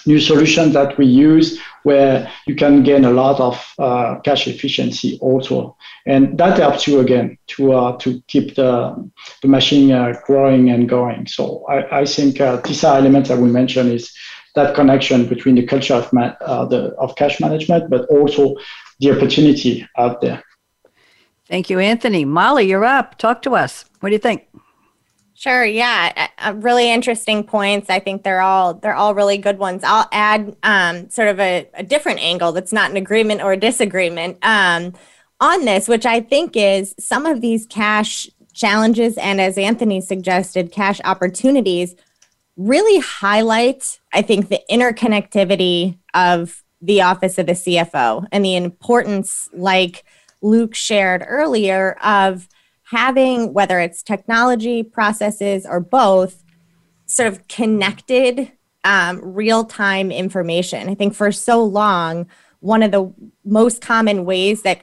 new 0.06 0.20
solutions 0.20 0.72
that 0.72 0.96
we 0.98 1.06
use 1.06 1.60
where 1.82 2.30
you 2.46 2.54
can 2.54 2.82
gain 2.82 3.04
a 3.04 3.10
lot 3.10 3.40
of 3.40 3.74
uh, 3.78 4.16
cash 4.20 4.46
efficiency 4.46 5.18
also. 5.20 5.76
And 6.06 6.38
that 6.38 6.58
helps 6.58 6.86
you 6.86 7.00
again 7.00 7.38
to 7.48 7.72
uh, 7.72 7.96
to 7.98 8.22
keep 8.28 8.54
the, 8.54 9.10
the 9.42 9.48
machine 9.48 9.92
uh, 9.92 10.14
growing 10.24 10.70
and 10.70 10.88
going. 10.88 11.26
So 11.26 11.64
I, 11.68 12.00
I 12.00 12.04
think 12.04 12.40
uh, 12.40 12.60
these 12.64 12.84
elements 12.84 13.28
that 13.28 13.38
we 13.38 13.50
mentioned 13.50 13.92
is 13.92 14.12
that 14.56 14.74
connection 14.74 15.26
between 15.26 15.54
the 15.54 15.64
culture 15.64 15.94
of, 15.94 16.12
ma- 16.12 16.34
uh, 16.40 16.64
the, 16.64 16.88
of 16.96 17.14
cash 17.14 17.38
management, 17.40 17.88
but 17.88 18.06
also 18.06 18.56
the 18.98 19.12
opportunity 19.12 19.86
out 19.96 20.20
there. 20.20 20.42
Thank 21.46 21.70
you, 21.70 21.78
Anthony. 21.78 22.24
Molly, 22.24 22.68
you're 22.68 22.84
up. 22.84 23.18
Talk 23.18 23.42
to 23.42 23.54
us. 23.54 23.84
What 24.00 24.08
do 24.08 24.14
you 24.14 24.18
think? 24.18 24.48
Sure. 25.34 25.64
Yeah, 25.64 26.28
uh, 26.38 26.54
really 26.56 26.90
interesting 26.90 27.44
points. 27.44 27.90
I 27.90 28.00
think 28.00 28.22
they're 28.22 28.40
all 28.40 28.72
they're 28.72 28.94
all 28.94 29.14
really 29.14 29.36
good 29.36 29.58
ones. 29.58 29.82
I'll 29.84 30.08
add 30.10 30.56
um, 30.62 31.10
sort 31.10 31.28
of 31.28 31.38
a, 31.38 31.68
a, 31.74 31.82
different 31.82 32.20
angle 32.20 32.52
that's 32.52 32.72
not 32.72 32.90
an 32.90 32.96
agreement 32.96 33.42
or 33.42 33.52
a 33.52 33.56
disagreement 33.58 34.38
um, 34.40 34.94
on 35.38 35.66
this, 35.66 35.88
which 35.88 36.06
I 36.06 36.22
think 36.22 36.56
is 36.56 36.94
some 36.98 37.26
of 37.26 37.42
these 37.42 37.66
cash 37.66 38.30
challenges 38.54 39.18
and, 39.18 39.38
as 39.38 39.58
Anthony 39.58 40.00
suggested, 40.00 40.72
cash 40.72 41.02
opportunities 41.04 41.94
really 42.56 42.98
highlight, 43.00 44.00
I 44.16 44.22
think, 44.22 44.48
the 44.48 44.62
interconnectivity 44.70 45.98
of 46.14 46.64
the 46.80 47.02
office 47.02 47.38
of 47.38 47.46
the 47.46 47.52
CFO 47.52 48.26
and 48.32 48.44
the 48.44 48.56
importance, 48.56 49.48
like 49.52 50.04
Luke 50.40 50.74
shared 50.74 51.22
earlier, 51.26 51.98
of 52.02 52.48
having, 52.84 53.52
whether 53.52 53.78
it's 53.78 54.02
technology, 54.02 54.82
processes, 54.82 55.66
or 55.66 55.80
both, 55.80 56.42
sort 57.04 57.28
of 57.28 57.46
connected 57.48 58.52
um, 58.84 59.20
real 59.22 59.64
time 59.64 60.10
information. 60.10 60.88
I 60.88 60.94
think 60.94 61.14
for 61.14 61.30
so 61.30 61.62
long, 61.62 62.26
one 62.60 62.82
of 62.82 62.92
the 62.92 63.12
most 63.44 63.82
common 63.82 64.24
ways 64.24 64.62
that 64.62 64.82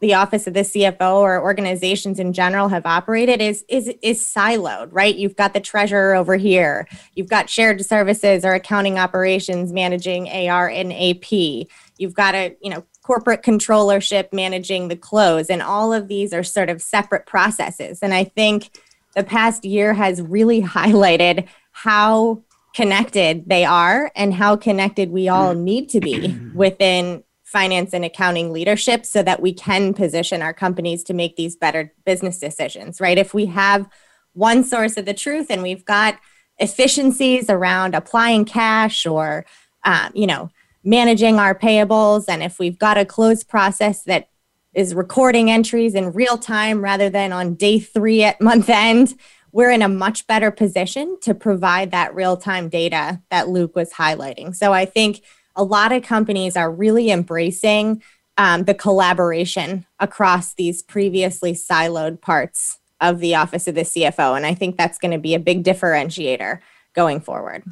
the 0.00 0.14
office 0.14 0.46
of 0.46 0.54
the 0.54 0.60
CFO 0.60 1.14
or 1.16 1.42
organizations 1.42 2.18
in 2.18 2.32
general 2.32 2.68
have 2.68 2.84
operated 2.86 3.40
is 3.40 3.64
is 3.68 3.92
is 4.02 4.22
siloed, 4.22 4.88
right? 4.90 5.16
You've 5.16 5.36
got 5.36 5.54
the 5.54 5.60
treasurer 5.60 6.14
over 6.14 6.36
here, 6.36 6.86
you've 7.14 7.28
got 7.28 7.48
shared 7.48 7.84
services 7.84 8.44
or 8.44 8.54
accounting 8.54 8.98
operations 8.98 9.72
managing 9.72 10.28
AR 10.28 10.68
and 10.68 10.92
AP. 10.92 11.66
You've 11.98 12.14
got 12.14 12.34
a 12.34 12.56
you 12.60 12.70
know 12.70 12.84
corporate 13.06 13.42
controllership 13.42 14.32
managing 14.32 14.88
the 14.88 14.96
close. 14.96 15.48
And 15.48 15.62
all 15.62 15.92
of 15.92 16.08
these 16.08 16.32
are 16.32 16.42
sort 16.42 16.68
of 16.68 16.82
separate 16.82 17.24
processes. 17.24 18.00
And 18.02 18.12
I 18.12 18.24
think 18.24 18.76
the 19.14 19.22
past 19.22 19.64
year 19.64 19.94
has 19.94 20.20
really 20.20 20.60
highlighted 20.76 21.46
how 21.70 22.42
connected 22.74 23.48
they 23.48 23.64
are 23.64 24.10
and 24.16 24.34
how 24.34 24.56
connected 24.56 25.10
we 25.10 25.28
all 25.28 25.54
mm. 25.54 25.60
need 25.60 25.88
to 25.90 26.00
be 26.00 26.36
within 26.54 27.22
finance 27.46 27.94
and 27.94 28.04
accounting 28.04 28.52
leadership 28.52 29.06
so 29.06 29.22
that 29.22 29.40
we 29.40 29.54
can 29.54 29.94
position 29.94 30.42
our 30.42 30.52
companies 30.52 31.04
to 31.04 31.14
make 31.14 31.36
these 31.36 31.54
better 31.54 31.92
business 32.04 32.40
decisions, 32.40 33.00
right? 33.00 33.18
If 33.18 33.32
we 33.32 33.46
have 33.46 33.88
one 34.32 34.64
source 34.64 34.96
of 34.96 35.04
the 35.04 35.14
truth 35.14 35.46
and 35.48 35.62
we've 35.62 35.84
got 35.84 36.18
efficiencies 36.58 37.48
around 37.48 37.94
applying 37.94 38.46
cash 38.46 39.06
or, 39.06 39.46
um, 39.84 40.10
you 40.12 40.26
know, 40.26 40.50
managing 40.82 41.38
our 41.38 41.54
payables, 41.54 42.24
and 42.28 42.42
if 42.42 42.58
we've 42.58 42.80
got 42.80 42.98
a 42.98 43.04
close 43.04 43.44
process 43.44 44.02
that 44.02 44.28
is 44.74 44.92
recording 44.92 45.48
entries 45.48 45.94
in 45.94 46.12
real 46.12 46.36
time 46.36 46.82
rather 46.82 47.08
than 47.08 47.32
on 47.32 47.54
day 47.54 47.78
three 47.78 48.24
at 48.24 48.40
month 48.40 48.68
end, 48.68 49.14
we're 49.52 49.70
in 49.70 49.82
a 49.82 49.88
much 49.88 50.26
better 50.26 50.50
position 50.50 51.16
to 51.22 51.32
provide 51.32 51.92
that 51.92 52.12
real 52.12 52.36
time 52.36 52.68
data 52.68 53.22
that 53.30 53.48
Luke 53.48 53.76
was 53.76 53.92
highlighting. 53.92 54.54
So 54.54 54.72
I 54.72 54.84
think 54.84 55.22
a 55.56 55.64
lot 55.64 55.92
of 55.92 56.02
companies 56.02 56.56
are 56.56 56.70
really 56.70 57.10
embracing 57.10 58.02
um, 58.38 58.64
the 58.64 58.74
collaboration 58.74 59.86
across 59.98 60.54
these 60.54 60.82
previously 60.82 61.52
siloed 61.52 62.20
parts 62.20 62.78
of 63.00 63.18
the 63.20 63.34
office 63.34 63.66
of 63.66 63.74
the 63.74 63.82
CFO. 63.82 64.36
And 64.36 64.46
I 64.46 64.54
think 64.54 64.76
that's 64.76 64.98
going 64.98 65.12
to 65.12 65.18
be 65.18 65.34
a 65.34 65.40
big 65.40 65.64
differentiator 65.64 66.60
going 66.94 67.20
forward. 67.20 67.64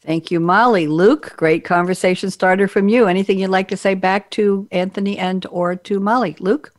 Thank 0.00 0.30
you, 0.30 0.38
Molly. 0.38 0.86
Luke, 0.86 1.34
great 1.36 1.64
conversation 1.64 2.30
starter 2.30 2.68
from 2.68 2.88
you. 2.88 3.06
Anything 3.06 3.38
you'd 3.38 3.50
like 3.50 3.68
to 3.68 3.76
say 3.76 3.94
back 3.94 4.30
to 4.32 4.68
Anthony 4.70 5.18
and 5.18 5.44
or 5.50 5.74
to 5.76 5.98
Molly? 5.98 6.36
Luke? 6.38 6.72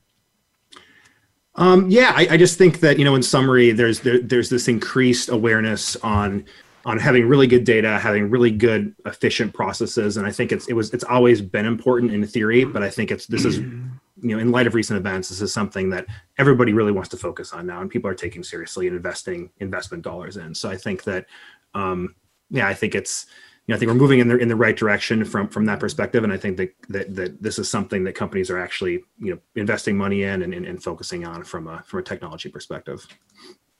Um, 1.55 1.89
yeah, 1.89 2.13
I, 2.15 2.27
I, 2.31 2.37
just 2.37 2.57
think 2.57 2.81
that 2.81 2.99
you 2.99 3.03
know, 3.03 3.15
in 3.15 3.23
summary, 3.23 3.71
there's 3.71 4.01
there, 4.01 4.19
there's 4.19 4.49
this 4.49 4.67
increased 4.67 5.27
awareness 5.29 5.95
on 5.97 6.45
on 6.87 6.97
having 6.97 7.27
really 7.27 7.47
good 7.47 7.65
data, 7.65 7.99
having 7.99 8.29
really 8.29 8.49
good 8.49 8.95
efficient 9.05 9.53
processes, 9.53 10.15
and 10.15 10.25
I 10.25 10.31
think 10.31 10.53
it's 10.53 10.67
it 10.69 10.73
was 10.73 10.93
it's 10.93 11.03
always 11.03 11.41
been 11.41 11.65
important 11.65 12.13
in 12.13 12.25
theory, 12.25 12.63
but 12.63 12.81
I 12.81 12.89
think 12.89 13.11
it's 13.11 13.27
this 13.27 13.43
is 13.43 13.57
you 14.21 14.33
know 14.35 14.39
in 14.39 14.51
light 14.51 14.67
of 14.67 14.73
recent 14.73 14.97
events, 14.97 15.27
this 15.27 15.41
is 15.41 15.51
something 15.51 15.89
that 15.89 16.05
everybody 16.37 16.71
really 16.71 16.93
wants 16.93 17.09
to 17.09 17.17
focus 17.17 17.51
on 17.51 17.67
now, 17.67 17.81
and 17.81 17.89
people 17.89 18.09
are 18.09 18.15
taking 18.15 18.41
seriously 18.41 18.87
and 18.87 18.95
investing 18.95 19.51
investment 19.59 20.01
dollars 20.01 20.37
in. 20.37 20.55
So 20.55 20.69
I 20.69 20.77
think 20.77 21.03
that 21.03 21.25
um, 21.73 22.15
yeah, 22.49 22.69
I 22.69 22.73
think 22.73 22.95
it's 22.95 23.25
you 23.65 23.73
know, 23.73 23.75
I 23.75 23.79
think 23.79 23.89
we're 23.89 23.95
moving 23.95 24.19
in 24.19 24.29
the 24.29 24.37
in 24.37 24.47
the 24.47 24.55
right 24.55 24.75
direction 24.75 25.25
from 25.25 25.49
from 25.49 25.65
that 25.65 25.81
perspective, 25.81 26.23
and 26.23 26.31
I 26.31 26.37
think 26.37 26.55
that 26.55 26.73
that, 26.87 27.13
that 27.15 27.43
this 27.43 27.59
is 27.59 27.69
something 27.69 28.05
that 28.05 28.13
companies 28.13 28.49
are 28.49 28.59
actually 28.59 29.03
you 29.19 29.33
know 29.33 29.39
investing 29.55 29.97
money 29.97 30.23
in 30.23 30.41
and, 30.41 30.53
and, 30.53 30.65
and 30.65 30.81
focusing 30.81 31.25
on 31.25 31.43
from 31.43 31.67
a 31.67 31.83
from 31.85 31.99
a 31.99 32.03
technology 32.03 32.47
perspective. 32.47 33.05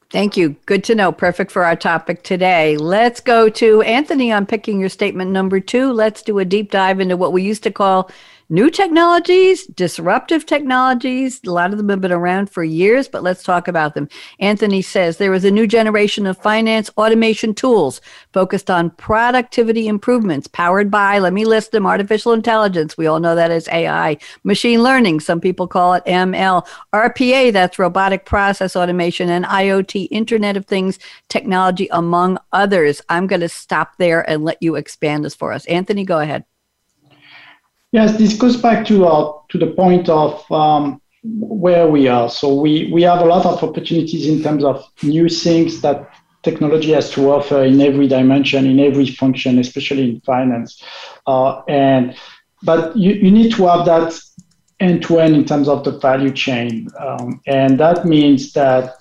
Thank 0.10 0.38
you. 0.38 0.56
Good 0.66 0.86
to 0.86 0.96
know. 0.96 1.12
Perfect 1.12 1.52
for 1.52 1.66
our 1.66 1.76
topic 1.76 2.24
today. 2.24 2.78
Let's 2.78 3.20
go 3.20 3.50
to 3.50 3.82
Anthony 3.82 4.32
on 4.32 4.46
picking 4.46 4.80
your 4.80 4.88
statement 4.88 5.32
number 5.32 5.60
two. 5.60 5.92
Let's 5.92 6.22
do 6.22 6.40
a 6.40 6.46
deep 6.46 6.72
dive 6.72 7.02
into 7.02 7.18
what 7.18 7.34
we 7.34 7.44
used 7.44 7.64
to 7.64 7.72
call 7.72 8.10
new 8.50 8.70
technologies, 8.70 9.66
disruptive 9.68 10.46
technologies. 10.46 11.42
A 11.46 11.52
lot 11.52 11.72
of 11.72 11.78
them 11.78 11.90
have 11.90 12.02
been 12.02 12.12
around 12.12 12.50
for 12.50 12.64
years, 12.64 13.08
but 13.08 13.24
let's 13.24 13.44
talk 13.44 13.68
about 13.68 13.94
them. 13.94 14.08
Anthony 14.40 14.82
says 14.82 15.18
there 15.18 15.34
is 15.34 15.44
a 15.44 15.52
new 15.52 15.68
generation 15.68 16.26
of 16.26 16.38
finance 16.38 16.90
automation 16.98 17.54
tools 17.54 18.02
focused 18.34 18.70
on 18.70 18.92
productivity 18.92 19.88
improvements 19.88 20.48
powered 20.48 20.90
by, 20.90 21.20
let 21.20 21.34
me 21.34 21.46
list 21.46 21.72
them, 21.72 21.86
artificial 21.86 22.34
intelligence. 22.34 22.98
We 22.98 23.08
all 23.08 23.20
know 23.20 23.36
that 23.36 23.52
as 23.52 23.68
AI, 23.68 24.18
machine 24.44 24.82
learning. 24.82 25.20
Some 25.20 25.42
people 25.42 25.68
call 25.68 25.94
it 25.94 26.06
ML, 26.06 26.66
RPA, 26.94 27.52
that's 27.52 27.80
robotic 27.80 28.26
process 28.26 28.76
automation, 28.76 29.30
and 29.30 29.46
IoT, 29.46 30.08
Internet 30.12 30.58
of 30.58 30.66
Things 30.66 31.00
technology, 31.30 31.88
among 31.92 32.38
others. 32.52 33.02
I'm 33.10 33.28
going 33.28 33.42
to 33.42 33.50
stop 33.50 33.98
there 33.98 34.28
and 34.30 34.44
let 34.44 34.58
you 34.62 34.76
expand 34.76 35.26
this 35.26 35.36
for 35.36 35.52
us. 35.52 35.66
Anthony, 35.66 36.06
go 36.06 36.20
ahead. 36.20 36.46
Yes, 37.92 38.18
this 38.18 38.34
goes 38.38 38.58
back 38.58 38.86
to 38.88 39.06
uh, 39.06 39.32
to 39.50 39.58
the 39.58 39.68
point 39.68 40.10
of 40.10 40.50
um, 40.52 41.02
where 41.24 41.88
we 41.88 42.08
are. 42.08 42.30
So 42.30 42.60
we 42.60 42.92
we 42.92 43.02
have 43.04 43.22
a 43.22 43.26
lot 43.26 43.46
of 43.46 43.64
opportunities 43.64 44.28
in 44.28 44.44
terms 44.44 44.64
of 44.64 44.86
new 45.04 45.30
things 45.30 45.82
that 45.82 46.10
technology 46.44 46.92
has 46.92 47.10
to 47.12 47.32
offer 47.32 47.64
in 47.64 47.80
every 47.82 48.08
dimension, 48.08 48.66
in 48.66 48.80
every 48.80 49.08
function, 49.08 49.60
especially 49.60 50.10
in 50.10 50.22
finance. 50.22 50.84
Uh, 51.26 51.62
and 51.68 52.16
but 52.64 52.96
you, 52.96 53.14
you 53.14 53.32
need 53.32 53.54
to 53.54 53.68
have 53.68 53.86
that 53.86 54.20
end 54.80 55.02
to 55.04 55.20
end 55.20 55.36
in 55.36 55.46
terms 55.46 55.68
of 55.70 55.84
the 55.84 55.98
value 56.00 56.32
chain, 56.32 56.90
um, 57.00 57.42
and 57.48 57.80
that 57.80 58.06
means 58.06 58.52
that 58.54 58.96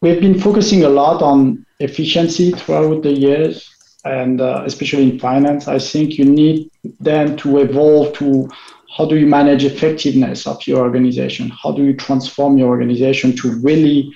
we've 0.00 0.20
been 0.20 0.38
focusing 0.40 0.84
a 0.84 0.88
lot 0.88 1.20
on 1.20 1.66
efficiency 1.78 2.52
throughout 2.52 3.02
the 3.02 3.12
years 3.12 3.68
and 4.04 4.40
uh, 4.40 4.62
especially 4.64 5.10
in 5.10 5.18
finance, 5.18 5.68
I 5.68 5.78
think 5.78 6.18
you 6.18 6.24
need 6.24 6.70
then 7.00 7.36
to 7.38 7.58
evolve 7.58 8.14
to 8.18 8.48
how 8.96 9.06
do 9.06 9.16
you 9.16 9.26
manage 9.26 9.64
effectiveness 9.64 10.46
of 10.46 10.66
your 10.66 10.80
organization? 10.80 11.50
How 11.50 11.72
do 11.72 11.84
you 11.84 11.94
transform 11.94 12.58
your 12.58 12.68
organization 12.68 13.36
to 13.36 13.52
really 13.60 14.12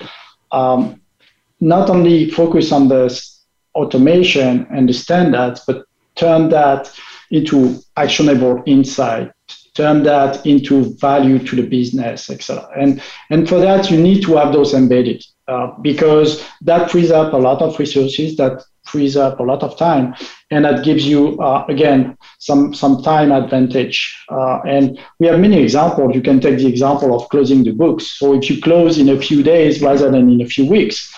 um, 0.52 1.00
not 1.60 1.90
only 1.90 2.30
focus 2.30 2.72
on 2.72 2.88
the 2.88 3.08
automation 3.74 4.66
and 4.70 4.88
the 4.88 4.92
standards, 4.92 5.64
but 5.66 5.84
turn 6.16 6.48
that 6.50 6.92
into 7.30 7.80
actionable 7.96 8.62
insight, 8.66 9.32
turn 9.74 10.02
that 10.04 10.44
into 10.46 10.94
value 10.96 11.38
to 11.38 11.56
the 11.56 11.66
business, 11.66 12.30
etc. 12.30 12.68
And 12.76 13.02
and 13.30 13.48
for 13.48 13.58
that, 13.60 13.90
you 13.90 14.00
need 14.00 14.22
to 14.24 14.36
have 14.36 14.52
those 14.52 14.74
embedded 14.74 15.24
uh, 15.48 15.68
because 15.82 16.42
that 16.62 16.90
frees 16.90 17.10
up 17.10 17.32
a 17.32 17.36
lot 17.36 17.60
of 17.60 17.78
resources 17.78 18.36
that 18.36 18.62
frees 18.84 19.16
up 19.16 19.40
a 19.40 19.42
lot 19.42 19.62
of 19.62 19.76
time 19.78 20.14
and 20.50 20.64
that 20.64 20.84
gives 20.84 21.06
you 21.06 21.40
uh, 21.40 21.64
again 21.68 22.16
some 22.38 22.74
some 22.74 23.02
time 23.02 23.32
advantage. 23.32 24.24
Uh, 24.30 24.60
and 24.60 24.98
we 25.18 25.26
have 25.26 25.40
many 25.40 25.60
examples. 25.60 26.14
You 26.14 26.22
can 26.22 26.40
take 26.40 26.58
the 26.58 26.66
example 26.66 27.14
of 27.14 27.28
closing 27.28 27.64
the 27.64 27.72
books. 27.72 28.18
So 28.18 28.34
if 28.34 28.48
you 28.50 28.60
close 28.60 28.98
in 28.98 29.08
a 29.08 29.20
few 29.20 29.42
days 29.42 29.82
rather 29.82 30.10
than 30.10 30.30
in 30.30 30.40
a 30.40 30.46
few 30.46 30.66
weeks 30.66 31.14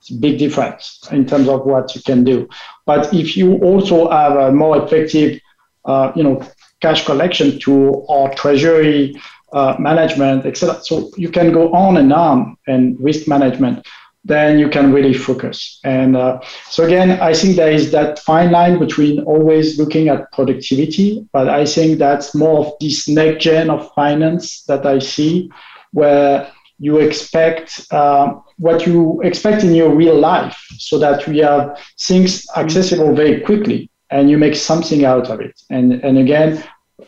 it's 0.00 0.10
a 0.10 0.14
big 0.14 0.38
difference 0.38 1.00
in 1.10 1.26
terms 1.26 1.48
of 1.48 1.66
what 1.66 1.94
you 1.94 2.02
can 2.02 2.24
do. 2.24 2.48
But 2.86 3.12
if 3.12 3.36
you 3.36 3.56
also 3.58 4.10
have 4.10 4.36
a 4.36 4.52
more 4.52 4.82
effective 4.82 5.40
uh, 5.84 6.12
you 6.14 6.22
know 6.22 6.42
cash 6.80 7.04
collection 7.04 7.58
tool 7.58 8.06
or 8.08 8.32
treasury 8.34 9.20
uh, 9.52 9.76
management 9.78 10.44
etc 10.46 10.78
so 10.82 11.10
you 11.16 11.30
can 11.30 11.52
go 11.52 11.72
on 11.72 11.96
and 11.96 12.12
on 12.12 12.56
and 12.66 12.98
risk 13.00 13.26
management 13.28 13.86
then 14.28 14.58
you 14.58 14.68
can 14.68 14.92
really 14.92 15.14
focus. 15.14 15.80
And 15.84 16.16
uh, 16.16 16.40
so 16.68 16.84
again, 16.84 17.20
I 17.20 17.32
think 17.32 17.56
there 17.56 17.72
is 17.72 17.90
that 17.92 18.18
fine 18.20 18.50
line 18.50 18.78
between 18.78 19.20
always 19.24 19.78
looking 19.78 20.08
at 20.08 20.30
productivity, 20.32 21.26
but 21.32 21.48
I 21.48 21.64
think 21.64 21.98
that's 21.98 22.34
more 22.34 22.66
of 22.66 22.72
this 22.80 23.08
next 23.08 23.42
gen 23.42 23.70
of 23.70 23.90
finance 23.94 24.62
that 24.64 24.84
I 24.84 24.98
see, 24.98 25.50
where 25.92 26.50
you 26.78 26.98
expect 26.98 27.86
uh, 27.90 28.34
what 28.58 28.86
you 28.86 29.20
expect 29.22 29.64
in 29.64 29.74
your 29.74 29.94
real 29.94 30.18
life, 30.18 30.56
so 30.78 30.98
that 30.98 31.26
we 31.26 31.38
have 31.38 31.80
things 31.98 32.46
accessible 32.56 33.14
very 33.14 33.40
quickly, 33.40 33.90
and 34.10 34.30
you 34.30 34.36
make 34.36 34.56
something 34.56 35.04
out 35.04 35.30
of 35.30 35.40
it. 35.40 35.60
And 35.70 35.94
and 36.04 36.18
again, 36.18 36.62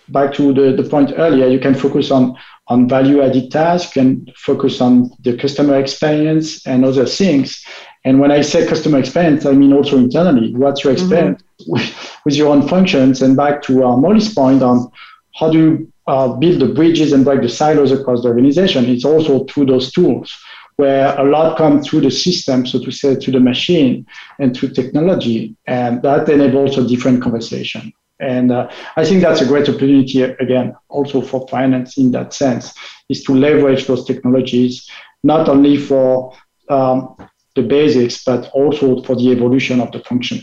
back 0.09 0.33
to 0.35 0.53
the, 0.53 0.81
the 0.81 0.89
point 0.89 1.13
earlier, 1.17 1.47
you 1.49 1.59
can 1.59 1.75
focus 1.75 2.11
on 2.11 2.37
on 2.69 2.89
value 2.89 3.21
added 3.21 3.51
tasks 3.51 3.97
and 3.97 4.31
focus 4.37 4.81
on 4.81 5.11
the 5.23 5.37
customer 5.37 5.79
experience 5.79 6.65
and 6.67 6.85
other 6.85 7.05
things. 7.05 7.65
And 8.05 8.21
when 8.21 8.31
I 8.31 8.43
say 8.43 8.67
customer 8.67 8.99
experience, 9.01 9.45
I 9.45 9.53
mean 9.53 9.73
also 9.73 9.99
internally, 9.99 10.55
what's 10.55 10.85
your 10.85 10.93
experience 10.93 11.43
mm-hmm. 11.43 11.73
with, 11.73 12.21
with, 12.25 12.35
your 12.37 12.53
own 12.53 12.67
functions? 12.69 13.23
And 13.23 13.37
back 13.37 13.61
to 13.63 13.85
uh, 13.85 13.97
Molly's 13.97 14.33
point 14.33 14.63
on 14.63 14.91
how 15.35 15.51
do 15.51 15.59
you 15.59 15.93
uh, 16.07 16.29
build 16.35 16.61
the 16.61 16.73
bridges 16.73 17.13
and 17.13 17.25
break 17.25 17.43
the 17.43 17.49
silos 17.49 17.91
across 17.91 18.23
the 18.23 18.29
organization? 18.29 18.85
It's 18.85 19.05
also 19.05 19.45
through 19.45 19.67
those 19.67 19.91
tools 19.91 20.33
where 20.77 21.19
a 21.19 21.25
lot 21.25 21.59
comes 21.59 21.89
through 21.89 22.01
the 22.03 22.11
system, 22.11 22.67
so 22.67 22.83
to 22.83 22.91
say, 22.91 23.17
to 23.17 23.31
the 23.31 23.41
machine 23.41 24.07
and 24.39 24.57
through 24.57 24.71
technology. 24.71 25.57
And 25.67 26.01
that 26.03 26.29
enables 26.29 26.79
a 26.79 26.87
different 26.87 27.21
conversation. 27.23 27.93
And 28.21 28.53
uh, 28.53 28.71
I 28.97 29.05
think 29.05 29.23
that's 29.23 29.41
a 29.41 29.47
great 29.47 29.69
opportunity, 29.69 30.23
again, 30.23 30.77
also 30.89 31.21
for 31.21 31.49
finance 31.49 31.97
in 31.99 32.13
that 32.13 32.35
sense, 32.35 32.75
is 33.09 33.23
to 33.25 33.35
leverage 33.35 33.87
those 33.87 34.05
technologies, 34.05 34.89
not 35.23 35.49
only 35.49 35.77
for 35.77 36.37
um, 36.69 37.17
the 37.55 37.63
basics, 37.63 38.23
but 38.25 38.51
also 38.51 39.03
for 39.03 39.17
the 39.17 39.31
evolution 39.31 39.81
of 39.81 39.91
the 39.93 40.01
function. 40.01 40.43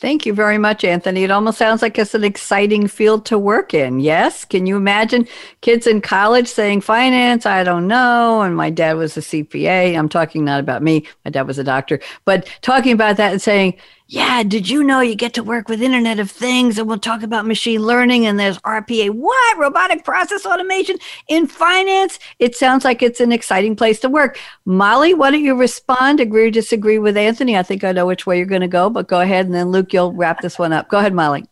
Thank 0.00 0.24
you 0.24 0.32
very 0.32 0.56
much, 0.56 0.82
Anthony. 0.82 1.24
It 1.24 1.30
almost 1.30 1.58
sounds 1.58 1.82
like 1.82 1.98
it's 1.98 2.14
an 2.14 2.24
exciting 2.24 2.88
field 2.88 3.26
to 3.26 3.38
work 3.38 3.74
in. 3.74 4.00
Yes? 4.00 4.46
Can 4.46 4.64
you 4.64 4.74
imagine 4.76 5.28
kids 5.60 5.86
in 5.86 6.00
college 6.00 6.48
saying, 6.48 6.80
finance, 6.80 7.44
I 7.44 7.64
don't 7.64 7.86
know. 7.86 8.40
And 8.40 8.56
my 8.56 8.70
dad 8.70 8.94
was 8.96 9.18
a 9.18 9.20
CPA. 9.20 9.98
I'm 9.98 10.08
talking 10.08 10.42
not 10.42 10.58
about 10.58 10.82
me, 10.82 11.06
my 11.26 11.30
dad 11.30 11.46
was 11.46 11.58
a 11.58 11.64
doctor, 11.64 12.00
but 12.24 12.48
talking 12.62 12.92
about 12.92 13.18
that 13.18 13.32
and 13.32 13.42
saying, 13.42 13.76
yeah, 14.12 14.42
did 14.42 14.68
you 14.68 14.82
know 14.82 15.00
you 15.00 15.14
get 15.14 15.34
to 15.34 15.42
work 15.44 15.68
with 15.68 15.80
Internet 15.80 16.18
of 16.18 16.32
Things? 16.32 16.78
And 16.78 16.88
we'll 16.88 16.98
talk 16.98 17.22
about 17.22 17.46
machine 17.46 17.86
learning 17.86 18.26
and 18.26 18.40
there's 18.40 18.58
RPA. 18.58 19.10
What? 19.10 19.56
Robotic 19.56 20.04
process 20.04 20.44
automation 20.44 20.96
in 21.28 21.46
finance? 21.46 22.18
It 22.40 22.56
sounds 22.56 22.84
like 22.84 23.02
it's 23.02 23.20
an 23.20 23.30
exciting 23.30 23.76
place 23.76 24.00
to 24.00 24.08
work. 24.08 24.36
Molly, 24.64 25.14
why 25.14 25.30
don't 25.30 25.44
you 25.44 25.54
respond, 25.54 26.18
agree 26.18 26.48
or 26.48 26.50
disagree 26.50 26.98
with 26.98 27.16
Anthony? 27.16 27.56
I 27.56 27.62
think 27.62 27.84
I 27.84 27.92
know 27.92 28.04
which 28.04 28.26
way 28.26 28.36
you're 28.36 28.46
going 28.46 28.62
to 28.62 28.68
go, 28.68 28.90
but 28.90 29.06
go 29.06 29.20
ahead. 29.20 29.46
And 29.46 29.54
then 29.54 29.70
Luke, 29.70 29.92
you'll 29.92 30.12
wrap 30.12 30.40
this 30.40 30.58
one 30.58 30.72
up. 30.72 30.88
Go 30.88 30.98
ahead, 30.98 31.14
Molly. 31.14 31.46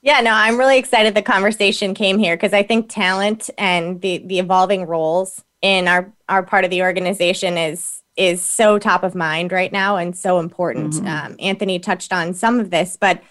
Yeah, 0.00 0.20
no, 0.20 0.30
I'm 0.30 0.56
really 0.56 0.78
excited 0.78 1.16
the 1.16 1.22
conversation 1.22 1.94
came 1.94 2.20
here 2.20 2.36
because 2.36 2.52
I 2.52 2.62
think 2.62 2.88
talent 2.88 3.50
and 3.58 4.00
the 4.00 4.18
the 4.18 4.38
evolving 4.38 4.86
roles 4.86 5.42
in 5.62 5.88
our 5.88 6.12
our 6.28 6.44
part 6.44 6.64
of 6.64 6.70
the 6.70 6.82
organization 6.82 7.58
is 7.58 7.97
is 8.18 8.44
so 8.44 8.78
top 8.78 9.04
of 9.04 9.14
mind 9.14 9.52
right 9.52 9.72
now 9.72 9.96
and 9.96 10.16
so 10.16 10.40
important. 10.40 10.94
Mm-hmm. 10.94 11.06
Um, 11.06 11.36
Anthony 11.38 11.78
touched 11.78 12.12
on 12.12 12.34
some 12.34 12.58
of 12.60 12.70
this, 12.70 12.98
but 13.00 13.22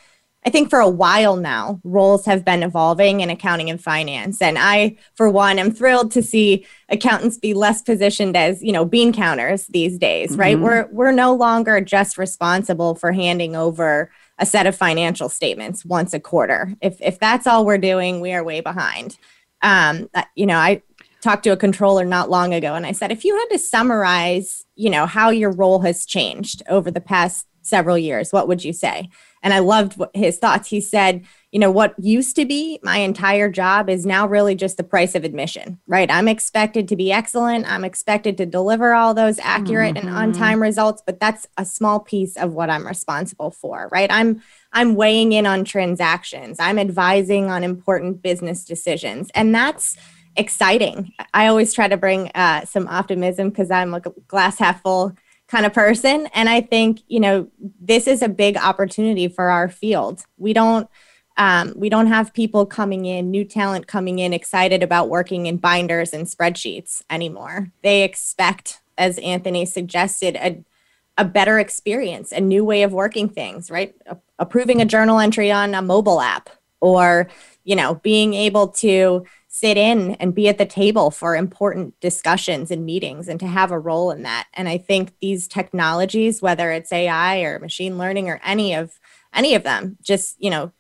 I 0.46 0.50
think 0.50 0.70
for 0.70 0.80
a 0.80 0.88
while 0.88 1.36
now, 1.36 1.82
roles 1.84 2.26
have 2.26 2.46
been 2.46 2.64
evolving 2.64 3.20
in 3.20 3.30
accounting 3.30 3.70
and 3.70 3.84
finance. 3.84 4.42
And 4.42 4.58
I, 4.58 4.96
for 5.16 5.30
one, 5.30 5.60
am 5.60 5.72
thrilled 5.72 6.12
to 6.12 6.24
see 6.24 6.66
accountants 6.88 7.38
be 7.38 7.54
less 7.54 7.82
positioned 7.82 8.38
as, 8.38 8.64
you 8.64 8.72
know, 8.72 8.86
bean 8.86 9.12
counters 9.12 9.68
these 9.68 9.98
days, 9.98 10.32
mm-hmm. 10.32 10.40
right? 10.40 10.60
We're 10.60 10.88
we're 10.90 11.12
no 11.12 11.36
longer 11.36 11.82
just 11.82 12.18
responsible 12.18 12.96
for 12.96 13.12
handing 13.12 13.58
over 13.58 14.10
a 14.40 14.46
set 14.46 14.68
of 14.68 14.76
financial 14.76 15.28
statements 15.28 15.84
once 15.84 16.14
a 16.14 16.20
quarter. 16.20 16.74
If 16.82 17.02
if 17.02 17.20
that's 17.20 17.46
all 17.46 17.66
we're 17.66 17.78
doing, 17.78 18.22
we 18.22 18.32
are 18.32 18.44
way 18.44 18.62
behind. 18.62 19.18
Um, 19.62 20.10
you 20.36 20.46
know, 20.46 20.58
I 20.58 20.82
talked 21.20 21.44
to 21.44 21.50
a 21.50 21.58
controller 21.58 22.06
not 22.06 22.30
long 22.30 22.54
ago 22.54 22.76
and 22.76 22.86
I 22.86 22.94
said, 22.94 23.12
if 23.12 23.26
you 23.26 23.36
had 23.36 23.48
to 23.48 23.60
summarize, 23.60 24.67
you 24.78 24.90
know, 24.90 25.06
how 25.06 25.30
your 25.30 25.52
role 25.52 25.80
has 25.80 26.06
changed 26.06 26.64
over 26.70 26.90
the 26.92 27.02
past 27.02 27.48
several 27.68 27.98
years, 27.98 28.32
what 28.32 28.48
would 28.48 28.64
you 28.64 28.74
say? 28.74 29.10
And 29.44 29.54
I 29.54 29.60
loved 29.60 30.02
his 30.14 30.38
thoughts. 30.38 30.70
He 30.70 30.82
said, 30.82 31.26
you 31.52 31.60
know, 31.60 31.72
what 31.72 31.94
used 32.00 32.36
to 32.38 32.46
be 32.46 32.80
my 32.82 32.98
entire 32.98 33.50
job 33.50 33.90
is 33.90 34.06
now 34.06 34.28
really 34.28 34.56
just 34.56 34.78
the 34.78 34.84
price 34.84 35.16
of 35.16 35.24
admission, 35.24 35.80
right? 35.88 36.10
I'm 36.10 36.28
expected 36.28 36.88
to 36.88 36.96
be 36.96 37.12
excellent. 37.12 37.70
I'm 37.70 37.84
expected 37.84 38.38
to 38.38 38.46
deliver 38.46 38.94
all 38.94 39.14
those 39.14 39.40
accurate 39.40 39.96
mm-hmm. 39.96 40.08
and 40.08 40.18
on 40.18 40.32
time 40.34 40.62
results, 40.62 41.04
but 41.06 41.20
that's 41.20 41.48
a 41.58 41.66
small 41.66 42.00
piece 42.00 42.36
of 42.36 42.54
what 42.54 42.70
I'm 42.70 42.88
responsible 42.88 43.52
for, 43.52 43.90
right? 43.92 44.12
I'm 44.12 44.42
I'm 44.74 44.96
weighing 44.96 45.32
in 45.32 45.46
on 45.46 45.64
transactions. 45.64 46.58
I'm 46.60 46.80
advising 46.80 47.50
on 47.50 47.64
important 47.64 48.22
business 48.22 48.66
decisions. 48.66 49.30
And 49.34 49.56
that's 49.56 49.98
exciting. 50.38 51.14
I 51.34 51.48
always 51.48 51.74
try 51.74 51.88
to 51.88 51.98
bring 51.98 52.32
uh, 52.36 52.66
some 52.66 52.88
optimism 52.88 53.50
because 53.50 53.72
I'm 53.72 53.92
like 53.92 54.06
a 54.06 54.14
glass 54.28 54.60
half 54.60 54.82
full 54.82 55.14
kind 55.48 55.66
of 55.66 55.74
person. 55.74 56.28
And 56.34 56.50
I 56.50 56.62
think, 56.62 57.02
you 57.08 57.20
know, 57.20 57.48
this 57.80 58.08
is 58.08 58.22
a 58.22 58.30
big 58.30 58.58
opportunity 58.58 59.28
for 59.28 59.50
our 59.50 59.70
field. 59.70 60.26
We 60.38 60.54
don't, 60.54 60.90
um, 61.38 61.74
we 61.76 61.90
don't 61.90 62.08
have 62.08 62.34
people 62.34 62.66
coming 62.66 63.06
in, 63.06 63.32
new 63.32 63.46
talent 63.46 63.88
coming 63.88 64.20
in, 64.20 64.34
excited 64.34 64.84
about 64.84 65.10
working 65.10 65.46
in 65.46 65.58
binders 65.58 66.14
and 66.14 66.28
spreadsheets 66.28 67.02
anymore. 67.10 67.72
They 67.82 68.04
expect, 68.04 68.82
as 68.98 69.18
Anthony 69.20 69.66
suggested, 69.66 70.36
a, 70.36 70.64
a 71.18 71.26
better 71.26 71.60
experience, 71.60 72.32
a 72.32 72.42
new 72.42 72.66
way 72.66 72.84
of 72.84 72.92
working 72.92 73.30
things, 73.30 73.72
right? 73.72 73.96
A- 74.06 74.18
approving 74.40 74.82
a 74.82 74.86
journal 74.86 75.20
entry 75.20 75.52
on 75.52 75.74
a 75.74 75.82
mobile 75.82 76.22
app 76.22 76.50
or, 76.80 77.28
you 77.64 77.76
know, 77.76 77.96
being 77.96 78.34
able 78.34 78.68
to 78.68 79.26
sit 79.60 79.78
in 79.78 80.12
and 80.16 80.36
be 80.36 80.48
at 80.48 80.58
the 80.58 80.66
table 80.66 81.10
for 81.10 81.36
important 81.36 82.00
discussions 82.00 82.70
and 82.70 82.86
meetings 82.86 83.28
and 83.28 83.40
to 83.40 83.48
have 83.48 83.72
a 83.72 83.80
role 83.80 84.12
in 84.12 84.24
that. 84.24 84.48
And 84.54 84.68
i 84.70 84.78
think 84.78 85.14
these 85.22 85.48
technologies 85.48 86.42
whether 86.42 86.72
it's 86.72 86.92
ai 86.92 87.40
or 87.40 87.60
machine 87.60 87.98
learning 87.98 88.30
or 88.30 88.40
any 88.44 88.74
of 88.74 89.00
any 89.34 89.56
of 89.56 89.64
them 89.64 89.98
just 90.02 90.36
you 90.40 90.50
know 90.50 90.72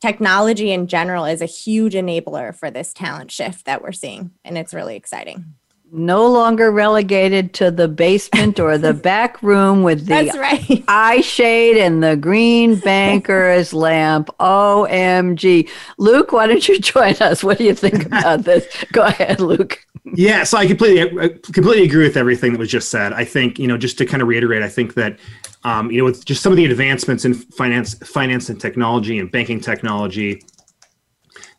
technology 0.00 0.72
in 0.72 0.86
general 0.86 1.24
is 1.24 1.40
a 1.40 1.46
huge 1.46 1.94
enabler 1.94 2.54
for 2.54 2.70
this 2.70 2.92
talent 2.92 3.30
shift 3.30 3.64
that 3.66 3.82
we're 3.82 3.92
seeing 3.92 4.32
and 4.44 4.58
it's 4.58 4.74
really 4.74 4.96
exciting 4.96 5.54
no 5.92 6.26
longer 6.26 6.70
relegated 6.70 7.52
to 7.52 7.70
the 7.70 7.86
basement 7.86 8.58
or 8.58 8.78
the 8.78 8.94
back 9.10 9.42
room 9.42 9.82
with 9.82 10.06
the 10.06 10.32
right. 10.38 10.82
eye 10.88 11.20
shade 11.20 11.76
and 11.76 12.02
the 12.02 12.16
green 12.16 12.76
banker's 12.76 13.74
lamp. 13.74 14.30
OMG. 14.40 15.68
Luke, 15.98 16.32
why 16.32 16.46
don't 16.46 16.66
you 16.66 16.78
join 16.78 17.14
us? 17.16 17.44
What 17.44 17.58
do 17.58 17.64
you 17.64 17.74
think 17.74 18.06
about 18.06 18.44
this? 18.44 18.66
Go 18.92 19.02
ahead, 19.02 19.40
Luke. 19.40 19.84
Yeah, 20.14 20.44
so 20.44 20.58
I 20.58 20.66
completely 20.66 21.20
I 21.20 21.28
completely 21.28 21.84
agree 21.84 22.04
with 22.04 22.16
everything 22.16 22.52
that 22.52 22.58
was 22.58 22.70
just 22.70 22.88
said. 22.88 23.12
I 23.12 23.24
think, 23.24 23.58
you 23.58 23.68
know, 23.68 23.76
just 23.76 23.98
to 23.98 24.06
kind 24.06 24.22
of 24.22 24.28
reiterate, 24.28 24.62
I 24.62 24.68
think 24.68 24.94
that 24.94 25.18
um, 25.64 25.90
you 25.90 25.98
know, 25.98 26.04
with 26.04 26.24
just 26.24 26.42
some 26.42 26.52
of 26.52 26.56
the 26.56 26.64
advancements 26.64 27.24
in 27.24 27.34
finance 27.34 27.94
finance 27.94 28.48
and 28.48 28.60
technology 28.60 29.18
and 29.20 29.30
banking 29.30 29.60
technology, 29.60 30.42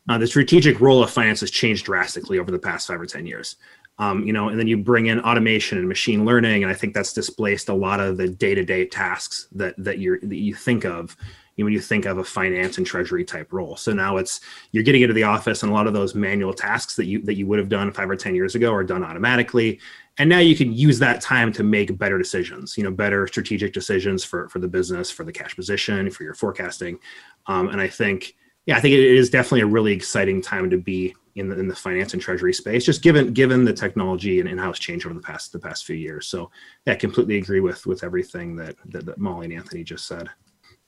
uh, 0.09 0.17
the 0.17 0.27
strategic 0.27 0.81
role 0.81 1.01
of 1.01 1.09
finance 1.09 1.39
has 1.39 1.51
changed 1.51 1.85
drastically 1.85 2.37
over 2.37 2.51
the 2.51 2.59
past 2.59 2.87
five 2.87 2.99
or 2.99 3.05
10 3.05 3.25
years 3.25 3.55
um, 3.99 4.25
you 4.25 4.33
know, 4.33 4.49
and 4.49 4.59
then 4.59 4.67
you 4.67 4.77
bring 4.77 5.05
in 5.05 5.19
automation 5.21 5.77
and 5.77 5.87
machine 5.87 6.25
learning, 6.25 6.63
and 6.63 6.71
I 6.71 6.75
think 6.75 6.93
that's 6.93 7.13
displaced 7.13 7.69
a 7.69 7.73
lot 7.73 7.99
of 7.99 8.17
the 8.17 8.27
day-to-day 8.27 8.87
tasks 8.87 9.47
that 9.53 9.75
that 9.77 9.99
you 9.99 10.19
that 10.21 10.37
you 10.37 10.55
think 10.55 10.85
of 10.85 11.15
when 11.55 11.71
you 11.71 11.79
think 11.79 12.05
of 12.05 12.17
a 12.17 12.23
finance 12.23 12.79
and 12.79 12.87
treasury 12.87 13.23
type 13.23 13.53
role. 13.53 13.75
So 13.75 13.93
now 13.93 14.17
it's 14.17 14.41
you're 14.71 14.83
getting 14.83 15.03
into 15.03 15.13
the 15.13 15.23
office, 15.23 15.61
and 15.61 15.71
a 15.71 15.75
lot 15.75 15.85
of 15.85 15.93
those 15.93 16.15
manual 16.15 16.53
tasks 16.53 16.95
that 16.95 17.05
you 17.05 17.21
that 17.23 17.35
you 17.35 17.45
would 17.45 17.59
have 17.59 17.69
done 17.69 17.91
five 17.91 18.09
or 18.09 18.15
ten 18.15 18.33
years 18.33 18.55
ago 18.55 18.73
are 18.73 18.83
done 18.83 19.03
automatically, 19.03 19.79
and 20.17 20.27
now 20.27 20.39
you 20.39 20.55
can 20.55 20.73
use 20.73 20.97
that 20.99 21.21
time 21.21 21.51
to 21.53 21.63
make 21.63 21.95
better 21.97 22.17
decisions. 22.17 22.75
You 22.77 22.83
know, 22.85 22.91
better 22.91 23.27
strategic 23.27 23.73
decisions 23.73 24.23
for 24.23 24.49
for 24.49 24.57
the 24.57 24.67
business, 24.67 25.11
for 25.11 25.23
the 25.23 25.31
cash 25.31 25.55
position, 25.55 26.09
for 26.09 26.23
your 26.23 26.33
forecasting, 26.33 26.97
um, 27.45 27.69
and 27.69 27.79
I 27.79 27.87
think 27.87 28.35
yeah, 28.65 28.77
I 28.77 28.79
think 28.79 28.93
it 28.93 28.99
is 28.99 29.29
definitely 29.29 29.61
a 29.61 29.67
really 29.67 29.91
exciting 29.91 30.41
time 30.41 30.69
to 30.69 30.77
be 30.77 31.13
in 31.35 31.49
the 31.49 31.59
in 31.59 31.67
the 31.67 31.75
finance 31.75 32.13
and 32.13 32.21
treasury 32.21 32.53
space, 32.53 32.85
just 32.85 33.01
given 33.01 33.33
given 33.33 33.65
the 33.65 33.73
technology 33.73 34.39
and, 34.39 34.47
in-house 34.47 34.79
change 34.79 35.05
over 35.05 35.15
the 35.15 35.21
past 35.21 35.51
the 35.51 35.59
past 35.59 35.85
few 35.85 35.95
years. 35.95 36.27
So 36.27 36.49
yeah, 36.85 36.93
I 36.93 36.95
completely 36.95 37.37
agree 37.37 37.59
with 37.59 37.85
with 37.85 38.03
everything 38.03 38.55
that, 38.57 38.75
that, 38.85 39.05
that 39.05 39.17
Molly 39.17 39.45
and 39.47 39.55
Anthony 39.55 39.83
just 39.83 40.07
said. 40.07 40.29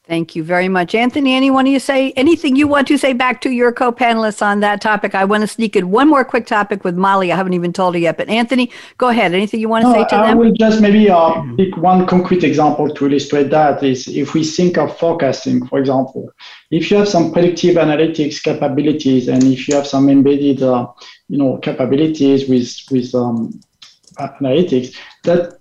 Thank 0.07 0.35
you 0.35 0.43
very 0.43 0.69
much. 0.69 0.93
Anthony, 0.93 1.33
anyone 1.33 1.65
you 1.65 1.79
say 1.79 2.11
anything 2.11 2.55
you 2.55 2.67
want 2.67 2.87
to 2.89 2.97
say 2.97 3.13
back 3.13 3.41
to 3.41 3.49
your 3.49 3.71
co-panelists 3.71 4.45
on 4.45 4.59
that 4.59 4.79
topic? 4.79 5.15
I 5.15 5.25
want 5.25 5.41
to 5.41 5.47
sneak 5.47 5.75
in 5.75 5.89
one 5.89 6.07
more 6.07 6.23
quick 6.23 6.45
topic 6.45 6.83
with 6.83 6.95
Molly. 6.95 7.31
I 7.31 7.35
haven't 7.35 7.53
even 7.53 7.73
told 7.73 7.95
her 7.95 7.99
yet, 7.99 8.15
but 8.15 8.29
Anthony, 8.29 8.69
go 8.99 9.09
ahead. 9.09 9.33
Anything 9.33 9.61
you 9.61 9.67
want 9.67 9.83
to 9.85 9.87
no, 9.87 9.95
say 9.95 10.07
to 10.09 10.15
I 10.15 10.27
them? 10.27 10.29
I 10.29 10.33
will 10.35 10.53
just 10.53 10.79
maybe 10.79 11.09
uh, 11.09 11.41
pick 11.57 11.75
one 11.77 12.05
concrete 12.05 12.43
example 12.43 12.87
to 12.87 13.05
illustrate 13.07 13.49
that 13.49 13.81
is 13.81 14.07
if 14.07 14.35
we 14.35 14.43
think 14.43 14.77
of 14.77 14.95
forecasting, 14.95 15.65
for 15.65 15.79
example, 15.79 16.31
if 16.69 16.91
you 16.91 16.97
have 16.97 17.09
some 17.09 17.33
predictive 17.33 17.75
analytics 17.77 18.43
capabilities 18.43 19.27
and 19.27 19.43
if 19.43 19.67
you 19.67 19.75
have 19.75 19.87
some 19.87 20.07
embedded, 20.09 20.61
uh, 20.61 20.87
you 21.29 21.39
know, 21.39 21.57
capabilities 21.57 22.47
with, 22.47 22.71
with 22.91 23.15
um, 23.15 23.59
analytics, 24.19 24.95
that 25.23 25.57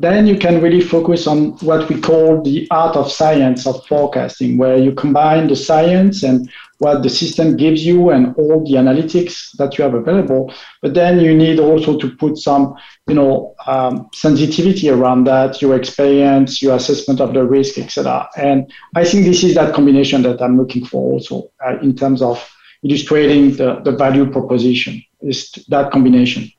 then 0.00 0.26
you 0.26 0.38
can 0.38 0.62
really 0.62 0.80
focus 0.80 1.26
on 1.26 1.52
what 1.58 1.88
we 1.88 2.00
call 2.00 2.42
the 2.42 2.66
art 2.70 2.96
of 2.96 3.10
science 3.10 3.66
of 3.66 3.86
forecasting, 3.86 4.56
where 4.56 4.76
you 4.76 4.92
combine 4.92 5.48
the 5.48 5.56
science 5.56 6.22
and 6.22 6.50
what 6.78 7.02
the 7.02 7.10
system 7.10 7.56
gives 7.56 7.84
you 7.84 8.10
and 8.10 8.34
all 8.36 8.64
the 8.64 8.74
analytics 8.74 9.50
that 9.58 9.76
you 9.76 9.84
have 9.84 9.94
available. 9.94 10.52
But 10.80 10.94
then 10.94 11.20
you 11.20 11.36
need 11.36 11.60
also 11.60 11.98
to 11.98 12.16
put 12.16 12.38
some, 12.38 12.74
you 13.06 13.14
know, 13.14 13.54
um, 13.66 14.08
sensitivity 14.14 14.88
around 14.88 15.24
that, 15.24 15.60
your 15.60 15.76
experience, 15.76 16.62
your 16.62 16.76
assessment 16.76 17.20
of 17.20 17.34
the 17.34 17.44
risk, 17.44 17.76
etc. 17.76 18.28
And 18.36 18.72
I 18.94 19.04
think 19.04 19.24
this 19.24 19.44
is 19.44 19.54
that 19.56 19.74
combination 19.74 20.22
that 20.22 20.40
I'm 20.40 20.56
looking 20.56 20.86
for 20.86 21.12
also 21.12 21.50
uh, 21.64 21.78
in 21.80 21.94
terms 21.94 22.22
of 22.22 22.42
illustrating 22.82 23.56
the, 23.56 23.80
the 23.84 23.92
value 23.92 24.30
proposition. 24.30 25.02
Is 25.20 25.50
that 25.68 25.90
combination. 25.90 26.50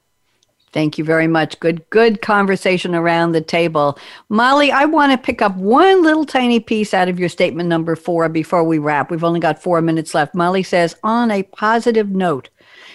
Thank 0.74 0.98
you 0.98 1.04
very 1.04 1.28
much. 1.28 1.60
Good, 1.60 1.90
good 1.90 2.22
conversation 2.22 2.96
around 2.96 3.34
the 3.34 3.42
table. 3.42 4.00
Molly, 4.30 4.72
I 4.72 4.86
want 4.86 5.12
to 5.12 5.18
pick 5.18 5.42
up 5.42 5.56
one 5.58 6.02
little 6.02 6.26
tiny 6.26 6.62
piece 6.62 6.94
out 6.94 7.10
of 7.10 7.20
your 7.20 7.28
statement 7.28 7.68
number 7.68 7.98
four 7.98 8.30
before 8.30 8.64
we 8.64 8.78
wrap. 8.78 9.12
We've 9.12 9.24
only 9.24 9.42
got 9.42 9.62
four 9.62 9.82
minutes 9.82 10.14
left. 10.14 10.34
Molly 10.34 10.64
says, 10.64 10.96
on 11.04 11.30
a 11.30 11.44
positive 11.44 12.10
note, 12.10 12.50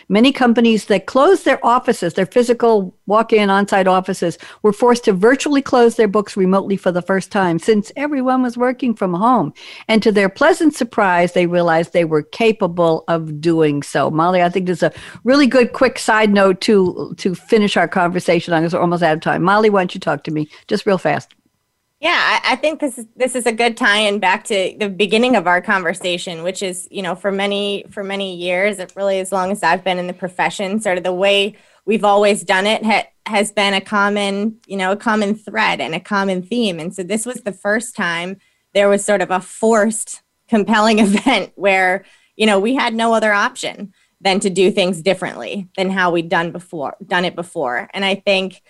Many 0.09 0.31
companies 0.31 0.87
that 0.87 1.07
closed 1.07 1.45
their 1.45 1.65
offices, 1.67 2.15
their 2.15 2.27
physical 2.27 2.97
walk 3.07 3.33
in 3.33 3.51
on 3.51 3.67
site 3.67 3.89
offices, 3.89 4.39
were 4.63 4.73
forced 4.73 5.05
to 5.05 5.13
virtually 5.13 5.63
close 5.63 5.97
their 5.97 6.09
books 6.09 6.37
remotely 6.37 6.77
for 6.77 6.93
the 6.93 7.03
first 7.03 7.33
time 7.33 7.59
since 7.59 7.91
everyone 7.97 8.43
was 8.43 8.57
working 8.57 8.95
from 8.95 9.15
home. 9.15 9.53
And 9.89 10.03
to 10.03 10.13
their 10.13 10.29
pleasant 10.29 10.75
surprise, 10.75 11.33
they 11.33 11.47
realized 11.47 11.93
they 11.93 12.05
were 12.05 12.23
capable 12.23 13.05
of 13.09 13.41
doing 13.41 13.83
so. 13.83 14.11
Molly, 14.11 14.43
I 14.43 14.49
think 14.49 14.67
there's 14.67 14.83
a 14.83 14.93
really 15.25 15.47
good 15.47 15.73
quick 15.73 15.99
side 15.99 16.33
note 16.33 16.61
to, 16.63 17.15
to 17.19 17.35
finish 17.35 17.77
our 17.77 17.89
conversation 17.89 18.55
on 18.55 18.63
because 18.63 18.75
we're 18.75 18.81
almost 18.81 19.03
out 19.03 19.15
of 19.15 19.23
time. 19.23 19.43
Molly, 19.43 19.71
why 19.71 19.81
don't 19.81 19.95
you 19.95 20.01
talk 20.01 20.25
to 20.25 20.31
me 20.31 20.49
just 20.67 20.87
real 20.87 20.99
fast? 20.99 21.36
Yeah, 22.07 22.41
I, 22.45 22.53
I, 22.53 22.57
think 22.57 22.79
this 22.79 22.99
is 22.99 23.07
this 23.17 23.35
is 23.35 23.47
a 23.47 23.53
good 23.53 23.77
tie-in 23.77 24.21
back 24.21 24.45
to 24.45 24.77
the 24.79 24.89
beginning 24.89 25.35
of 25.35 25.49
our 25.49 25.61
conversation, 25.61 26.45
which 26.45 26.63
is, 26.63 26.87
you 26.89 27.03
know, 27.03 27.17
for 27.17 27.33
many 27.33 27.85
for 27.91 28.05
many 28.05 28.37
years, 28.37 28.79
really 28.95 29.19
as 29.19 29.33
long 29.33 29.51
as 29.51 29.65
I've 29.65 29.83
been 29.83 29.99
in 29.99 30.07
the 30.07 30.13
profession, 30.13 30.81
sort 30.81 30.99
of 30.99 31.03
the 31.03 31.13
way 31.13 31.57
we've 31.85 32.05
always 32.05 32.45
done 32.45 32.65
it 32.65 32.85
ha- 32.85 33.09
has 33.27 33.51
been 33.51 33.75
a 33.75 33.81
common, 33.81 34.61
you 34.69 34.77
know, 34.77 34.93
a 34.93 34.97
common 34.97 35.35
thread 35.35 35.81
and 35.81 35.97
a 35.97 36.01
common 36.01 36.45
theme. 36.45 36.79
And 36.79 36.95
so 36.95 37.03
this 37.03 37.27
was 37.27 37.43
the 37.43 37.51
first 37.51 37.97
time 37.97 38.37
there 38.73 38.89
was 38.89 39.05
sort 39.05 39.21
of 39.21 39.33
a 39.33 39.41
forced, 39.41 40.23
compelling 40.49 40.99
event 41.01 41.55
where, 41.57 42.05
you 42.37 42.47
know, 42.47 42.61
we 42.61 42.77
had 42.77 42.95
no 42.95 43.15
other 43.15 43.33
option 43.33 43.93
than 44.21 44.39
to 44.39 44.49
do 44.49 44.71
things 44.71 45.03
differently 45.03 45.67
than 45.77 45.91
how 45.91 46.13
we'd 46.13 46.29
done 46.29 46.53
before, 46.53 46.97
done 47.05 47.25
it 47.25 47.35
before. 47.35 47.91
And 47.93 48.05
I 48.05 48.15
think, 48.15 48.63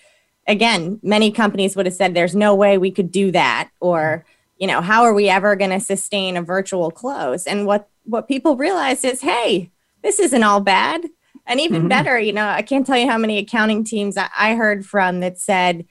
again, 0.47 0.99
many 1.03 1.31
companies 1.31 1.75
would 1.75 1.85
have 1.85 1.95
said, 1.95 2.13
there's 2.13 2.35
no 2.35 2.55
way 2.55 2.77
we 2.77 2.91
could 2.91 3.11
do 3.11 3.31
that. 3.31 3.69
Or, 3.79 4.25
you 4.57 4.67
know, 4.67 4.81
how 4.81 5.03
are 5.03 5.13
we 5.13 5.29
ever 5.29 5.55
going 5.55 5.71
to 5.71 5.79
sustain 5.79 6.37
a 6.37 6.41
virtual 6.41 6.89
close? 6.89 7.45
And 7.45 7.65
what, 7.65 7.89
what 8.05 8.27
people 8.27 8.55
realized 8.55 9.03
is, 9.05 9.21
hey, 9.21 9.71
this 10.03 10.19
isn't 10.19 10.43
all 10.43 10.61
bad. 10.61 11.05
And 11.45 11.59
even 11.59 11.81
mm-hmm. 11.81 11.87
better, 11.89 12.19
you 12.19 12.33
know, 12.33 12.47
I 12.47 12.61
can't 12.61 12.85
tell 12.85 12.97
you 12.97 13.09
how 13.09 13.17
many 13.17 13.37
accounting 13.37 13.83
teams 13.83 14.17
I, 14.17 14.29
I 14.37 14.55
heard 14.55 14.85
from 14.85 15.19
that 15.21 15.39
said, 15.39 15.85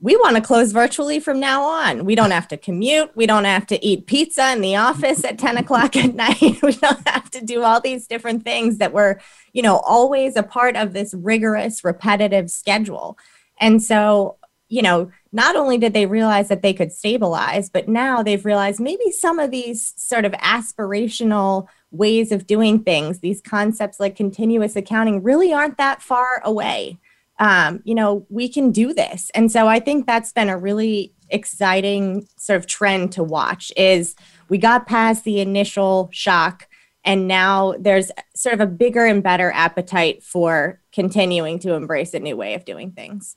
we 0.00 0.14
want 0.16 0.36
to 0.36 0.42
close 0.42 0.72
virtually 0.72 1.20
from 1.20 1.40
now 1.40 1.62
on. 1.62 2.04
We 2.04 2.14
don't 2.14 2.30
have 2.30 2.48
to 2.48 2.56
commute. 2.58 3.10
We 3.16 3.26
don't 3.26 3.44
have 3.44 3.66
to 3.68 3.84
eat 3.84 4.06
pizza 4.06 4.52
in 4.52 4.60
the 4.60 4.76
office 4.76 5.24
at 5.24 5.38
10 5.38 5.56
o'clock 5.56 5.96
at 5.96 6.14
night. 6.14 6.60
We 6.62 6.72
don't 6.72 7.08
have 7.08 7.30
to 7.30 7.44
do 7.44 7.62
all 7.62 7.80
these 7.80 8.06
different 8.06 8.44
things 8.44 8.78
that 8.78 8.92
were, 8.92 9.20
you 9.52 9.62
know, 9.62 9.78
always 9.78 10.36
a 10.36 10.42
part 10.42 10.76
of 10.76 10.92
this 10.92 11.14
rigorous, 11.14 11.82
repetitive 11.82 12.50
schedule. 12.50 13.16
And 13.60 13.82
so, 13.82 14.36
you 14.68 14.82
know, 14.82 15.10
not 15.32 15.56
only 15.56 15.78
did 15.78 15.92
they 15.92 16.06
realize 16.06 16.48
that 16.48 16.62
they 16.62 16.72
could 16.72 16.92
stabilize, 16.92 17.68
but 17.68 17.88
now 17.88 18.22
they've 18.22 18.44
realized 18.44 18.80
maybe 18.80 19.10
some 19.10 19.38
of 19.38 19.50
these 19.50 19.94
sort 19.96 20.24
of 20.24 20.32
aspirational 20.32 21.68
ways 21.90 22.32
of 22.32 22.46
doing 22.46 22.82
things, 22.82 23.20
these 23.20 23.40
concepts 23.40 24.00
like 24.00 24.16
continuous 24.16 24.76
accounting, 24.76 25.22
really 25.22 25.52
aren't 25.52 25.78
that 25.78 26.02
far 26.02 26.40
away. 26.44 26.98
Um, 27.38 27.80
you 27.84 27.94
know, 27.94 28.26
we 28.30 28.48
can 28.48 28.72
do 28.72 28.94
this. 28.94 29.30
And 29.34 29.52
so 29.52 29.68
I 29.68 29.78
think 29.78 30.06
that's 30.06 30.32
been 30.32 30.48
a 30.48 30.56
really 30.56 31.12
exciting 31.28 32.26
sort 32.36 32.58
of 32.58 32.66
trend 32.66 33.12
to 33.12 33.22
watch 33.22 33.72
is 33.76 34.14
we 34.48 34.58
got 34.58 34.86
past 34.86 35.24
the 35.24 35.40
initial 35.40 36.08
shock 36.12 36.68
and 37.04 37.28
now 37.28 37.74
there's 37.78 38.10
sort 38.34 38.54
of 38.54 38.60
a 38.60 38.66
bigger 38.66 39.04
and 39.04 39.22
better 39.22 39.52
appetite 39.52 40.22
for 40.22 40.80
continuing 40.92 41.58
to 41.60 41.74
embrace 41.74 42.14
a 42.14 42.18
new 42.18 42.36
way 42.36 42.54
of 42.54 42.64
doing 42.64 42.90
things. 42.90 43.36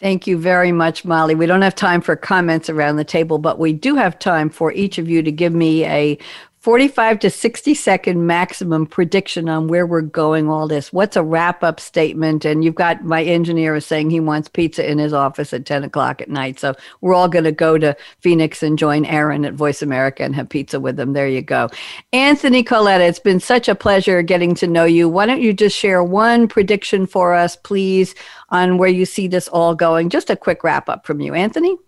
Thank 0.00 0.26
you 0.26 0.38
very 0.38 0.72
much, 0.72 1.04
Molly. 1.04 1.34
We 1.34 1.44
don't 1.44 1.60
have 1.60 1.74
time 1.74 2.00
for 2.00 2.16
comments 2.16 2.70
around 2.70 2.96
the 2.96 3.04
table, 3.04 3.36
but 3.36 3.58
we 3.58 3.74
do 3.74 3.96
have 3.96 4.18
time 4.18 4.48
for 4.48 4.72
each 4.72 4.96
of 4.96 5.10
you 5.10 5.22
to 5.22 5.30
give 5.30 5.52
me 5.52 5.84
a 5.84 6.18
45 6.60 7.20
to 7.20 7.30
60 7.30 7.74
second 7.74 8.26
maximum 8.26 8.84
prediction 8.84 9.48
on 9.48 9.66
where 9.66 9.86
we're 9.86 10.02
going 10.02 10.50
all 10.50 10.68
this. 10.68 10.92
What's 10.92 11.16
a 11.16 11.22
wrap 11.22 11.64
up 11.64 11.80
statement? 11.80 12.44
And 12.44 12.62
you've 12.62 12.74
got 12.74 13.02
my 13.02 13.24
engineer 13.24 13.74
is 13.76 13.86
saying 13.86 14.10
he 14.10 14.20
wants 14.20 14.46
pizza 14.46 14.88
in 14.88 14.98
his 14.98 15.14
office 15.14 15.54
at 15.54 15.64
10 15.64 15.84
o'clock 15.84 16.20
at 16.20 16.28
night. 16.28 16.60
So 16.60 16.74
we're 17.00 17.14
all 17.14 17.30
going 17.30 17.46
to 17.46 17.52
go 17.52 17.78
to 17.78 17.96
phoenix 18.18 18.62
and 18.62 18.78
join 18.78 19.06
aaron 19.06 19.46
at 19.46 19.54
voice 19.54 19.80
america 19.80 20.22
and 20.22 20.34
have 20.34 20.50
pizza 20.50 20.78
with 20.78 20.96
them 20.96 21.14
there 21.14 21.28
you 21.28 21.40
go. 21.40 21.70
Anthony 22.12 22.62
coletta 22.62 23.08
it's 23.08 23.18
been 23.18 23.40
such 23.40 23.66
a 23.66 23.74
pleasure 23.74 24.20
getting 24.20 24.54
to 24.56 24.66
know 24.66 24.84
you. 24.84 25.08
Why 25.08 25.24
don't 25.24 25.40
you 25.40 25.54
just 25.54 25.74
share 25.74 26.04
one 26.04 26.46
prediction 26.46 27.06
for 27.06 27.32
us 27.32 27.56
please 27.56 28.14
on 28.50 28.76
where 28.76 28.90
you 28.90 29.06
see 29.06 29.28
this 29.28 29.48
all 29.48 29.74
going? 29.74 30.10
Just 30.10 30.28
a 30.28 30.36
quick 30.36 30.62
wrap 30.62 30.90
up 30.90 31.06
from 31.06 31.22
you 31.22 31.32
anthony. 31.32 31.78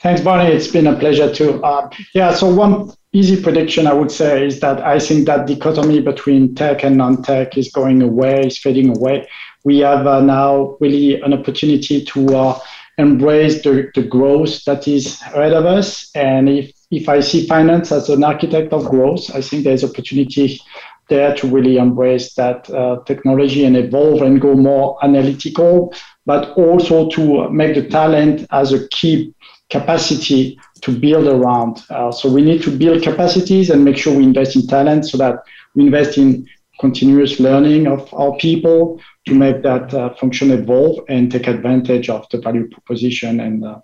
Thanks, 0.00 0.20
Bonnie. 0.20 0.50
It's 0.50 0.66
been 0.66 0.88
a 0.88 0.98
pleasure 0.98 1.32
too. 1.32 1.62
Uh, 1.62 1.88
yeah, 2.12 2.34
so 2.34 2.52
one 2.52 2.92
easy 3.12 3.40
prediction 3.40 3.86
I 3.86 3.92
would 3.92 4.10
say 4.10 4.46
is 4.46 4.60
that 4.60 4.80
I 4.80 4.98
think 4.98 5.26
that 5.26 5.46
dichotomy 5.46 6.00
between 6.00 6.54
tech 6.54 6.82
and 6.82 6.96
non-tech 6.96 7.58
is 7.58 7.70
going 7.70 8.02
away, 8.02 8.40
is 8.46 8.58
fading 8.58 8.96
away. 8.96 9.28
We 9.64 9.78
have 9.80 10.06
uh, 10.06 10.22
now 10.22 10.76
really 10.80 11.20
an 11.20 11.34
opportunity 11.34 12.04
to 12.04 12.36
uh, 12.36 12.58
embrace 12.98 13.62
the, 13.62 13.90
the 13.94 14.02
growth 14.02 14.64
that 14.64 14.88
is 14.88 15.20
ahead 15.22 15.52
of 15.52 15.66
us. 15.66 16.10
And 16.14 16.48
if, 16.48 16.72
if 16.90 17.08
I 17.08 17.20
see 17.20 17.46
finance 17.46 17.92
as 17.92 18.08
an 18.08 18.24
architect 18.24 18.72
of 18.72 18.88
growth, 18.88 19.34
I 19.34 19.42
think 19.42 19.64
there's 19.64 19.84
opportunity 19.84 20.60
there 21.08 21.34
to 21.36 21.46
really 21.46 21.76
embrace 21.76 22.34
that 22.34 22.70
uh, 22.70 23.00
technology 23.04 23.64
and 23.64 23.76
evolve 23.76 24.22
and 24.22 24.40
go 24.40 24.54
more 24.54 24.98
analytical, 25.02 25.92
but 26.24 26.50
also 26.56 27.08
to 27.10 27.50
make 27.50 27.74
the 27.74 27.86
talent 27.88 28.46
as 28.50 28.72
a 28.72 28.88
key 28.88 29.34
capacity 29.68 30.58
to 30.82 30.92
build 30.92 31.26
around. 31.26 31.82
Uh, 31.90 32.12
so 32.12 32.30
we 32.30 32.42
need 32.42 32.62
to 32.62 32.76
build 32.76 33.02
capacities 33.02 33.70
and 33.70 33.84
make 33.84 33.96
sure 33.96 34.16
we 34.16 34.24
invest 34.24 34.56
in 34.56 34.66
talent 34.66 35.06
so 35.06 35.16
that 35.16 35.36
we 35.74 35.86
invest 35.86 36.18
in 36.18 36.46
continuous 36.80 37.38
learning 37.38 37.86
of 37.86 38.12
our 38.12 38.36
people 38.36 39.00
to 39.26 39.34
make 39.34 39.62
that 39.62 39.94
uh, 39.94 40.12
function 40.14 40.50
evolve 40.50 40.98
and 41.08 41.30
take 41.30 41.46
advantage 41.46 42.08
of 42.08 42.28
the 42.30 42.38
value 42.38 42.68
proposition 42.68 43.40
and 43.40 43.64
uh, 43.64 43.78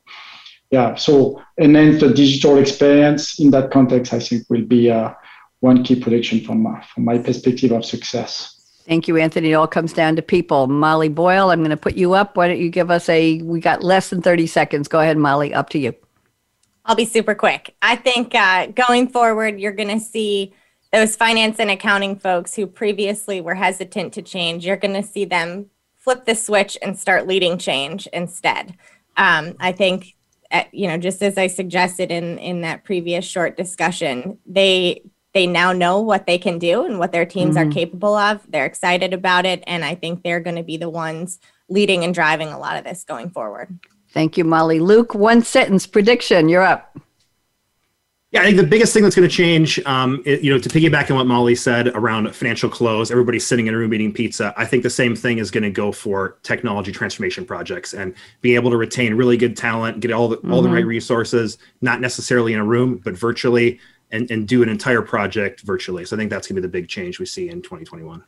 yeah 0.70 0.94
so 0.96 1.40
and 1.58 1.76
then 1.76 1.98
the 1.98 2.12
digital 2.12 2.58
experience 2.58 3.38
in 3.38 3.50
that 3.50 3.70
context 3.70 4.12
i 4.12 4.18
think 4.18 4.42
will 4.50 4.64
be 4.64 4.90
uh, 4.90 5.12
one 5.60 5.84
key 5.84 5.98
prediction 6.00 6.40
from 6.40 6.62
my, 6.62 6.80
from 6.92 7.04
my 7.04 7.18
perspective 7.18 7.72
of 7.72 7.84
success 7.84 8.54
Thank 8.88 9.06
you, 9.06 9.18
Anthony. 9.18 9.50
It 9.50 9.54
all 9.54 9.66
comes 9.66 9.92
down 9.92 10.16
to 10.16 10.22
people. 10.22 10.66
Molly 10.66 11.10
Boyle, 11.10 11.50
I'm 11.50 11.58
going 11.58 11.68
to 11.68 11.76
put 11.76 11.96
you 11.96 12.14
up. 12.14 12.38
Why 12.38 12.48
don't 12.48 12.58
you 12.58 12.70
give 12.70 12.90
us 12.90 13.06
a, 13.10 13.42
we 13.42 13.60
got 13.60 13.82
less 13.82 14.08
than 14.08 14.22
30 14.22 14.46
seconds. 14.46 14.88
Go 14.88 15.00
ahead, 15.00 15.18
Molly, 15.18 15.52
up 15.52 15.68
to 15.70 15.78
you. 15.78 15.94
I'll 16.88 16.96
be 16.96 17.04
super 17.04 17.34
quick. 17.34 17.76
I 17.82 17.96
think 17.96 18.34
uh, 18.34 18.68
going 18.68 19.08
forward, 19.08 19.60
you're 19.60 19.72
going 19.72 19.90
to 19.90 20.00
see 20.00 20.54
those 20.90 21.16
finance 21.16 21.58
and 21.60 21.70
accounting 21.70 22.16
folks 22.16 22.54
who 22.54 22.66
previously 22.66 23.42
were 23.42 23.54
hesitant 23.54 24.14
to 24.14 24.22
change, 24.22 24.64
you're 24.64 24.78
going 24.78 24.94
to 24.94 25.06
see 25.06 25.26
them 25.26 25.66
flip 25.98 26.24
the 26.24 26.34
switch 26.34 26.78
and 26.80 26.98
start 26.98 27.26
leading 27.26 27.58
change 27.58 28.06
instead. 28.12 28.74
Um, 29.18 29.54
I 29.60 29.72
think, 29.72 30.16
uh, 30.50 30.64
you 30.72 30.88
know, 30.88 30.96
just 30.96 31.22
as 31.22 31.36
I 31.36 31.48
suggested 31.48 32.10
in 32.10 32.38
in 32.38 32.62
that 32.62 32.84
previous 32.84 33.26
short 33.26 33.56
discussion, 33.56 34.38
they 34.46 35.02
they 35.34 35.46
now 35.46 35.74
know 35.74 36.00
what 36.00 36.26
they 36.26 36.38
can 36.38 36.58
do 36.58 36.86
and 36.86 36.98
what 36.98 37.12
their 37.12 37.26
teams 37.26 37.56
mm-hmm. 37.56 37.68
are 37.68 37.72
capable 37.72 38.16
of. 38.16 38.40
They're 38.50 38.64
excited 38.64 39.12
about 39.12 39.44
it, 39.44 39.62
and 39.66 39.84
I 39.84 39.94
think 39.94 40.22
they're 40.22 40.40
going 40.40 40.56
to 40.56 40.62
be 40.62 40.78
the 40.78 40.88
ones 40.88 41.38
leading 41.68 42.04
and 42.04 42.14
driving 42.14 42.48
a 42.48 42.58
lot 42.58 42.76
of 42.76 42.84
this 42.84 43.04
going 43.04 43.30
forward. 43.30 43.78
Thank 44.10 44.38
you, 44.38 44.44
Molly. 44.44 44.80
Luke, 44.80 45.14
one 45.14 45.42
sentence 45.42 45.86
prediction. 45.86 46.48
You're 46.48 46.62
up. 46.62 46.98
Yeah, 48.30 48.42
I 48.42 48.44
think 48.44 48.58
the 48.58 48.66
biggest 48.66 48.92
thing 48.92 49.04
that's 49.04 49.16
going 49.16 49.26
to 49.26 49.34
change, 49.34 49.78
um, 49.86 50.22
it, 50.26 50.42
you 50.42 50.52
know, 50.52 50.58
to 50.58 50.68
piggyback 50.68 51.10
on 51.10 51.16
what 51.16 51.26
Molly 51.26 51.54
said 51.54 51.88
around 51.88 52.30
financial 52.34 52.68
close, 52.68 53.10
everybody's 53.10 53.46
sitting 53.46 53.68
in 53.68 53.74
a 53.74 53.78
room 53.78 53.94
eating 53.94 54.12
pizza. 54.12 54.52
I 54.54 54.66
think 54.66 54.82
the 54.82 54.90
same 54.90 55.16
thing 55.16 55.38
is 55.38 55.50
going 55.50 55.64
to 55.64 55.70
go 55.70 55.92
for 55.92 56.36
technology 56.42 56.92
transformation 56.92 57.46
projects 57.46 57.94
and 57.94 58.14
being 58.42 58.56
able 58.56 58.70
to 58.70 58.76
retain 58.76 59.14
really 59.14 59.38
good 59.38 59.56
talent, 59.56 60.00
get 60.00 60.12
all 60.12 60.28
the 60.28 60.36
mm-hmm. 60.36 60.52
all 60.52 60.60
the 60.60 60.68
right 60.68 60.80
mm-hmm. 60.80 60.88
resources, 60.88 61.56
not 61.80 62.02
necessarily 62.02 62.52
in 62.52 62.58
a 62.58 62.64
room, 62.64 63.00
but 63.02 63.16
virtually, 63.16 63.80
and 64.10 64.30
and 64.30 64.46
do 64.46 64.62
an 64.62 64.68
entire 64.68 65.00
project 65.00 65.62
virtually. 65.62 66.04
So 66.04 66.14
I 66.14 66.18
think 66.18 66.28
that's 66.28 66.46
going 66.46 66.56
to 66.56 66.60
be 66.60 66.66
the 66.66 66.72
big 66.72 66.86
change 66.86 67.18
we 67.18 67.24
see 67.24 67.48
in 67.48 67.62
2021. 67.62 68.22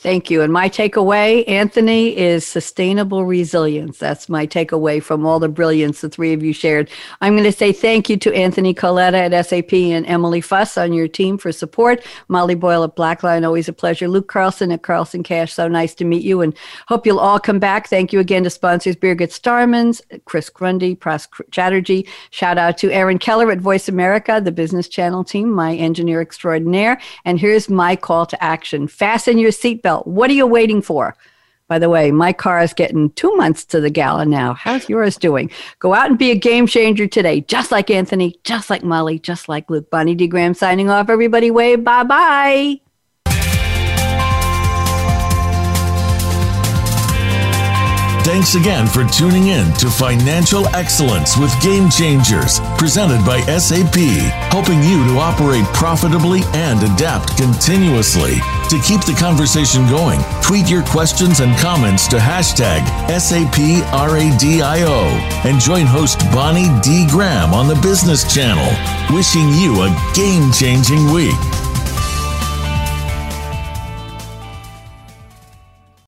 Thank 0.00 0.30
you. 0.30 0.42
And 0.42 0.52
my 0.52 0.68
takeaway, 0.68 1.42
Anthony, 1.48 2.16
is 2.16 2.46
sustainable 2.46 3.24
resilience. 3.24 3.98
That's 3.98 4.28
my 4.28 4.46
takeaway 4.46 5.02
from 5.02 5.26
all 5.26 5.40
the 5.40 5.48
brilliance 5.48 6.02
the 6.02 6.08
three 6.08 6.32
of 6.32 6.40
you 6.40 6.52
shared. 6.52 6.88
I'm 7.20 7.32
going 7.32 7.42
to 7.42 7.50
say 7.50 7.72
thank 7.72 8.08
you 8.08 8.16
to 8.18 8.32
Anthony 8.32 8.72
Coletta 8.72 9.32
at 9.32 9.46
SAP 9.46 9.72
and 9.72 10.06
Emily 10.06 10.40
Fuss 10.40 10.78
on 10.78 10.92
your 10.92 11.08
team 11.08 11.36
for 11.36 11.50
support. 11.50 12.06
Molly 12.28 12.54
Boyle 12.54 12.84
at 12.84 12.94
Blackline, 12.94 13.44
always 13.44 13.68
a 13.68 13.72
pleasure. 13.72 14.06
Luke 14.06 14.28
Carlson 14.28 14.70
at 14.70 14.82
Carlson 14.82 15.24
Cash, 15.24 15.52
so 15.52 15.66
nice 15.66 15.96
to 15.96 16.04
meet 16.04 16.22
you 16.22 16.42
and 16.42 16.56
hope 16.86 17.04
you'll 17.04 17.18
all 17.18 17.40
come 17.40 17.58
back. 17.58 17.88
Thank 17.88 18.12
you 18.12 18.20
again 18.20 18.44
to 18.44 18.50
sponsors 18.50 18.94
Birgit 18.94 19.32
Starmans, 19.32 20.00
Chris 20.26 20.48
Grundy, 20.48 20.94
Pras 20.94 21.26
Chatterjee. 21.50 22.06
Shout 22.30 22.56
out 22.56 22.78
to 22.78 22.92
Aaron 22.92 23.18
Keller 23.18 23.50
at 23.50 23.58
Voice 23.58 23.88
America, 23.88 24.40
the 24.40 24.52
business 24.52 24.86
channel 24.86 25.24
team, 25.24 25.50
my 25.50 25.74
engineer 25.74 26.20
extraordinaire. 26.20 27.00
And 27.24 27.40
here's 27.40 27.68
my 27.68 27.96
call 27.96 28.26
to 28.26 28.44
action. 28.44 28.86
Fasten 28.86 29.38
your 29.38 29.50
seatbelt 29.50 29.87
What 29.96 30.30
are 30.30 30.34
you 30.34 30.46
waiting 30.46 30.82
for? 30.82 31.16
By 31.68 31.78
the 31.78 31.90
way, 31.90 32.10
my 32.10 32.32
car 32.32 32.62
is 32.62 32.72
getting 32.72 33.10
two 33.10 33.34
months 33.36 33.64
to 33.66 33.80
the 33.80 33.90
gallon 33.90 34.30
now. 34.30 34.54
How's 34.54 34.88
yours 34.88 35.18
doing? 35.18 35.50
Go 35.80 35.92
out 35.92 36.08
and 36.08 36.18
be 36.18 36.30
a 36.30 36.34
game 36.34 36.66
changer 36.66 37.06
today, 37.06 37.42
just 37.42 37.70
like 37.70 37.90
Anthony, 37.90 38.38
just 38.42 38.70
like 38.70 38.82
Molly, 38.82 39.18
just 39.18 39.48
like 39.50 39.68
Luke. 39.68 39.90
Bonnie 39.90 40.14
D. 40.14 40.26
Graham 40.26 40.54
signing 40.54 40.88
off. 40.88 41.10
Everybody, 41.10 41.50
wave 41.50 41.84
bye 41.84 42.04
bye. 42.04 42.80
Thanks 48.24 48.56
again 48.56 48.86
for 48.86 49.04
tuning 49.06 49.48
in 49.48 49.72
to 49.74 49.88
Financial 49.88 50.66
Excellence 50.76 51.38
with 51.38 51.50
Game 51.62 51.88
Changers, 51.88 52.60
presented 52.76 53.24
by 53.24 53.40
SAP, 53.58 53.96
helping 54.52 54.82
you 54.82 55.02
to 55.04 55.18
operate 55.18 55.64
profitably 55.72 56.40
and 56.52 56.82
adapt 56.82 57.38
continuously. 57.38 58.34
To 58.68 58.78
keep 58.80 59.00
the 59.06 59.16
conversation 59.18 59.88
going, 59.88 60.20
tweet 60.42 60.68
your 60.68 60.82
questions 60.82 61.40
and 61.40 61.56
comments 61.56 62.06
to 62.08 62.16
hashtag 62.16 62.84
SAPRADIO 63.08 64.90
and 65.46 65.58
join 65.58 65.86
host 65.86 66.18
Bonnie 66.32 66.68
D. 66.82 67.06
Graham 67.08 67.54
on 67.54 67.66
the 67.66 67.76
Business 67.76 68.30
Channel. 68.30 68.68
Wishing 69.16 69.48
you 69.54 69.84
a 69.84 70.12
game 70.14 70.52
changing 70.52 71.10
week. 71.10 71.67